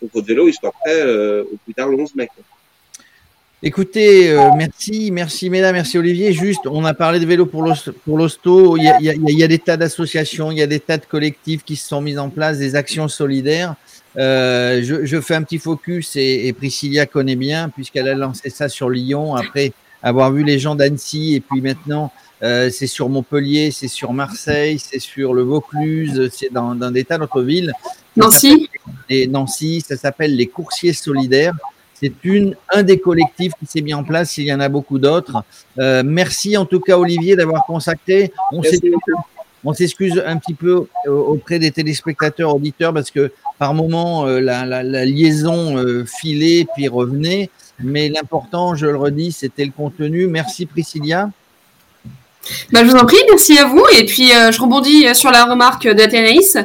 pour, 0.00 0.08
votre 0.12 0.26
vélo, 0.26 0.48
il 0.48 0.52
soit 0.52 0.72
prêt 0.72 1.02
au 1.40 1.56
plus 1.64 1.72
tard 1.74 1.88
le 1.88 1.98
11 1.98 2.14
mai. 2.14 2.28
Écoutez, 3.60 4.30
euh, 4.30 4.50
merci, 4.56 5.10
merci 5.10 5.50
Méla, 5.50 5.72
merci 5.72 5.98
Olivier. 5.98 6.32
Juste, 6.32 6.66
on 6.66 6.84
a 6.84 6.94
parlé 6.94 7.18
de 7.18 7.26
vélo 7.26 7.44
pour 7.44 7.64
l'hosto. 7.64 8.76
Il, 8.76 8.92
il, 9.00 9.20
il, 9.28 9.38
y 9.38 9.42
a 9.42 9.48
des 9.48 9.58
tas 9.58 9.76
d'associations, 9.76 10.52
il 10.52 10.58
y 10.58 10.62
a 10.62 10.68
des 10.68 10.78
tas 10.78 10.96
de 10.96 11.04
collectifs 11.04 11.64
qui 11.64 11.74
se 11.74 11.88
sont 11.88 12.00
mis 12.00 12.18
en 12.18 12.28
place, 12.30 12.58
des 12.58 12.76
actions 12.76 13.08
solidaires. 13.08 13.74
Euh, 14.16 14.80
je, 14.84 15.04
je, 15.04 15.20
fais 15.20 15.34
un 15.34 15.42
petit 15.42 15.58
focus 15.58 16.14
et, 16.14 16.46
et 16.46 16.52
Priscilla 16.52 17.06
connaît 17.06 17.36
bien 17.36 17.68
puisqu'elle 17.68 18.08
a 18.08 18.14
lancé 18.14 18.48
ça 18.48 18.68
sur 18.68 18.90
Lyon 18.90 19.34
après 19.34 19.72
avoir 20.02 20.32
vu 20.32 20.44
les 20.44 20.58
gens 20.58 20.74
d'Annecy 20.74 21.34
et 21.34 21.40
puis 21.40 21.60
maintenant 21.60 22.10
euh, 22.42 22.70
c'est 22.70 22.86
sur 22.86 23.08
Montpellier, 23.08 23.70
c'est 23.72 23.88
sur 23.88 24.12
Marseille, 24.12 24.78
c'est 24.78 25.00
sur 25.00 25.34
le 25.34 25.42
Vaucluse, 25.42 26.30
c'est 26.32 26.52
dans, 26.52 26.74
dans 26.74 26.90
des 26.90 27.04
tas 27.04 27.18
d'autres 27.18 27.42
villes. 27.42 27.72
Nancy? 28.16 28.70
Et 29.08 29.26
Nancy, 29.26 29.80
ça 29.80 29.96
s'appelle 29.96 30.36
les 30.36 30.46
coursiers 30.46 30.92
solidaires. 30.92 31.54
C'est 32.00 32.12
une, 32.22 32.54
un 32.72 32.82
des 32.82 32.98
collectifs 32.98 33.52
qui 33.58 33.66
s'est 33.66 33.80
mis 33.80 33.94
en 33.94 34.04
place. 34.04 34.38
Il 34.38 34.44
y 34.44 34.52
en 34.52 34.60
a 34.60 34.68
beaucoup 34.68 34.98
d'autres. 34.98 35.42
Euh, 35.78 36.02
merci 36.04 36.56
en 36.56 36.64
tout 36.64 36.80
cas, 36.80 36.96
Olivier, 36.96 37.34
d'avoir 37.36 37.64
consacré. 37.66 38.32
On 39.64 39.72
s'excuse 39.72 40.22
un 40.24 40.36
petit 40.36 40.54
peu 40.54 40.86
auprès 41.06 41.58
des 41.58 41.72
téléspectateurs, 41.72 42.54
auditeurs, 42.54 42.94
parce 42.94 43.10
que 43.10 43.32
par 43.58 43.74
moment, 43.74 44.26
euh, 44.26 44.40
la, 44.40 44.64
la, 44.64 44.82
la, 44.82 45.04
liaison 45.04 45.76
euh, 45.76 46.04
filait 46.04 46.66
puis 46.74 46.88
revenait. 46.88 47.50
Mais 47.80 48.08
l'important, 48.08 48.74
je 48.74 48.86
le 48.86 48.96
redis, 48.96 49.32
c'était 49.32 49.64
le 49.64 49.72
contenu. 49.72 50.26
Merci, 50.26 50.66
Priscilla. 50.66 51.30
Ben, 52.72 52.84
je 52.84 52.90
vous 52.90 52.96
en 52.96 53.04
prie, 53.04 53.18
merci 53.28 53.58
à 53.58 53.66
vous. 53.66 53.84
Et 53.96 54.04
puis, 54.06 54.32
euh, 54.32 54.52
je 54.52 54.60
rebondis 54.60 55.14
sur 55.14 55.30
la 55.30 55.44
remarque 55.44 55.88
d'Athénaïs. 55.88 56.56